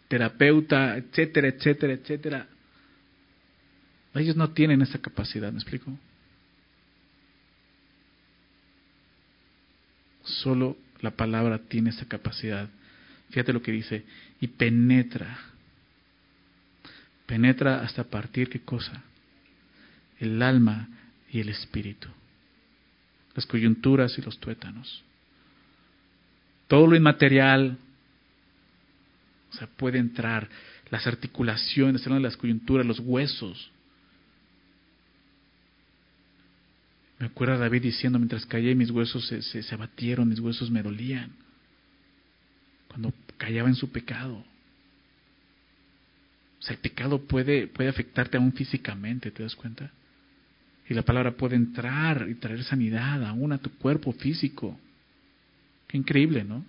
terapeuta, 0.09 0.97
etcétera, 0.97 1.49
etcétera, 1.49 1.93
etcétera. 1.93 2.49
Ellos 4.15 4.37
no 4.37 4.51
tienen 4.51 4.83
esa 4.83 4.99
capacidad, 4.99 5.53
¿me 5.53 5.59
explico? 5.59 5.97
Solo 10.25 10.77
la 11.03 11.13
palabra 11.13 11.59
tiene 11.59 11.91
esa 11.91 12.07
capacidad. 12.07 12.69
Fíjate 13.31 13.53
lo 13.53 13.63
que 13.63 13.73
dice, 13.73 14.05
y 14.41 14.49
penetra. 14.49 15.39
Penetra 17.27 17.81
hasta 17.81 18.03
partir 18.03 18.49
qué 18.49 18.61
cosa? 18.61 19.05
El 20.19 20.43
alma 20.43 20.89
y 21.35 21.41
el 21.41 21.49
espíritu. 21.49 22.09
Las 23.35 23.45
coyunturas 23.45 24.17
y 24.17 24.23
los 24.23 24.39
tuétanos. 24.39 25.03
Todo 26.69 26.87
lo 26.87 26.95
inmaterial, 26.95 27.77
o 29.51 29.57
sea, 29.57 29.67
puede 29.67 29.99
entrar 29.99 30.49
las 30.91 31.09
articulaciones, 31.09 32.07
las 32.07 32.37
coyunturas, 32.37 32.87
los 32.87 33.01
huesos. 33.01 33.73
Me 37.19 37.27
acuerdo 37.27 37.59
David 37.59 37.83
diciendo, 37.83 38.21
mientras 38.21 38.47
callé, 38.47 38.77
mis 38.77 38.93
huesos 38.93 39.27
se, 39.27 39.43
se, 39.43 39.75
abatieron, 39.75 40.29
mis 40.29 40.39
huesos 40.39 40.71
me 40.71 40.85
dolían. 40.85 41.33
Cuando 42.87 43.13
callaba 43.39 43.69
en 43.69 43.75
su 43.75 43.91
pecado. 43.91 44.37
O 46.61 46.63
sea, 46.63 46.75
el 46.75 46.81
pecado 46.81 47.21
puede, 47.27 47.67
puede 47.67 47.89
afectarte 47.89 48.37
aún 48.37 48.53
físicamente, 48.53 49.33
¿te 49.33 49.43
das 49.43 49.57
cuenta? 49.57 49.91
Y 50.89 50.95
la 50.95 51.03
palabra 51.03 51.33
puede 51.33 51.57
entrar 51.57 52.27
y 52.29 52.35
traer 52.35 52.63
sanidad 52.65 53.25
aún 53.25 53.53
a 53.53 53.59
tu 53.59 53.71
cuerpo 53.71 54.13
físico. 54.13 54.79
Qué 55.89 55.97
increíble, 55.97 56.45
¿no? 56.45 56.65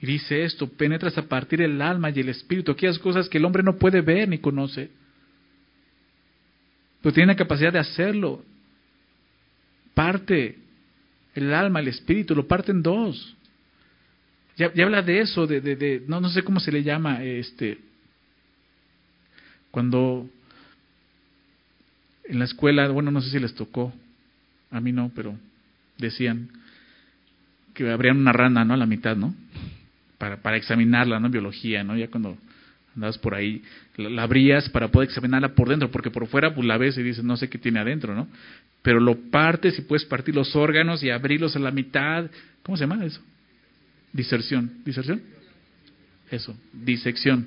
Y 0.00 0.06
dice 0.06 0.44
esto, 0.44 0.68
penetras 0.68 1.16
a 1.16 1.26
partir 1.26 1.60
del 1.60 1.80
alma 1.80 2.10
y 2.10 2.20
el 2.20 2.28
espíritu, 2.28 2.72
aquellas 2.72 2.98
cosas 2.98 3.28
que 3.28 3.38
el 3.38 3.44
hombre 3.44 3.62
no 3.62 3.76
puede 3.76 4.02
ver 4.02 4.28
ni 4.28 4.38
conoce. 4.38 4.90
Pero 7.00 7.12
tiene 7.12 7.32
la 7.32 7.36
capacidad 7.36 7.72
de 7.72 7.78
hacerlo. 7.78 8.44
Parte 9.94 10.58
el 11.34 11.52
alma, 11.52 11.80
el 11.80 11.88
espíritu, 11.88 12.34
lo 12.34 12.46
parte 12.46 12.72
en 12.72 12.82
dos. 12.82 13.36
Ya, 14.56 14.70
habla 14.82 15.02
de 15.02 15.20
eso, 15.20 15.46
de, 15.46 15.60
de, 15.60 15.74
de, 15.74 16.02
no, 16.06 16.20
no 16.20 16.28
sé 16.28 16.42
cómo 16.42 16.60
se 16.60 16.70
le 16.70 16.82
llama, 16.82 17.24
este, 17.24 17.78
cuando 19.72 20.30
en 22.26 22.38
la 22.38 22.44
escuela, 22.44 22.88
bueno, 22.88 23.10
no 23.10 23.20
sé 23.20 23.30
si 23.30 23.38
les 23.38 23.54
tocó, 23.54 23.92
a 24.70 24.80
mí 24.80 24.92
no, 24.92 25.10
pero 25.14 25.36
decían 25.98 26.48
que 27.74 27.90
habrían 27.90 28.18
una 28.18 28.32
rana, 28.32 28.64
¿no? 28.64 28.74
A 28.74 28.76
la 28.76 28.86
mitad, 28.86 29.16
¿no? 29.16 29.34
Para, 30.18 30.38
para 30.38 30.56
examinarla, 30.56 31.20
¿no? 31.20 31.28
Biología, 31.28 31.84
¿no? 31.84 31.96
Ya 31.96 32.08
cuando 32.08 32.38
andabas 32.94 33.18
por 33.18 33.34
ahí, 33.34 33.62
la, 33.96 34.22
abrías 34.22 34.68
para 34.70 34.88
poder 34.88 35.08
examinarla 35.08 35.54
por 35.54 35.68
dentro, 35.68 35.90
porque 35.90 36.10
por 36.10 36.26
fuera 36.28 36.54
pues 36.54 36.66
la 36.66 36.78
ves 36.78 36.96
y 36.96 37.02
dices, 37.02 37.24
no 37.24 37.36
sé 37.36 37.48
qué 37.48 37.58
tiene 37.58 37.80
adentro, 37.80 38.14
¿no? 38.14 38.28
Pero 38.82 39.00
lo 39.00 39.30
partes 39.30 39.78
y 39.78 39.82
puedes 39.82 40.04
partir 40.04 40.34
los 40.34 40.54
órganos 40.54 41.02
y 41.02 41.10
abrirlos 41.10 41.56
a 41.56 41.58
la 41.58 41.70
mitad. 41.70 42.30
¿Cómo 42.62 42.76
se 42.76 42.86
llama 42.86 43.04
eso? 43.04 43.20
Diserción. 44.12 44.70
¿Diserción? 44.84 45.22
Eso, 46.30 46.56
disección. 46.72 47.46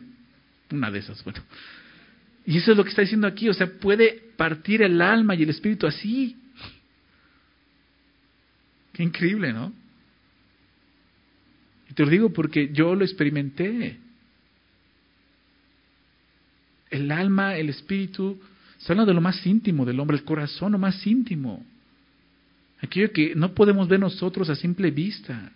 Una 0.72 0.92
de 0.92 1.00
esas, 1.00 1.24
bueno. 1.24 1.40
Y 2.48 2.60
eso 2.60 2.72
es 2.72 2.78
lo 2.78 2.86
que 2.86 2.92
está 2.92 3.02
diciendo 3.02 3.28
aquí, 3.28 3.50
o 3.50 3.54
sea, 3.54 3.68
puede 3.68 4.24
partir 4.38 4.82
el 4.82 5.02
alma 5.02 5.36
y 5.36 5.44
el 5.44 5.50
espíritu 5.50 5.86
así. 5.86 6.38
Qué 8.94 9.04
increíble, 9.04 9.52
¿no? 9.52 9.74
Y 11.90 11.94
te 11.94 12.06
lo 12.06 12.10
digo 12.10 12.32
porque 12.32 12.70
yo 12.72 12.96
lo 12.96 13.04
experimenté. 13.04 13.98
El 16.90 17.12
alma, 17.12 17.58
el 17.58 17.68
espíritu, 17.68 18.40
se 18.78 18.94
habla 18.94 19.04
de 19.04 19.14
lo 19.14 19.20
más 19.20 19.46
íntimo 19.46 19.86
del 19.86 20.00
hombre, 20.00 20.16
el 20.16 20.24
corazón, 20.24 20.72
lo 20.72 20.78
más 20.78 21.06
íntimo. 21.06 21.66
Aquello 22.80 23.12
que 23.12 23.36
no 23.36 23.54
podemos 23.54 23.90
ver 23.90 24.00
nosotros 24.00 24.50
a 24.50 24.56
simple 24.56 24.90
vista. 24.90 25.52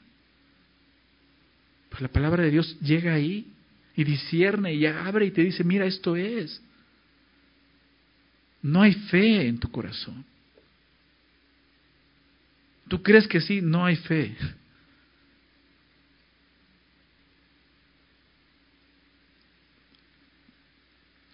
Pues 1.90 2.02
la 2.02 2.10
palabra 2.10 2.44
de 2.44 2.52
Dios 2.52 2.78
llega 2.82 3.14
ahí 3.14 3.48
y 3.96 4.04
discierne 4.04 4.74
y 4.74 4.86
abre 4.86 5.28
y 5.28 5.32
te 5.32 5.42
dice, 5.42 5.64
mira, 5.64 5.86
esto 5.86 6.18
es. 6.18 6.62
No 8.62 8.82
hay 8.82 8.94
fe 8.94 9.48
en 9.48 9.60
tu 9.60 9.72
corazón. 9.72 10.24
¿Tú 12.88 13.02
crees 13.02 13.28
que 13.28 13.40
sí? 13.40 13.62
No 13.62 13.86
hay 13.86 13.96
fe. 13.96 14.36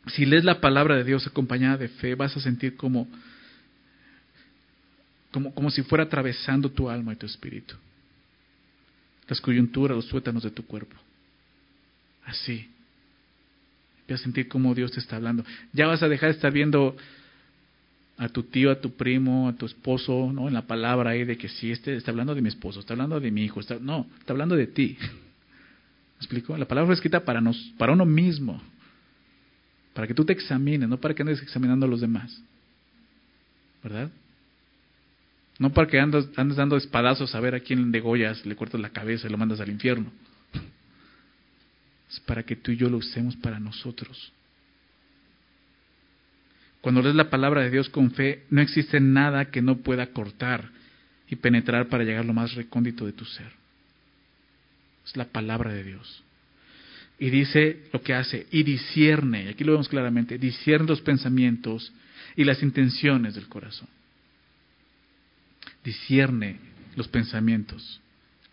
Si 0.07 0.25
lees 0.25 0.43
la 0.43 0.61
palabra 0.61 0.95
de 0.95 1.03
Dios 1.03 1.28
acompañada 1.28 1.78
de 1.78 1.89
fe, 1.89 2.15
vas 2.15 2.36
a 2.38 2.39
sentir 2.39 2.78
como, 2.78 3.07
como, 5.32 5.53
como 5.53 5.69
si 5.69 5.84
fuera 5.84 6.05
atravesando 6.05 6.71
tu 6.71 6.89
alma 6.89 7.13
y 7.13 7.17
tu 7.17 7.25
espíritu. 7.25 7.75
Las 9.28 9.41
coyunturas, 9.41 9.97
los 9.97 10.07
tuétanos 10.07 10.43
de 10.43 10.51
tu 10.51 10.65
cuerpo. 10.65 10.95
Así. 12.25 12.69
Vas 14.07 14.21
a 14.21 14.23
sentir 14.23 14.47
cómo 14.47 14.73
Dios 14.73 14.91
te 14.91 14.99
está 14.99 15.17
hablando. 15.17 15.43
Ya 15.73 15.88
vas 15.88 16.01
a 16.01 16.07
dejar 16.07 16.30
de 16.30 16.36
estar 16.36 16.51
viendo 16.53 16.95
a 18.18 18.30
tu 18.30 18.43
tío, 18.43 18.72
a 18.72 18.82
tu 18.82 18.95
primo, 18.95 19.47
a 19.47 19.53
tu 19.53 19.65
esposo, 19.65 20.32
¿no? 20.34 20.47
En 20.47 20.53
la 20.53 20.63
palabra 20.65 21.11
ahí 21.11 21.24
de 21.24 21.38
que 21.38 21.47
si 21.47 21.72
este 21.72 21.95
está 21.95 22.11
hablando 22.11 22.34
de 22.34 22.41
mi 22.41 22.49
esposo, 22.49 22.80
está 22.80 22.93
hablando 22.93 23.20
de 23.20 23.30
mi 23.30 23.43
hijo, 23.45 23.59
está, 23.59 23.78
no, 23.80 24.07
está 24.20 24.34
hablando 24.34 24.55
de 24.55 24.68
ti. 24.68 24.97
¿Me 25.01 26.18
explico? 26.18 26.57
La 26.57 26.68
palabra 26.68 26.88
fue 26.88 26.95
escrita 26.95 27.24
para, 27.24 27.41
nos, 27.41 27.55
para 27.78 27.93
uno 27.93 28.05
mismo, 28.05 28.59
para 29.93 30.07
que 30.07 30.15
tú 30.15 30.26
te 30.26 30.34
examines, 30.34 30.89
no 30.89 30.97
para 30.97 31.13
que 31.13 31.22
andes 31.22 31.41
examinando 31.43 31.86
a 31.86 31.89
los 31.89 32.01
demás. 32.01 32.41
¿Verdad? 33.84 34.09
No 35.59 35.72
para 35.72 35.88
que 35.88 35.99
andes, 35.99 36.28
andes 36.38 36.57
dando 36.57 36.76
espadazos 36.76 37.36
a 37.36 37.39
ver 37.39 37.53
a 37.53 37.59
quién 37.59 37.91
degollas, 37.91 38.45
le 38.45 38.55
cortas 38.55 38.82
la 38.82 38.89
cabeza 38.89 39.28
y 39.28 39.32
lo 39.32 39.38
mandas 39.38 39.59
al 39.59 39.70
infierno. 39.70 40.11
Es 42.09 42.22
para 42.22 42.43
que 42.43 42.55
tú 42.55 42.72
y 42.72 42.78
yo 42.78 42.89
lo 42.89 42.97
usemos 42.97 43.36
para 43.36 43.59
nosotros. 43.59 44.32
Cuando 46.82 47.01
lees 47.01 47.15
la 47.15 47.30
palabra 47.30 47.61
de 47.61 47.71
Dios 47.71 47.89
con 47.89 48.11
fe, 48.11 48.43
no 48.49 48.61
existe 48.61 48.99
nada 48.99 49.45
que 49.45 49.61
no 49.61 49.78
pueda 49.78 50.07
cortar 50.07 50.69
y 51.30 51.36
penetrar 51.36 51.88
para 51.88 52.03
llegar 52.03 52.21
a 52.21 52.28
lo 52.28 52.34
más 52.34 52.53
recóndito 52.53 53.05
de 53.05 53.13
tu 53.13 53.25
ser. 53.25 53.51
Es 55.05 55.15
la 55.17 55.25
palabra 55.25 55.73
de 55.73 55.84
Dios. 55.84 56.23
Y 57.19 57.30
dice 57.30 57.84
lo 57.91 58.01
que 58.01 58.13
hace, 58.13 58.45
y 58.51 58.63
discierne, 58.63 59.45
y 59.45 59.47
aquí 59.47 59.63
lo 59.63 59.71
vemos 59.71 59.89
claramente, 59.89 60.38
discierne 60.38 60.88
los 60.88 61.01
pensamientos 61.01 61.91
y 62.36 62.43
las 62.43 62.61
intenciones 62.61 63.34
del 63.34 63.47
corazón. 63.47 63.88
Discierne 65.84 66.59
los 66.95 67.07
pensamientos, 67.07 67.99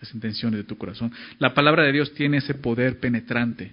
las 0.01 0.14
intenciones 0.14 0.59
de 0.59 0.64
tu 0.64 0.79
corazón. 0.79 1.12
La 1.39 1.53
palabra 1.53 1.83
de 1.83 1.93
Dios 1.93 2.14
tiene 2.14 2.39
ese 2.39 2.55
poder 2.55 2.99
penetrante 3.01 3.72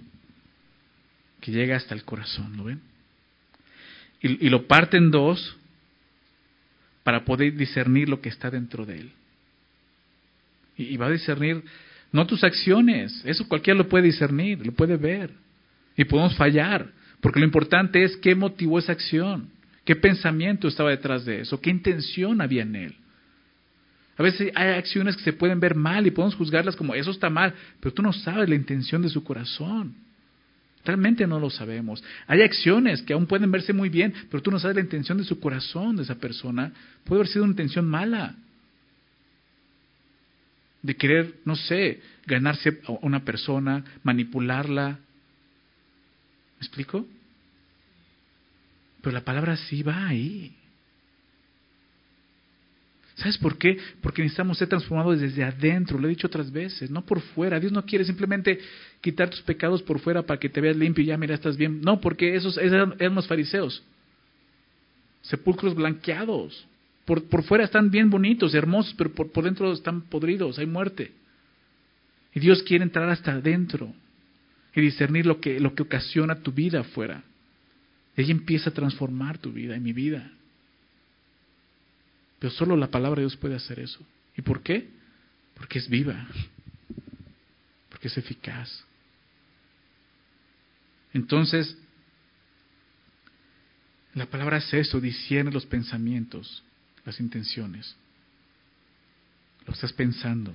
que 1.40 1.52
llega 1.52 1.76
hasta 1.76 1.94
el 1.94 2.04
corazón, 2.04 2.56
¿lo 2.56 2.64
ven? 2.64 2.91
Y, 4.22 4.48
lo 4.48 4.66
parte 4.66 4.96
en 4.96 5.10
dos 5.10 5.56
para 7.02 7.24
poder 7.24 7.56
discernir 7.56 8.08
lo 8.08 8.20
que 8.20 8.28
está 8.28 8.50
dentro 8.50 8.86
de 8.86 9.00
él. 9.00 9.12
Y, 10.76 10.96
va 10.96 11.06
a 11.06 11.10
discernir 11.10 11.62
no 12.12 12.26
tus 12.26 12.44
acciones, 12.44 13.22
eso 13.24 13.48
cualquiera 13.48 13.78
lo 13.78 13.88
puede 13.88 14.04
discernir, 14.04 14.64
lo 14.64 14.72
puede 14.72 14.96
ver. 14.96 15.30
Y 15.96 16.04
podemos 16.04 16.36
fallar, 16.36 16.90
porque 17.20 17.40
lo 17.40 17.46
importante 17.46 18.02
es 18.04 18.16
qué 18.18 18.34
motivó 18.34 18.78
esa 18.78 18.92
acción, 18.92 19.50
qué 19.84 19.96
pensamiento 19.96 20.68
estaba 20.68 20.90
detrás 20.90 21.24
de 21.24 21.40
eso, 21.40 21.60
qué 21.60 21.70
intención 21.70 22.40
había 22.40 22.62
en 22.62 22.76
él. 22.76 22.94
A 24.18 24.22
veces 24.22 24.52
hay 24.54 24.74
acciones 24.74 25.16
que 25.16 25.22
se 25.22 25.32
pueden 25.32 25.58
ver 25.58 25.74
mal 25.74 26.06
y 26.06 26.10
podemos 26.10 26.36
juzgarlas 26.36 26.76
como 26.76 26.94
eso 26.94 27.10
está 27.10 27.30
mal, 27.30 27.54
pero 27.80 27.94
tú 27.94 28.02
no 28.02 28.12
sabes 28.12 28.48
la 28.48 28.54
intención 28.54 29.02
de 29.02 29.08
su 29.08 29.24
corazón. 29.24 29.94
Realmente 30.84 31.26
no 31.26 31.38
lo 31.38 31.48
sabemos. 31.48 32.02
Hay 32.26 32.42
acciones 32.42 33.02
que 33.02 33.12
aún 33.12 33.26
pueden 33.26 33.50
verse 33.52 33.72
muy 33.72 33.88
bien, 33.88 34.12
pero 34.30 34.42
tú 34.42 34.50
no 34.50 34.58
sabes 34.58 34.76
la 34.76 34.82
intención 34.82 35.18
de 35.18 35.24
su 35.24 35.38
corazón 35.38 35.96
de 35.96 36.02
esa 36.02 36.16
persona. 36.16 36.72
Puede 37.04 37.20
haber 37.20 37.32
sido 37.32 37.44
una 37.44 37.52
intención 37.52 37.88
mala. 37.88 38.34
De 40.82 40.96
querer, 40.96 41.36
no 41.44 41.54
sé, 41.54 42.00
ganarse 42.26 42.80
a 42.88 42.92
una 43.02 43.24
persona, 43.24 43.84
manipularla. 44.02 44.98
¿Me 46.58 46.66
explico? 46.66 47.06
Pero 49.00 49.14
la 49.14 49.24
palabra 49.24 49.56
sí 49.56 49.84
va 49.84 50.08
ahí. 50.08 50.56
¿Sabes 53.14 53.38
por 53.38 53.56
qué? 53.58 53.78
Porque 54.00 54.22
necesitamos 54.22 54.58
ser 54.58 54.68
transformados 54.68 55.20
desde 55.20 55.44
adentro, 55.44 55.98
lo 55.98 56.08
he 56.08 56.10
dicho 56.10 56.26
otras 56.26 56.50
veces, 56.50 56.90
no 56.90 57.04
por 57.04 57.20
fuera. 57.20 57.60
Dios 57.60 57.70
no 57.70 57.84
quiere 57.84 58.04
simplemente 58.04 58.58
quitar 59.02 59.28
tus 59.28 59.42
pecados 59.42 59.82
por 59.82 59.98
fuera 59.98 60.22
para 60.22 60.40
que 60.40 60.48
te 60.48 60.60
veas 60.60 60.76
limpio 60.76 61.04
y 61.04 61.08
ya, 61.08 61.18
mira, 61.18 61.34
estás 61.34 61.58
bien. 61.58 61.82
No, 61.82 62.00
porque 62.00 62.34
esos 62.34 62.56
eran, 62.56 62.94
los 62.98 63.26
fariseos. 63.26 63.82
Sepulcros 65.20 65.74
blanqueados. 65.74 66.66
Por, 67.04 67.24
por 67.24 67.42
fuera 67.42 67.64
están 67.64 67.90
bien 67.90 68.08
bonitos, 68.08 68.54
hermosos, 68.54 68.94
pero 68.96 69.12
por, 69.12 69.30
por 69.32 69.44
dentro 69.44 69.72
están 69.72 70.02
podridos, 70.02 70.58
hay 70.58 70.66
muerte. 70.66 71.12
Y 72.32 72.40
Dios 72.40 72.62
quiere 72.62 72.84
entrar 72.84 73.10
hasta 73.10 73.32
adentro 73.32 73.92
y 74.74 74.80
discernir 74.80 75.26
lo 75.26 75.40
que, 75.40 75.58
lo 75.58 75.74
que 75.74 75.82
ocasiona 75.82 76.36
tu 76.36 76.52
vida 76.52 76.80
afuera. 76.80 77.24
Y 78.16 78.22
ahí 78.22 78.30
empieza 78.30 78.70
a 78.70 78.72
transformar 78.72 79.38
tu 79.38 79.52
vida 79.52 79.76
y 79.76 79.80
mi 79.80 79.92
vida. 79.92 80.30
Pero 82.38 82.52
solo 82.52 82.76
la 82.76 82.88
palabra 82.88 83.16
de 83.16 83.26
Dios 83.26 83.36
puede 83.36 83.56
hacer 83.56 83.80
eso. 83.80 83.98
¿Y 84.36 84.42
por 84.42 84.62
qué? 84.62 84.88
Porque 85.54 85.80
es 85.80 85.88
viva, 85.88 86.26
porque 87.90 88.08
es 88.08 88.16
eficaz. 88.16 88.84
Entonces, 91.14 91.76
la 94.14 94.26
palabra 94.26 94.58
es 94.58 94.72
eso, 94.74 95.00
discierne 95.00 95.50
los 95.50 95.66
pensamientos, 95.66 96.62
las 97.04 97.18
intenciones. 97.20 97.96
Lo 99.66 99.72
estás 99.72 99.92
pensando. 99.92 100.54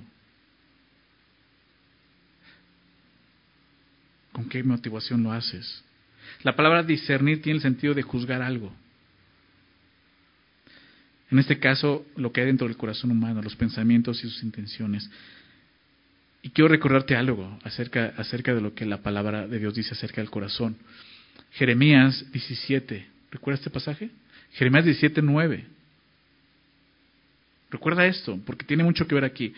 ¿Con 4.32 4.48
qué 4.48 4.62
motivación 4.62 5.22
lo 5.22 5.32
haces? 5.32 5.82
La 6.42 6.54
palabra 6.54 6.82
discernir 6.82 7.42
tiene 7.42 7.56
el 7.56 7.62
sentido 7.62 7.94
de 7.94 8.02
juzgar 8.02 8.42
algo. 8.42 8.72
En 11.30 11.38
este 11.38 11.58
caso, 11.58 12.06
lo 12.16 12.32
que 12.32 12.40
hay 12.40 12.46
dentro 12.46 12.66
del 12.66 12.76
corazón 12.76 13.10
humano, 13.10 13.42
los 13.42 13.56
pensamientos 13.56 14.22
y 14.24 14.30
sus 14.30 14.42
intenciones. 14.42 15.10
Y 16.42 16.50
quiero 16.50 16.68
recordarte 16.68 17.16
algo 17.16 17.58
acerca, 17.64 18.14
acerca 18.16 18.54
de 18.54 18.60
lo 18.60 18.74
que 18.74 18.86
la 18.86 19.02
palabra 19.02 19.46
de 19.46 19.58
Dios 19.58 19.74
dice 19.74 19.94
acerca 19.94 20.20
del 20.20 20.30
corazón. 20.30 20.76
Jeremías 21.52 22.24
17, 22.32 23.06
¿recuerda 23.30 23.58
este 23.58 23.70
pasaje? 23.70 24.10
Jeremías 24.52 24.84
17, 24.84 25.22
9. 25.22 25.66
Recuerda 27.70 28.06
esto, 28.06 28.38
porque 28.46 28.64
tiene 28.64 28.84
mucho 28.84 29.06
que 29.06 29.14
ver 29.14 29.24
aquí. 29.24 29.52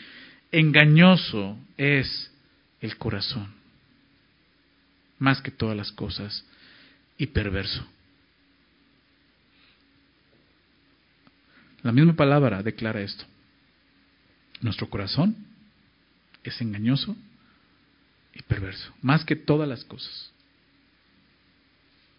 Engañoso 0.50 1.56
es 1.76 2.30
el 2.80 2.96
corazón, 2.96 3.52
más 5.18 5.40
que 5.40 5.50
todas 5.50 5.76
las 5.76 5.92
cosas, 5.92 6.44
y 7.18 7.26
perverso. 7.26 7.86
La 11.82 11.92
misma 11.92 12.14
palabra 12.14 12.62
declara 12.62 13.00
esto. 13.00 13.24
Nuestro 14.60 14.88
corazón 14.90 15.36
es 16.44 16.60
engañoso 16.60 17.16
y 18.34 18.42
perverso, 18.42 18.92
más 19.02 19.24
que 19.24 19.36
todas 19.36 19.68
las 19.68 19.84
cosas. 19.84 20.32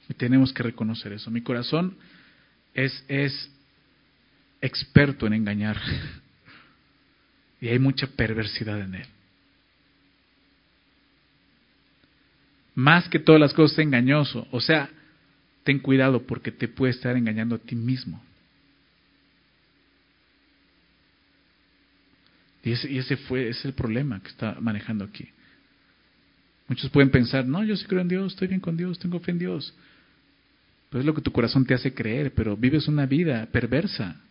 Y 0.09 0.13
tenemos 0.13 0.51
que 0.51 0.63
reconocer 0.63 1.13
eso. 1.13 1.31
Mi 1.31 1.41
corazón 1.41 1.95
es, 2.73 3.03
es 3.07 3.49
experto 4.61 5.27
en 5.27 5.33
engañar. 5.33 5.79
Y 7.61 7.67
hay 7.67 7.77
mucha 7.77 8.07
perversidad 8.07 8.81
en 8.81 8.95
él. 8.95 9.05
Más 12.73 13.07
que 13.07 13.19
todas 13.19 13.39
las 13.39 13.53
cosas 13.53 13.73
es 13.77 13.85
engañoso. 13.85 14.47
O 14.49 14.59
sea, 14.59 14.89
ten 15.63 15.77
cuidado 15.77 16.23
porque 16.23 16.51
te 16.51 16.67
puede 16.67 16.91
estar 16.91 17.15
engañando 17.15 17.57
a 17.57 17.59
ti 17.59 17.75
mismo. 17.75 18.19
Y 22.63 22.71
ese, 22.71 23.17
fue 23.17 23.49
ese 23.49 23.59
es 23.59 23.65
el 23.65 23.73
problema 23.73 24.21
que 24.21 24.29
está 24.29 24.57
manejando 24.59 25.05
aquí. 25.05 25.27
Muchos 26.67 26.89
pueden 26.89 27.09
pensar, 27.09 27.45
no, 27.45 27.63
yo 27.63 27.75
sí 27.75 27.85
creo 27.85 28.01
en 28.01 28.07
Dios, 28.07 28.33
estoy 28.33 28.47
bien 28.47 28.59
con 28.61 28.77
Dios, 28.77 28.99
tengo 28.99 29.19
fe 29.19 29.31
en 29.31 29.39
Dios. 29.39 29.73
Pero 30.89 30.99
es 30.99 31.05
lo 31.05 31.13
que 31.13 31.21
tu 31.21 31.31
corazón 31.31 31.65
te 31.65 31.73
hace 31.73 31.93
creer, 31.93 32.33
pero 32.33 32.55
vives 32.55 32.87
una 32.87 33.05
vida 33.05 33.47
perversa. 33.51 34.21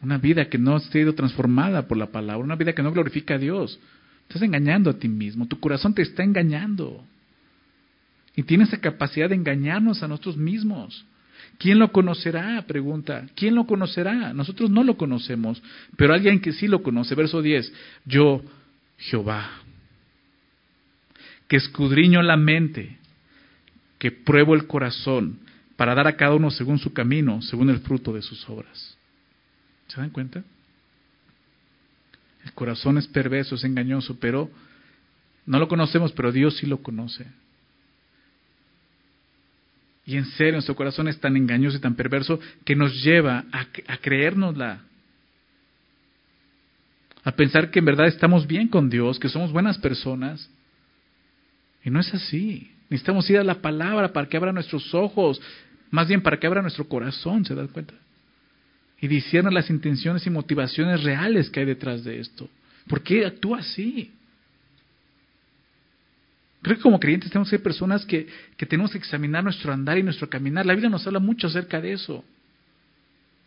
Una 0.00 0.18
vida 0.18 0.48
que 0.48 0.58
no 0.58 0.76
ha 0.76 0.80
sido 0.80 1.14
transformada 1.14 1.86
por 1.86 1.96
la 1.96 2.10
palabra, 2.10 2.44
una 2.44 2.56
vida 2.56 2.74
que 2.74 2.82
no 2.82 2.92
glorifica 2.92 3.34
a 3.34 3.38
Dios. 3.38 3.78
Estás 4.28 4.42
engañando 4.42 4.90
a 4.90 4.98
ti 4.98 5.08
mismo, 5.08 5.46
tu 5.46 5.60
corazón 5.60 5.94
te 5.94 6.02
está 6.02 6.24
engañando. 6.24 7.04
Y 8.34 8.42
tienes 8.42 8.68
esa 8.68 8.80
capacidad 8.80 9.28
de 9.28 9.36
engañarnos 9.36 10.02
a 10.02 10.08
nosotros 10.08 10.36
mismos. 10.36 11.04
¿Quién 11.58 11.78
lo 11.78 11.92
conocerá? 11.92 12.62
Pregunta. 12.66 13.26
¿Quién 13.34 13.54
lo 13.54 13.66
conocerá? 13.66 14.32
Nosotros 14.32 14.70
no 14.70 14.84
lo 14.84 14.96
conocemos, 14.96 15.62
pero 15.96 16.14
alguien 16.14 16.40
que 16.40 16.52
sí 16.52 16.68
lo 16.68 16.82
conoce. 16.82 17.14
Verso 17.14 17.42
10. 17.42 17.72
Yo, 18.04 18.42
Jehová, 18.98 19.50
que 21.48 21.56
escudriño 21.56 22.22
la 22.22 22.36
mente, 22.36 22.98
que 23.98 24.10
pruebo 24.10 24.54
el 24.54 24.66
corazón, 24.66 25.38
para 25.76 25.94
dar 25.94 26.06
a 26.06 26.16
cada 26.16 26.34
uno 26.34 26.50
según 26.50 26.78
su 26.78 26.92
camino, 26.92 27.42
según 27.42 27.70
el 27.70 27.80
fruto 27.80 28.12
de 28.12 28.22
sus 28.22 28.48
obras. 28.48 28.96
¿Se 29.88 30.00
dan 30.00 30.10
cuenta? 30.10 30.42
El 32.44 32.52
corazón 32.52 32.98
es 32.98 33.08
perverso, 33.08 33.54
es 33.54 33.64
engañoso, 33.64 34.18
pero 34.20 34.50
no 35.46 35.58
lo 35.58 35.68
conocemos, 35.68 36.12
pero 36.12 36.30
Dios 36.30 36.56
sí 36.56 36.66
lo 36.66 36.82
conoce. 36.82 37.26
Y 40.06 40.16
en 40.16 40.26
serio, 40.26 40.54
nuestro 40.54 40.76
corazón 40.76 41.08
es 41.08 41.18
tan 41.18 41.36
engañoso 41.36 41.78
y 41.78 41.80
tan 41.80 41.94
perverso 41.94 42.38
que 42.64 42.76
nos 42.76 43.02
lleva 43.02 43.44
a, 43.52 43.66
a 43.88 43.96
creérnosla. 43.98 44.80
A 47.24 47.32
pensar 47.32 47.70
que 47.70 47.78
en 47.78 47.86
verdad 47.86 48.06
estamos 48.06 48.46
bien 48.46 48.68
con 48.68 48.90
Dios, 48.90 49.18
que 49.18 49.30
somos 49.30 49.50
buenas 49.50 49.78
personas. 49.78 50.50
Y 51.82 51.90
no 51.90 52.00
es 52.00 52.12
así. 52.12 52.70
Necesitamos 52.90 53.28
ir 53.30 53.38
a 53.38 53.44
la 53.44 53.62
palabra 53.62 54.12
para 54.12 54.28
que 54.28 54.36
abra 54.36 54.52
nuestros 54.52 54.94
ojos, 54.94 55.40
más 55.90 56.06
bien 56.06 56.20
para 56.20 56.38
que 56.38 56.46
abra 56.46 56.60
nuestro 56.60 56.86
corazón, 56.86 57.44
¿se 57.44 57.54
dan 57.54 57.68
cuenta? 57.68 57.94
Y 59.00 59.08
discierna 59.08 59.50
las 59.50 59.70
intenciones 59.70 60.26
y 60.26 60.30
motivaciones 60.30 61.02
reales 61.02 61.48
que 61.48 61.60
hay 61.60 61.66
detrás 61.66 62.04
de 62.04 62.20
esto. 62.20 62.48
¿Por 62.86 63.02
qué 63.02 63.24
actúa 63.24 63.58
así? 63.58 64.12
Creo 66.64 66.78
que 66.78 66.82
como 66.82 66.98
creyentes 66.98 67.30
tenemos 67.30 67.50
que 67.50 67.58
ser 67.58 67.62
personas 67.62 68.06
que, 68.06 68.26
que 68.56 68.64
tenemos 68.64 68.90
que 68.90 68.96
examinar 68.96 69.44
nuestro 69.44 69.70
andar 69.70 69.98
y 69.98 70.02
nuestro 70.02 70.30
caminar. 70.30 70.64
La 70.64 70.72
Biblia 70.72 70.88
nos 70.88 71.06
habla 71.06 71.18
mucho 71.18 71.46
acerca 71.46 71.78
de 71.78 71.92
eso. 71.92 72.24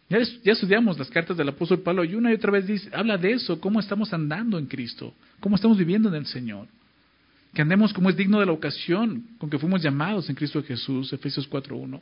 Ya, 0.07 0.19
estudiamos 0.19 0.99
las 0.99 1.09
cartas 1.09 1.35
del 1.35 1.49
apóstol 1.49 1.79
Pablo 1.79 2.03
y 2.03 2.13
una 2.13 2.29
y 2.29 2.35
otra 2.35 2.51
vez 2.51 2.67
dice, 2.67 2.91
habla 2.93 3.17
de 3.17 3.31
eso, 3.31 3.59
cómo 3.59 3.79
estamos 3.79 4.13
andando 4.13 4.59
en 4.59 4.67
Cristo, 4.67 5.15
cómo 5.39 5.55
estamos 5.55 5.79
viviendo 5.79 6.09
en 6.09 6.15
el 6.15 6.27
Señor. 6.27 6.67
Que 7.55 7.63
andemos 7.63 7.91
como 7.91 8.11
es 8.11 8.15
digno 8.15 8.39
de 8.39 8.45
la 8.45 8.51
ocasión 8.51 9.25
con 9.39 9.49
que 9.49 9.57
fuimos 9.57 9.81
llamados 9.81 10.29
en 10.29 10.35
Cristo 10.35 10.61
Jesús, 10.61 11.11
Efesios 11.11 11.49
4.1. 11.49 11.99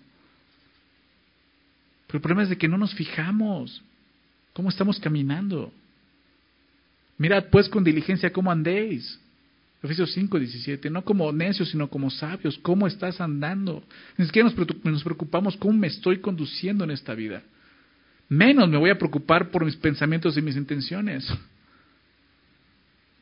Pero 2.08 2.18
el 2.18 2.22
problema 2.22 2.44
es 2.44 2.50
de 2.50 2.58
que 2.58 2.68
no 2.68 2.78
nos 2.78 2.94
fijamos 2.94 3.82
cómo 4.52 4.68
estamos 4.68 5.00
caminando. 5.00 5.72
Mirad 7.18 7.46
pues 7.46 7.70
con 7.70 7.86
diligencia 7.86 8.34
cómo 8.34 8.52
andéis 8.52 9.18
Efesios 9.86 10.14
5, 10.14 10.40
17, 10.40 10.90
no 10.90 11.04
como 11.04 11.32
necios, 11.32 11.70
sino 11.70 11.90
como 11.90 12.10
sabios. 12.10 12.58
¿Cómo 12.60 12.88
estás 12.88 13.22
andando? 13.22 13.84
Ni 14.18 14.26
siquiera 14.26 14.50
nos 14.84 15.04
preocupamos 15.04 15.56
cómo 15.58 15.74
me 15.74 15.88
estoy 15.88 16.20
conduciendo 16.20 16.84
en 16.84 16.92
esta 16.92 17.14
vida. 17.14 17.44
Menos 18.28 18.68
me 18.70 18.78
voy 18.78 18.90
a 18.90 18.98
preocupar 18.98 19.52
por 19.52 19.64
mis 19.64 19.76
pensamientos 19.76 20.38
y 20.38 20.42
mis 20.42 20.56
intenciones. 20.56 21.28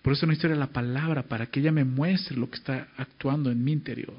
Por 0.01 0.13
eso 0.13 0.25
necesito 0.25 0.53
la 0.55 0.67
palabra 0.67 1.23
para 1.23 1.45
que 1.45 1.59
ella 1.59 1.71
me 1.71 1.83
muestre 1.83 2.35
lo 2.35 2.49
que 2.49 2.57
está 2.57 2.87
actuando 2.97 3.51
en 3.51 3.63
mi 3.63 3.71
interior. 3.71 4.13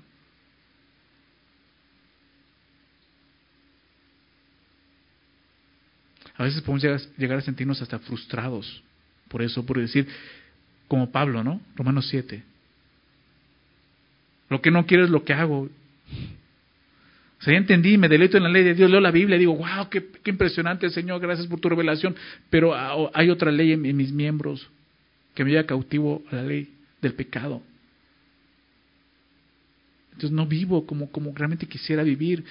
A 6.36 6.44
veces 6.44 6.62
podemos 6.62 7.08
llegar 7.16 7.38
a 7.38 7.42
sentirnos 7.42 7.80
hasta 7.80 7.98
frustrados 7.98 8.82
por 9.34 9.42
eso, 9.42 9.66
por 9.66 9.80
decir, 9.80 10.06
como 10.88 11.10
Pablo, 11.10 11.42
¿no? 11.42 11.60
Romanos 11.76 12.08
7. 12.08 12.42
Lo 14.48 14.60
que 14.60 14.70
no 14.70 14.86
quiero 14.86 15.04
es 15.04 15.10
lo 15.10 15.24
que 15.24 15.32
hago. 15.32 15.62
O 15.62 17.42
sea, 17.44 17.52
ya 17.52 17.58
entendí, 17.58 17.98
me 17.98 18.08
deleito 18.08 18.36
en 18.36 18.44
la 18.44 18.48
ley 18.48 18.62
de 18.62 18.74
Dios, 18.74 18.90
leo 18.90 19.00
la 19.00 19.10
Biblia 19.10 19.36
y 19.36 19.40
digo, 19.40 19.56
wow, 19.56 19.88
qué, 19.90 20.10
impresionante, 20.26 20.88
Señor, 20.90 21.20
gracias 21.20 21.46
por 21.46 21.60
tu 21.60 21.68
revelación. 21.68 22.14
Pero 22.50 22.74
hay 23.14 23.30
otra 23.30 23.50
ley 23.50 23.72
en, 23.72 23.96
mis 23.96 24.12
miembros 24.12 24.68
que 25.34 25.44
me 25.44 25.50
lleva 25.50 25.64
cautivo 25.64 26.22
a 26.30 26.36
la 26.36 26.42
ley 26.42 26.72
del 27.02 27.14
pecado. 27.14 27.62
Entonces 30.12 30.30
no 30.30 30.46
vivo 30.46 30.86
como, 30.86 31.10
como 31.10 31.34
realmente 31.34 31.66
quisiera 31.66 32.02
vivir. 32.02 32.44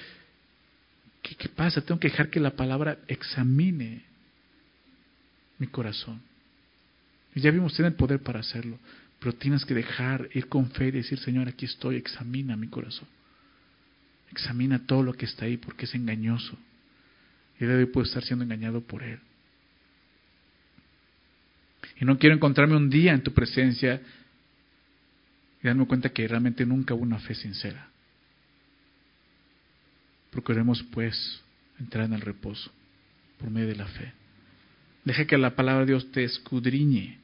¿Qué, 1.22 1.34
¿Qué 1.34 1.48
pasa? 1.48 1.80
Tengo 1.80 1.98
que 1.98 2.08
dejar 2.08 2.28
que 2.28 2.38
la 2.38 2.50
palabra 2.50 2.98
examine 3.08 4.02
mi 5.58 5.66
corazón. 5.66 6.20
Ya 7.34 7.50
vimos, 7.50 7.74
tiene 7.74 7.88
el 7.88 7.94
poder 7.94 8.20
para 8.20 8.40
hacerlo, 8.40 8.78
pero 9.18 9.34
tienes 9.34 9.64
que 9.64 9.74
dejar, 9.74 10.28
ir 10.34 10.48
con 10.48 10.70
fe 10.70 10.88
y 10.88 10.92
decir, 10.92 11.18
Señor, 11.18 11.48
aquí 11.48 11.64
estoy, 11.64 11.96
examina 11.96 12.56
mi 12.56 12.68
corazón. 12.68 13.08
Examina 14.30 14.86
todo 14.86 15.02
lo 15.02 15.14
que 15.14 15.26
está 15.26 15.44
ahí 15.44 15.56
porque 15.56 15.86
es 15.86 15.94
engañoso. 15.94 16.56
Y 17.58 17.64
de 17.64 17.74
hoy 17.74 17.86
puedo 17.86 18.06
estar 18.06 18.22
siendo 18.22 18.44
engañado 18.44 18.80
por 18.80 19.02
Él. 19.02 19.18
Y 22.00 22.04
no 22.04 22.18
quiero 22.18 22.34
encontrarme 22.34 22.76
un 22.76 22.90
día 22.90 23.12
en 23.12 23.22
tu 23.22 23.32
presencia 23.32 24.00
y 25.62 25.66
darme 25.66 25.86
cuenta 25.86 26.08
que 26.08 26.26
realmente 26.26 26.66
nunca 26.66 26.94
hubo 26.94 27.02
una 27.02 27.18
fe 27.18 27.34
sincera. 27.34 27.88
Procuremos 30.30 30.82
pues 30.84 31.42
entrar 31.78 32.06
en 32.06 32.14
el 32.14 32.20
reposo 32.20 32.70
por 33.38 33.50
medio 33.50 33.68
de 33.68 33.76
la 33.76 33.86
fe. 33.86 34.12
Deja 35.04 35.26
que 35.26 35.38
la 35.38 35.54
palabra 35.54 35.80
de 35.80 35.92
Dios 35.92 36.10
te 36.10 36.24
escudriñe 36.24 37.23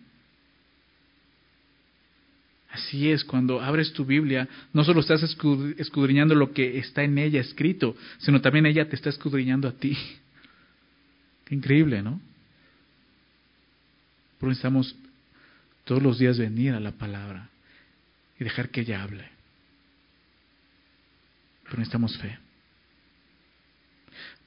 Así 2.73 3.11
es, 3.11 3.25
cuando 3.25 3.61
abres 3.61 3.93
tu 3.93 4.05
Biblia, 4.05 4.49
no 4.73 4.85
solo 4.85 5.01
estás 5.01 5.23
escudriñando 5.23 6.37
lo 6.37 6.53
que 6.53 6.79
está 6.79 7.03
en 7.03 7.19
ella 7.19 7.41
escrito, 7.41 7.97
sino 8.19 8.41
también 8.41 8.65
ella 8.67 8.89
te 8.89 8.95
está 8.95 9.11
escudriñando 9.11 9.67
a 9.67 9.73
ti. 9.73 9.99
Qué 11.47 11.57
increíble, 11.57 12.01
¿no? 12.01 12.21
Pero 14.39 14.51
necesitamos 14.51 14.95
todos 15.85 16.01
los 16.01 16.19
días 16.19 16.39
venir 16.39 16.73
a 16.73 16.81
la 16.81 16.93
palabra 16.93 17.51
y 18.39 18.45
dejar 18.45 18.69
que 18.69 18.83
ella 18.83 19.03
hable. 19.03 19.29
Pero 21.65 21.79
necesitamos 21.79 22.17
fe. 22.19 22.39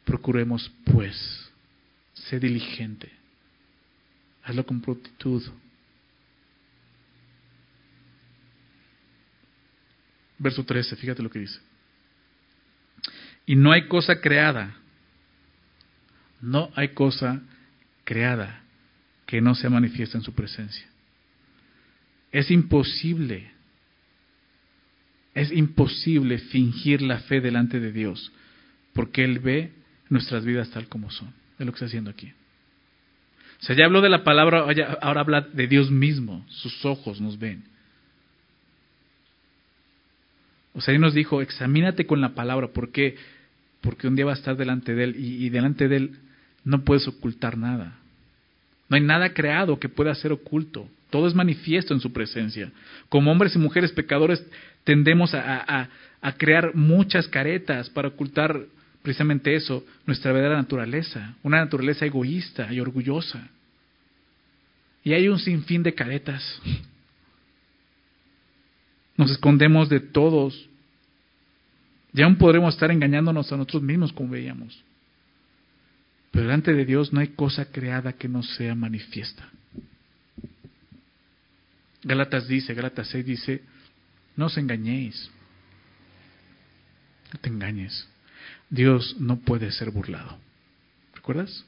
Procuremos, 0.05 0.71
pues, 0.85 1.51
sé 2.13 2.39
diligente. 2.39 3.11
Hazlo 4.43 4.65
con 4.65 4.79
prontitud 4.79 5.43
verso 10.37 10.63
13, 10.63 10.95
fíjate 10.95 11.23
lo 11.23 11.29
que 11.29 11.39
dice. 11.39 11.59
Y 13.45 13.55
no 13.55 13.71
hay 13.71 13.87
cosa 13.87 14.21
creada, 14.21 14.75
no 16.41 16.71
hay 16.75 16.89
cosa 16.89 17.41
creada 18.03 18.61
que 19.25 19.41
no 19.41 19.55
se 19.55 19.69
manifiesta 19.69 20.17
en 20.17 20.23
su 20.23 20.33
presencia. 20.33 20.85
Es 22.31 22.51
imposible, 22.51 23.51
es 25.33 25.51
imposible 25.51 26.37
fingir 26.39 27.01
la 27.01 27.19
fe 27.19 27.41
delante 27.41 27.79
de 27.79 27.91
Dios, 27.91 28.31
porque 28.93 29.23
Él 29.23 29.39
ve 29.39 29.71
nuestras 30.09 30.45
vidas 30.45 30.69
tal 30.71 30.87
como 30.87 31.11
son. 31.11 31.33
Es 31.59 31.65
lo 31.65 31.71
que 31.71 31.77
está 31.77 31.85
haciendo 31.85 32.09
aquí. 32.09 32.31
O 33.61 33.65
sea, 33.65 33.75
ya 33.75 33.85
habló 33.85 34.01
de 34.01 34.09
la 34.09 34.23
palabra, 34.23 34.65
ahora 35.01 35.21
habla 35.21 35.41
de 35.41 35.67
Dios 35.67 35.89
mismo, 35.89 36.45
sus 36.49 36.83
ojos 36.85 37.21
nos 37.21 37.39
ven. 37.39 37.63
O 40.73 40.81
sea, 40.81 40.93
Él 40.93 41.01
nos 41.01 41.13
dijo, 41.13 41.41
examínate 41.41 42.05
con 42.05 42.21
la 42.21 42.29
palabra, 42.29 42.67
¿por 42.67 42.91
qué? 42.91 43.15
Porque 43.81 44.07
un 44.07 44.15
día 44.15 44.25
va 44.25 44.31
a 44.31 44.35
estar 44.35 44.57
delante 44.57 44.95
de 44.95 45.03
Él 45.03 45.15
y, 45.17 45.45
y 45.45 45.49
delante 45.49 45.87
de 45.87 45.97
Él 45.97 46.19
no 46.63 46.83
puedes 46.83 47.07
ocultar 47.07 47.57
nada. 47.57 47.97
No 48.89 48.95
hay 48.95 49.01
nada 49.01 49.33
creado 49.33 49.79
que 49.79 49.89
pueda 49.89 50.13
ser 50.15 50.31
oculto. 50.31 50.87
Todo 51.09 51.27
es 51.27 51.35
manifiesto 51.35 51.93
en 51.93 51.99
su 51.99 52.11
presencia. 52.11 52.71
Como 53.09 53.31
hombres 53.31 53.55
y 53.55 53.59
mujeres 53.59 53.91
pecadores 53.91 54.43
tendemos 54.83 55.33
a, 55.33 55.89
crear 56.37 56.73
muchas 56.75 57.27
caretas 57.27 57.89
para 57.89 58.07
ocultar 58.07 58.61
precisamente 59.01 59.53
eso, 59.53 59.85
nuestra 60.05 60.31
verdadera 60.31 60.61
naturaleza, 60.61 61.35
una 61.43 61.57
naturaleza 61.57 62.05
egoísta 62.05 62.71
y 62.73 62.79
orgullosa. 62.79 63.47
Y 65.03 65.13
hay 65.13 65.27
un 65.27 65.39
sinfín 65.39 65.83
de 65.83 65.93
caretas. 65.93 66.61
Nos 69.17 69.31
escondemos 69.31 69.89
de 69.89 69.99
todos. 69.99 70.69
Y 72.13 72.21
aún 72.21 72.37
podremos 72.37 72.73
estar 72.73 72.91
engañándonos 72.91 73.51
a 73.51 73.57
nosotros 73.57 73.83
mismos, 73.83 74.13
como 74.13 74.29
veíamos. 74.29 74.83
Pero 76.31 76.45
delante 76.45 76.73
de 76.73 76.85
Dios 76.85 77.13
no 77.13 77.19
hay 77.19 77.29
cosa 77.29 77.65
creada 77.65 78.13
que 78.13 78.27
no 78.27 78.43
sea 78.43 78.75
manifiesta. 78.75 79.49
Gálatas 82.03 82.47
dice, 82.47 82.73
Gálatas 82.73 83.07
6 83.09 83.25
dice, 83.25 83.61
no 84.35 84.47
os 84.47 84.57
engañéis. 84.57 85.29
No 87.31 87.39
te 87.39 87.49
engañes. 87.49 88.07
Dios 88.69 89.15
no 89.19 89.37
puede 89.37 89.71
ser 89.71 89.91
burlado. 89.91 90.37
¿Recuerdas? 91.13 91.65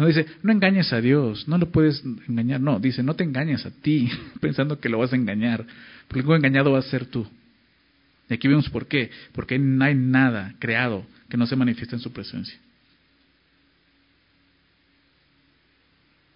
No 0.00 0.06
dice, 0.06 0.24
no 0.42 0.50
engañes 0.50 0.94
a 0.94 1.00
Dios, 1.02 1.46
no 1.46 1.58
lo 1.58 1.70
puedes 1.70 2.02
engañar. 2.26 2.58
No, 2.58 2.80
dice, 2.80 3.02
no 3.02 3.16
te 3.16 3.22
engañes 3.22 3.66
a 3.66 3.70
ti, 3.70 4.08
pensando 4.40 4.80
que 4.80 4.88
lo 4.88 4.98
vas 4.98 5.12
a 5.12 5.16
engañar, 5.16 5.66
porque 6.08 6.26
el 6.26 6.36
engañado 6.36 6.72
va 6.72 6.78
a 6.78 6.82
ser 6.82 7.04
tú. 7.04 7.28
Y 8.30 8.32
aquí 8.32 8.48
vemos 8.48 8.70
por 8.70 8.86
qué. 8.86 9.10
Porque 9.32 9.58
no 9.58 9.84
hay 9.84 9.94
nada 9.94 10.54
creado 10.58 11.04
que 11.28 11.36
no 11.36 11.46
se 11.46 11.54
manifieste 11.54 11.96
en 11.96 12.00
su 12.00 12.14
presencia. 12.14 12.58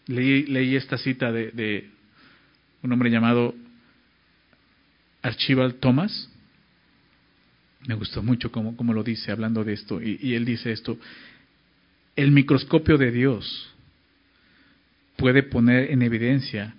Leí, 0.09 0.77
esta 0.77 0.99
cita 0.99 1.33
de, 1.33 1.89
un 2.83 2.93
hombre 2.93 3.11
llamado 3.11 3.55
Archibald 5.23 5.81
Thomas. 5.81 6.29
Me 7.87 7.95
gustó 7.95 8.23
mucho 8.23 8.53
cómo, 8.53 8.93
lo 8.93 9.03
dice 9.03 9.33
hablando 9.33 9.65
de 9.65 9.73
esto. 9.73 10.03
y 10.03 10.35
él 10.35 10.45
dice 10.45 10.71
esto. 10.71 10.99
El 12.17 12.31
microscopio 12.31 12.97
de 12.97 13.11
Dios 13.11 13.75
puede 15.17 15.43
poner 15.43 15.91
en 15.91 16.03
evidencia 16.03 16.75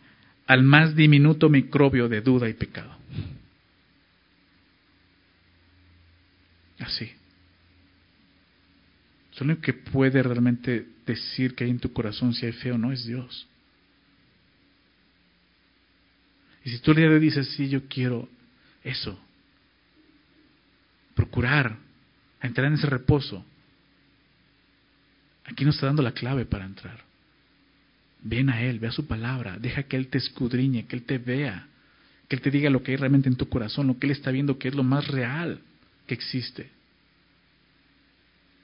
al 0.47 0.63
más 0.63 0.95
diminuto 0.95 1.49
microbio 1.49 2.07
de 2.07 2.21
duda 2.21 2.47
y 2.47 2.53
pecado. 2.53 2.95
Así. 6.79 7.11
Solo 9.31 9.59
que 9.59 9.73
puede 9.73 10.21
realmente 10.23 10.87
decir 11.05 11.55
que 11.55 11.65
hay 11.65 11.71
en 11.71 11.79
tu 11.79 11.91
corazón 11.91 12.33
si 12.33 12.45
hay 12.45 12.53
fe 12.53 12.71
o 12.71 12.77
no 12.77 12.91
es 12.91 13.05
Dios. 13.05 13.47
Y 16.63 16.69
si 16.69 16.79
tú 16.79 16.93
le 16.93 17.19
dices, 17.19 17.49
sí, 17.49 17.69
yo 17.69 17.87
quiero 17.87 18.27
eso, 18.83 19.19
procurar 21.13 21.77
entrar 22.41 22.67
en 22.67 22.73
ese 22.73 22.87
reposo, 22.87 23.45
aquí 25.45 25.65
nos 25.65 25.75
está 25.75 25.87
dando 25.87 26.01
la 26.01 26.11
clave 26.11 26.45
para 26.45 26.65
entrar. 26.65 26.99
Ven 28.21 28.49
a 28.49 28.61
Él, 28.61 28.79
ve 28.79 28.87
a 28.87 28.91
su 28.91 29.05
palabra, 29.05 29.57
deja 29.59 29.83
que 29.83 29.97
Él 29.97 30.07
te 30.07 30.17
escudriñe, 30.17 30.87
que 30.87 30.95
Él 30.95 31.03
te 31.03 31.17
vea, 31.17 31.67
que 32.27 32.35
Él 32.35 32.41
te 32.41 32.51
diga 32.51 32.69
lo 32.69 32.81
que 32.81 32.91
hay 32.91 32.97
realmente 32.97 33.29
en 33.29 33.35
tu 33.35 33.47
corazón, 33.47 33.87
lo 33.87 33.99
que 33.99 34.07
Él 34.07 34.11
está 34.11 34.31
viendo 34.31 34.57
que 34.57 34.67
es 34.67 34.75
lo 34.75 34.83
más 34.83 35.07
real 35.07 35.59
que 36.07 36.15
existe. 36.15 36.69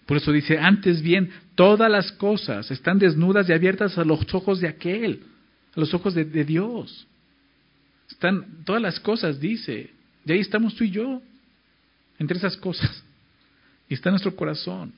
Por 0.05 0.17
eso 0.17 0.31
dice, 0.31 0.57
antes 0.57 1.01
bien, 1.01 1.31
todas 1.55 1.89
las 1.89 2.11
cosas 2.11 2.69
están 2.71 2.99
desnudas 2.99 3.47
y 3.47 3.53
abiertas 3.53 3.97
a 3.97 4.03
los 4.03 4.33
ojos 4.33 4.59
de 4.59 4.67
aquel, 4.67 5.23
a 5.75 5.79
los 5.79 5.93
ojos 5.93 6.13
de, 6.13 6.25
Dios. 6.25 7.07
Están 8.09 8.63
todas 8.65 8.81
las 8.81 8.99
cosas, 8.99 9.39
dice. 9.39 9.91
Y 10.25 10.31
ahí 10.31 10.39
estamos 10.39 10.75
tú 10.75 10.83
y 10.83 10.91
yo, 10.91 11.21
entre 12.19 12.37
esas 12.37 12.57
cosas. 12.57 13.03
Y 13.87 13.93
está 13.93 14.09
nuestro 14.09 14.35
corazón, 14.35 14.93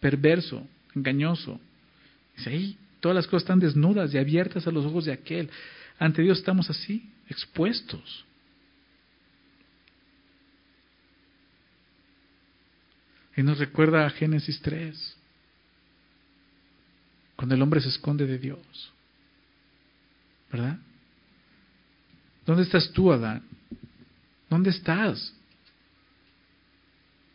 perverso, 0.00 0.66
engañoso. 0.94 1.60
Dice, 2.36 2.50
ahí 2.50 2.78
todas 3.00 3.14
las 3.14 3.26
cosas 3.26 3.42
están 3.42 3.60
desnudas 3.60 4.12
y 4.12 4.18
abiertas 4.18 4.66
a 4.66 4.70
los 4.70 4.84
ojos 4.84 5.04
de 5.04 5.12
aquel. 5.12 5.50
Ante 5.98 6.22
Dios 6.22 6.38
estamos 6.38 6.68
así, 6.70 7.08
expuestos. 7.28 8.24
Y 13.36 13.42
nos 13.42 13.58
recuerda 13.58 14.06
a 14.06 14.10
Génesis 14.10 14.60
3, 14.60 15.16
cuando 17.36 17.54
el 17.54 17.62
hombre 17.62 17.80
se 17.80 17.88
esconde 17.88 18.26
de 18.26 18.38
Dios. 18.38 18.92
¿Verdad? 20.50 20.78
¿Dónde 22.44 22.64
estás 22.64 22.90
tú, 22.92 23.12
Adán? 23.12 23.44
¿Dónde 24.48 24.70
estás? 24.70 25.32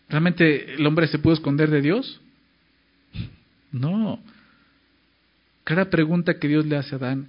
¿Realmente 0.10 0.76
el 0.76 0.86
hombre 0.86 1.08
se 1.08 1.18
pudo 1.18 1.34
esconder 1.34 1.70
de 1.70 1.82
Dios? 1.82 2.22
No. 3.76 4.20
Cada 5.66 5.90
pregunta 5.90 6.40
que 6.40 6.48
Dios 6.48 6.66
le 6.66 6.78
hace 6.78 6.96
a 6.96 6.98
Adán 6.98 7.28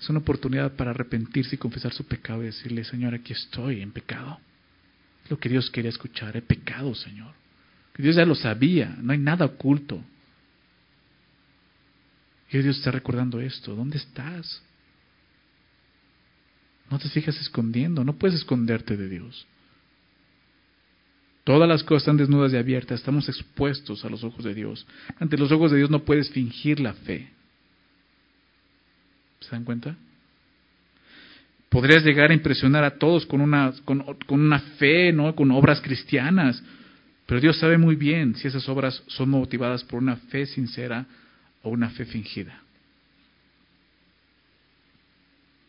es 0.00 0.08
una 0.08 0.20
oportunidad 0.20 0.72
para 0.72 0.90
arrepentirse 0.90 1.56
y 1.56 1.58
confesar 1.58 1.92
su 1.92 2.06
pecado 2.06 2.42
y 2.42 2.46
decirle, 2.46 2.82
Señor, 2.84 3.14
aquí 3.14 3.34
estoy 3.34 3.82
en 3.82 3.92
pecado. 3.92 4.40
Es 5.24 5.30
lo 5.30 5.38
que 5.38 5.50
Dios 5.50 5.70
quería 5.70 5.90
escuchar, 5.90 6.36
he 6.36 6.42
pecado, 6.42 6.94
Señor. 6.94 7.34
Dios 7.98 8.16
ya 8.16 8.24
lo 8.24 8.34
sabía, 8.34 8.96
no 9.02 9.12
hay 9.12 9.18
nada 9.18 9.44
oculto. 9.44 10.02
Y 12.50 12.58
Dios 12.58 12.78
está 12.78 12.90
recordando 12.90 13.40
esto, 13.40 13.74
¿dónde 13.74 13.98
estás? 13.98 14.62
No 16.90 16.98
te 16.98 17.08
sigas 17.08 17.38
escondiendo, 17.38 18.02
no 18.02 18.14
puedes 18.14 18.36
esconderte 18.36 18.96
de 18.96 19.08
Dios. 19.08 19.46
Todas 21.44 21.68
las 21.68 21.82
cosas 21.82 22.02
están 22.02 22.16
desnudas 22.16 22.52
y 22.52 22.56
abiertas, 22.56 23.00
estamos 23.00 23.28
expuestos 23.28 24.04
a 24.04 24.08
los 24.08 24.22
ojos 24.22 24.44
de 24.44 24.54
Dios. 24.54 24.86
Ante 25.18 25.36
los 25.36 25.50
ojos 25.50 25.72
de 25.72 25.78
Dios 25.78 25.90
no 25.90 26.04
puedes 26.04 26.30
fingir 26.30 26.78
la 26.78 26.92
fe. 26.92 27.30
¿Se 29.40 29.50
dan 29.50 29.64
cuenta? 29.64 29.96
Podrías 31.68 32.04
llegar 32.04 32.30
a 32.30 32.34
impresionar 32.34 32.84
a 32.84 32.96
todos 32.96 33.26
con 33.26 33.40
una, 33.40 33.72
con, 33.84 34.04
una 34.28 34.60
fe, 34.60 35.12
¿no? 35.12 35.34
con 35.34 35.50
obras 35.50 35.80
cristianas, 35.80 36.62
pero 37.26 37.40
Dios 37.40 37.58
sabe 37.58 37.78
muy 37.78 37.96
bien 37.96 38.36
si 38.36 38.46
esas 38.46 38.68
obras 38.68 39.02
son 39.08 39.30
motivadas 39.30 39.82
por 39.82 40.00
una 40.00 40.16
fe 40.16 40.46
sincera 40.46 41.06
o 41.62 41.70
una 41.70 41.90
fe 41.90 42.04
fingida. 42.04 42.60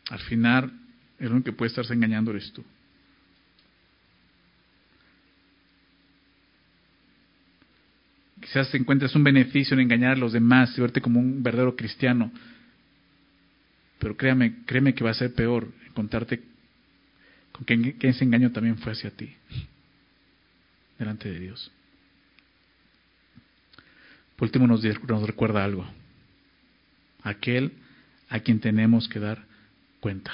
Al 0.10 0.20
final, 0.20 0.72
el 1.20 1.32
único 1.32 1.46
que 1.46 1.54
puede 1.54 1.70
estarse 1.70 1.94
engañando 1.94 2.32
eres 2.32 2.52
tú. 2.52 2.64
Quizás 8.44 8.74
encuentres 8.76 9.16
un 9.16 9.24
beneficio 9.24 9.74
en 9.74 9.80
engañar 9.80 10.12
a 10.12 10.20
los 10.20 10.34
demás 10.34 10.78
y 10.78 10.82
verte 10.82 11.00
como 11.00 11.18
un 11.20 11.42
verdadero 11.42 11.78
cristiano. 11.78 12.30
Pero 14.00 14.18
créame, 14.18 14.66
créeme 14.66 14.94
que 14.94 15.04
va 15.04 15.12
a 15.12 15.14
ser 15.14 15.34
peor 15.34 15.72
contarte 15.94 16.44
con 17.54 17.66
que 17.66 17.96
ese 18.02 18.26
engaño 18.26 18.52
también 18.52 18.78
fue 18.78 18.92
hacia 18.92 19.12
ti 19.12 19.34
delante 21.00 21.32
de 21.32 21.40
Dios. 21.40 21.72
Por 24.36 24.48
último 24.48 24.68
nos, 24.68 24.84
nos 24.84 25.28
recuerda 25.28 25.64
algo. 25.64 25.86
Aquel 27.24 27.72
a 28.28 28.42
quien 28.42 28.60
tenemos 28.60 29.08
que 29.08 29.20
dar 29.20 29.46
cuenta. 30.02 30.34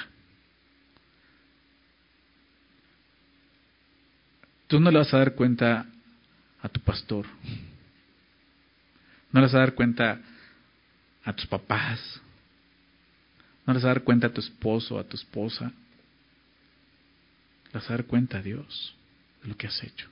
Tú 4.66 4.80
no 4.80 4.90
le 4.90 4.98
vas 4.98 5.14
a 5.14 5.18
dar 5.18 5.34
cuenta 5.34 5.86
a 6.60 6.68
tu 6.68 6.80
pastor. 6.80 7.26
No 9.32 9.40
le 9.40 9.46
vas 9.46 9.54
a 9.54 9.58
dar 9.58 9.74
cuenta 9.74 10.20
a 11.24 11.32
tus 11.32 11.46
papás. 11.46 12.20
No 13.66 13.74
vas 13.74 13.84
a 13.84 13.88
dar 13.88 14.02
cuenta 14.02 14.28
a 14.28 14.32
tu 14.32 14.40
esposo 14.40 14.98
a 14.98 15.04
tu 15.04 15.16
esposa. 15.16 15.72
Vas 17.72 17.88
a 17.88 17.94
dar 17.94 18.04
cuenta 18.04 18.38
a 18.38 18.42
Dios 18.42 18.94
de 19.42 19.48
lo 19.48 19.56
que 19.56 19.66
has 19.66 19.82
hecho 19.82 20.08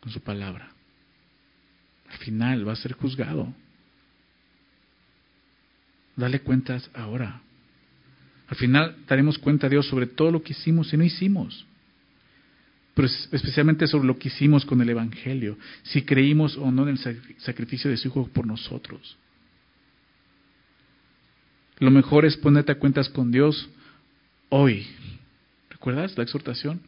con 0.00 0.12
su 0.12 0.20
palabra. 0.20 0.70
Al 2.10 2.18
final 2.18 2.66
va 2.66 2.72
a 2.72 2.76
ser 2.76 2.92
juzgado. 2.92 3.52
Dale 6.16 6.40
cuentas 6.40 6.90
ahora. 6.94 7.40
Al 8.48 8.56
final 8.56 8.96
daremos 9.06 9.38
cuenta 9.38 9.66
a 9.66 9.70
Dios 9.70 9.88
sobre 9.88 10.06
todo 10.06 10.30
lo 10.30 10.42
que 10.42 10.52
hicimos 10.52 10.92
y 10.92 10.96
no 10.96 11.04
hicimos. 11.04 11.66
Pero 12.94 13.08
especialmente 13.08 13.88
sobre 13.88 14.06
lo 14.06 14.18
que 14.18 14.28
hicimos 14.28 14.64
con 14.64 14.80
el 14.80 14.88
Evangelio. 14.88 15.58
Si 15.82 16.02
creímos 16.02 16.56
o 16.56 16.70
no 16.70 16.88
en 16.88 16.96
el 16.96 16.98
sacrificio 17.38 17.90
de 17.90 17.96
su 17.96 18.08
Hijo 18.08 18.28
por 18.28 18.46
nosotros. 18.46 19.16
Lo 21.80 21.90
mejor 21.90 22.24
es 22.24 22.36
ponerte 22.36 22.72
a 22.72 22.78
cuentas 22.78 23.08
con 23.08 23.32
Dios 23.32 23.68
hoy. 24.48 24.86
¿Recuerdas 25.70 26.16
la 26.16 26.22
exhortación? 26.22 26.80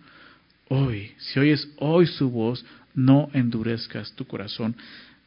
Hoy. 0.68 1.12
Si 1.18 1.40
oyes 1.40 1.68
hoy 1.78 2.06
su 2.06 2.30
voz, 2.30 2.64
no 2.94 3.28
endurezcas 3.32 4.12
tu 4.14 4.26
corazón. 4.26 4.76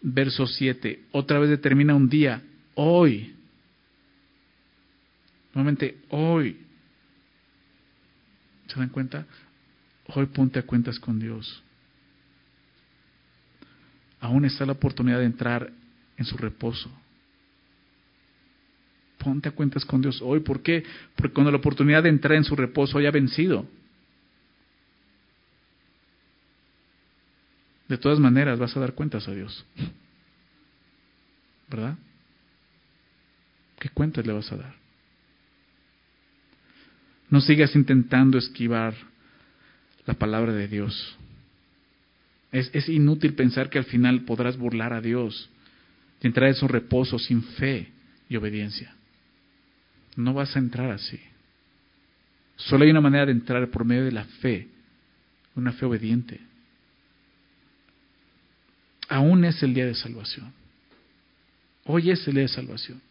Verso 0.01 0.47
7. 0.47 1.07
Otra 1.11 1.39
vez 1.39 1.49
determina 1.49 1.93
un 1.93 2.07
día. 2.07 2.41
Hoy. 2.75 3.35
Nuevamente, 5.53 5.97
hoy. 6.09 6.57
¿Se 8.67 8.79
dan 8.79 8.89
cuenta? 8.89 9.25
Hoy 10.15 10.25
ponte 10.27 10.59
a 10.59 10.63
cuentas 10.63 10.99
con 10.99 11.19
Dios. 11.19 11.63
Aún 14.19 14.45
está 14.45 14.65
la 14.65 14.73
oportunidad 14.73 15.19
de 15.19 15.25
entrar 15.25 15.71
en 16.17 16.25
su 16.25 16.35
reposo. 16.37 16.89
Ponte 19.17 19.49
a 19.49 19.51
cuentas 19.51 19.85
con 19.85 20.01
Dios 20.01 20.21
hoy. 20.21 20.39
¿Por 20.39 20.61
qué? 20.63 20.83
Porque 21.15 21.33
cuando 21.33 21.51
la 21.51 21.57
oportunidad 21.57 22.03
de 22.03 22.09
entrar 22.09 22.37
en 22.37 22.43
su 22.43 22.55
reposo 22.55 22.97
haya 22.97 23.11
vencido, 23.11 23.67
de 27.87 27.97
todas 27.97 28.19
maneras 28.19 28.59
vas 28.59 28.75
a 28.75 28.79
dar 28.79 28.93
cuentas 28.93 29.27
a 29.27 29.33
Dios. 29.33 29.65
¿Verdad? 31.69 31.97
¿Qué 33.79 33.89
cuentas 33.89 34.25
le 34.25 34.33
vas 34.33 34.51
a 34.51 34.57
dar? 34.57 34.75
No 37.29 37.41
sigas 37.41 37.75
intentando 37.75 38.37
esquivar 38.37 38.95
la 40.05 40.13
palabra 40.13 40.53
de 40.53 40.67
Dios. 40.67 41.17
Es, 42.51 42.69
es, 42.73 42.89
inútil 42.89 43.35
pensar 43.35 43.69
que 43.69 43.77
al 43.77 43.85
final 43.85 44.21
podrás 44.21 44.57
burlar 44.57 44.93
a 44.93 45.01
Dios 45.01 45.49
y 46.21 46.27
entrar 46.27 46.49
en 46.49 46.55
su 46.55 46.67
reposo 46.67 47.19
sin 47.19 47.43
fe 47.43 47.91
y 48.27 48.35
obediencia. 48.35 48.95
No 50.15 50.33
vas 50.33 50.55
a 50.55 50.59
entrar 50.59 50.91
así. 50.91 51.19
Solo 52.55 52.83
hay 52.83 52.91
una 52.91 53.01
manera 53.01 53.25
de 53.25 53.31
entrar 53.31 53.69
por 53.69 53.85
medio 53.85 54.05
de 54.05 54.11
la 54.11 54.25
fe, 54.25 54.67
una 55.55 55.71
fe 55.71 55.85
obediente. 55.85 56.39
Aún 59.07 59.45
es 59.45 59.61
el 59.63 59.73
día 59.73 59.85
de 59.85 59.95
salvación. 59.95 60.51
Hoy 61.85 62.11
es 62.11 62.27
el 62.27 62.35
día 62.35 62.43
de 62.43 62.49
salvación. 62.49 63.01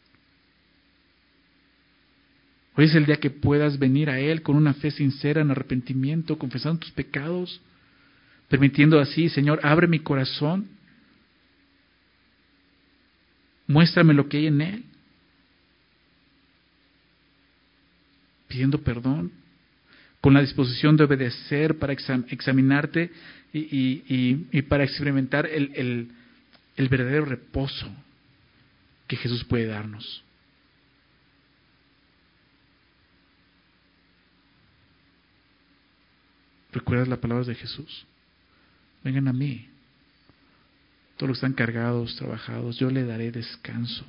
Hoy 2.79 2.85
es 2.85 2.95
el 2.95 3.07
día 3.07 3.17
que 3.17 3.31
puedas 3.31 3.77
venir 3.77 4.09
a 4.09 4.21
Él 4.21 4.43
con 4.43 4.55
una 4.55 4.73
fe 4.73 4.93
sincera 4.93 5.41
en 5.41 5.51
arrepentimiento, 5.51 6.39
confesando 6.39 6.79
tus 6.79 6.93
pecados, 6.93 7.61
permitiendo 8.49 9.01
así, 9.01 9.29
Señor, 9.29 9.59
abre 9.65 9.89
mi 9.89 9.99
corazón, 9.99 10.69
muéstrame 13.67 14.15
lo 14.15 14.29
que 14.29 14.37
hay 14.37 14.47
en 14.47 14.61
Él, 14.61 14.85
pidiendo 18.47 18.81
perdón, 18.81 19.33
con 20.21 20.35
la 20.35 20.41
disposición 20.41 20.97
de 20.97 21.03
obedecer 21.03 21.81
para 21.81 21.95
examinarte 21.95 23.11
y, 23.53 24.63
para 24.69 24.85
experimentar 24.85 25.47
el 25.47 26.13
verdadero 26.89 27.25
reposo 27.25 27.91
que 29.09 29.17
Jesús 29.17 29.43
puede 29.43 29.67
darnos. 29.67 30.28
¿Recuerdas 36.79 37.09
las 37.09 37.19
palabras 37.19 37.49
de 37.49 37.57
Jesús? 37.57 38.07
Vengan 39.03 39.27
a 39.27 39.33
mí. 39.33 39.67
Todos 41.17 41.31
los 41.31 41.37
que 41.37 41.47
están 41.47 41.55
cargados, 41.55 42.15
trabajados, 42.15 42.79
yo 42.79 42.89
le 42.89 43.05
daré 43.05 43.33
descanso. 43.33 44.05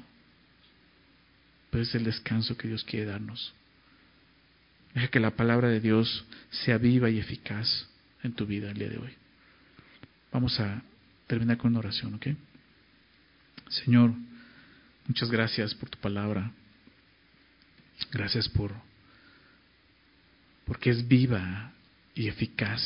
Pero 1.72 1.82
es 1.82 1.96
el 1.96 2.04
descanso 2.04 2.56
que 2.58 2.68
Dios 2.68 2.84
quiere 2.84 3.08
darnos. 3.08 3.56
Deja 4.94 5.08
que 5.08 5.20
la 5.20 5.32
palabra 5.32 5.70
de 5.70 5.80
Dios 5.80 6.28
sea 6.52 6.78
viva 6.78 7.10
y 7.10 7.18
eficaz 7.18 7.88
en 8.22 8.34
tu 8.34 8.46
vida 8.46 8.70
el 8.70 8.78
día 8.78 8.90
de 8.90 9.00
hoy. 9.00 9.14
Vamos 10.32 10.60
a 10.60 10.84
terminar 11.26 11.58
con 11.58 11.72
una 11.72 11.80
oración, 11.80 12.14
¿ok? 12.14 12.28
Señor, 13.70 14.14
muchas 15.08 15.32
gracias 15.32 15.74
por 15.74 15.90
tu 15.90 15.98
palabra. 15.98 16.52
Gracias 18.12 18.48
por 18.48 18.76
porque 20.66 20.92
es 20.92 21.08
viva 21.08 21.74
y 22.20 22.28
eficaz. 22.28 22.82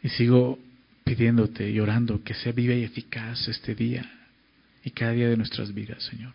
Y 0.00 0.08
sigo 0.10 0.60
pidiéndote 1.02 1.68
y 1.68 1.80
orando 1.80 2.22
que 2.22 2.34
sea 2.34 2.52
viva 2.52 2.72
y 2.72 2.84
eficaz 2.84 3.48
este 3.48 3.74
día 3.74 4.08
y 4.84 4.90
cada 4.90 5.10
día 5.10 5.28
de 5.28 5.36
nuestras 5.36 5.74
vidas, 5.74 6.04
Señor. 6.04 6.32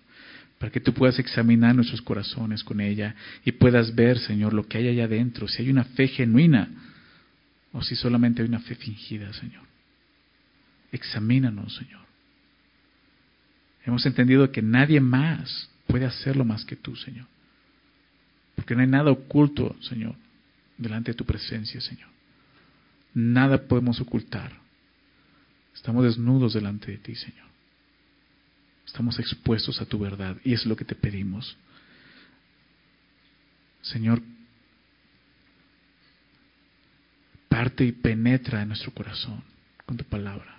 Para 0.60 0.70
que 0.70 0.82
tú 0.82 0.94
puedas 0.94 1.18
examinar 1.18 1.74
nuestros 1.74 2.02
corazones 2.02 2.62
con 2.66 2.82
ella 2.82 3.16
y 3.46 3.54
puedas 3.54 3.96
ver, 3.96 4.20
Señor, 4.20 4.52
lo 4.52 4.68
que 4.68 4.80
hay 4.80 4.90
allá 4.90 5.06
adentro, 5.06 5.48
si 5.48 5.64
hay 5.64 5.70
una 5.70 5.86
fe 5.86 6.10
genuina 6.10 6.68
o 7.72 7.82
si 7.82 7.96
solamente 7.96 8.42
hay 8.42 8.50
una 8.50 8.60
fe 8.60 8.76
fingida, 8.76 9.32
Señor. 9.32 9.64
Examínanos, 10.92 11.74
Señor. 11.78 12.02
Hemos 13.86 14.06
entendido 14.06 14.52
que 14.52 14.62
nadie 14.62 15.00
más 15.00 15.70
puede 15.88 16.04
hacerlo 16.04 16.44
más 16.44 16.66
que 16.66 16.76
tú, 16.76 16.98
Señor. 16.98 17.31
Porque 18.56 18.76
no 18.76 18.82
hay 18.82 18.88
nada 18.88 19.12
oculto, 19.12 19.76
Señor, 19.82 20.16
delante 20.78 21.12
de 21.12 21.18
tu 21.18 21.26
presencia, 21.26 21.80
Señor. 21.82 22.10
Nada 23.14 23.68
podemos 23.68 24.00
ocultar. 24.00 24.52
Estamos 25.74 26.04
desnudos 26.04 26.54
delante 26.54 26.92
de 26.92 26.98
ti, 26.98 27.16
Señor. 27.16 27.48
Estamos 28.86 29.20
expuestos 29.20 29.82
a 29.82 29.86
tu 29.86 30.00
verdad 30.00 30.38
y 30.44 30.54
es 30.54 30.66
lo 30.66 30.76
que 30.76 30.86
te 30.86 30.96
pedimos. 30.96 31.58
Señor, 33.82 34.22
parte 37.48 37.86
y 37.86 37.92
penetra 37.92 38.62
en 38.62 38.70
nuestro 38.70 38.92
corazón 38.92 39.44
con 39.86 39.98
tu 39.98 40.04
palabra. 40.04 40.58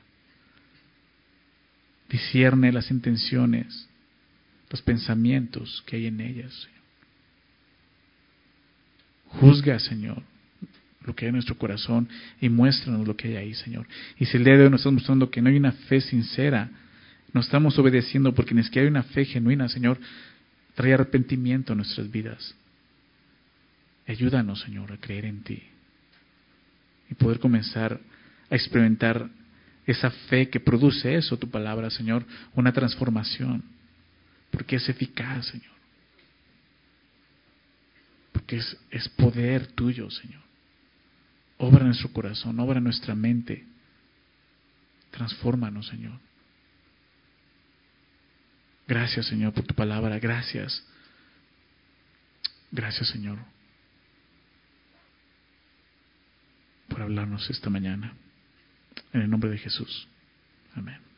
Discierne 2.08 2.72
las 2.72 2.90
intenciones, 2.90 3.88
los 4.70 4.82
pensamientos 4.82 5.82
que 5.86 5.96
hay 5.96 6.06
en 6.06 6.20
ellas, 6.20 6.52
Señor. 6.52 6.81
Juzga, 9.40 9.78
Señor, 9.78 10.22
lo 11.04 11.14
que 11.14 11.24
hay 11.24 11.28
en 11.30 11.34
nuestro 11.34 11.56
corazón 11.56 12.08
y 12.40 12.48
muéstranos 12.48 13.06
lo 13.06 13.16
que 13.16 13.28
hay 13.28 13.36
ahí, 13.36 13.54
Señor. 13.54 13.86
Y 14.18 14.26
si 14.26 14.36
el 14.36 14.44
día 14.44 14.56
de 14.56 14.64
hoy 14.64 14.70
nos 14.70 14.80
estás 14.80 14.92
mostrando 14.92 15.30
que 15.30 15.42
no 15.42 15.48
hay 15.48 15.56
una 15.56 15.72
fe 15.72 16.00
sincera, 16.00 16.70
no 17.32 17.40
estamos 17.40 17.78
obedeciendo 17.78 18.34
porque 18.34 18.54
ni 18.54 18.62
siquiera 18.62 18.84
hay 18.84 18.90
una 18.90 19.02
fe 19.02 19.24
genuina, 19.24 19.68
Señor, 19.68 19.98
trae 20.74 20.94
arrepentimiento 20.94 21.72
a 21.72 21.76
nuestras 21.76 22.10
vidas. 22.10 22.54
Ayúdanos, 24.06 24.60
Señor, 24.60 24.92
a 24.92 24.96
creer 24.98 25.26
en 25.26 25.42
ti 25.42 25.62
y 27.10 27.14
poder 27.14 27.38
comenzar 27.38 28.00
a 28.50 28.54
experimentar 28.54 29.28
esa 29.86 30.10
fe 30.10 30.48
que 30.48 30.60
produce 30.60 31.14
eso, 31.14 31.38
tu 31.38 31.50
palabra, 31.50 31.90
Señor, 31.90 32.24
una 32.54 32.72
transformación, 32.72 33.62
porque 34.50 34.76
es 34.76 34.88
eficaz, 34.88 35.46
Señor. 35.46 35.72
Porque 38.42 38.56
es, 38.56 38.76
es 38.90 39.08
poder 39.10 39.68
tuyo, 39.68 40.10
Señor. 40.10 40.42
Obra 41.58 41.84
nuestro 41.84 42.12
corazón, 42.12 42.58
obra 42.58 42.80
nuestra 42.80 43.14
mente. 43.14 43.64
Transfórmanos, 45.12 45.86
Señor. 45.86 46.18
Gracias, 48.88 49.26
Señor, 49.26 49.52
por 49.52 49.64
tu 49.64 49.74
palabra. 49.74 50.18
Gracias. 50.18 50.84
Gracias, 52.72 53.10
Señor, 53.10 53.38
por 56.88 57.02
hablarnos 57.02 57.48
esta 57.48 57.70
mañana. 57.70 58.16
En 59.12 59.20
el 59.20 59.30
nombre 59.30 59.50
de 59.50 59.58
Jesús. 59.58 60.08
Amén. 60.74 61.11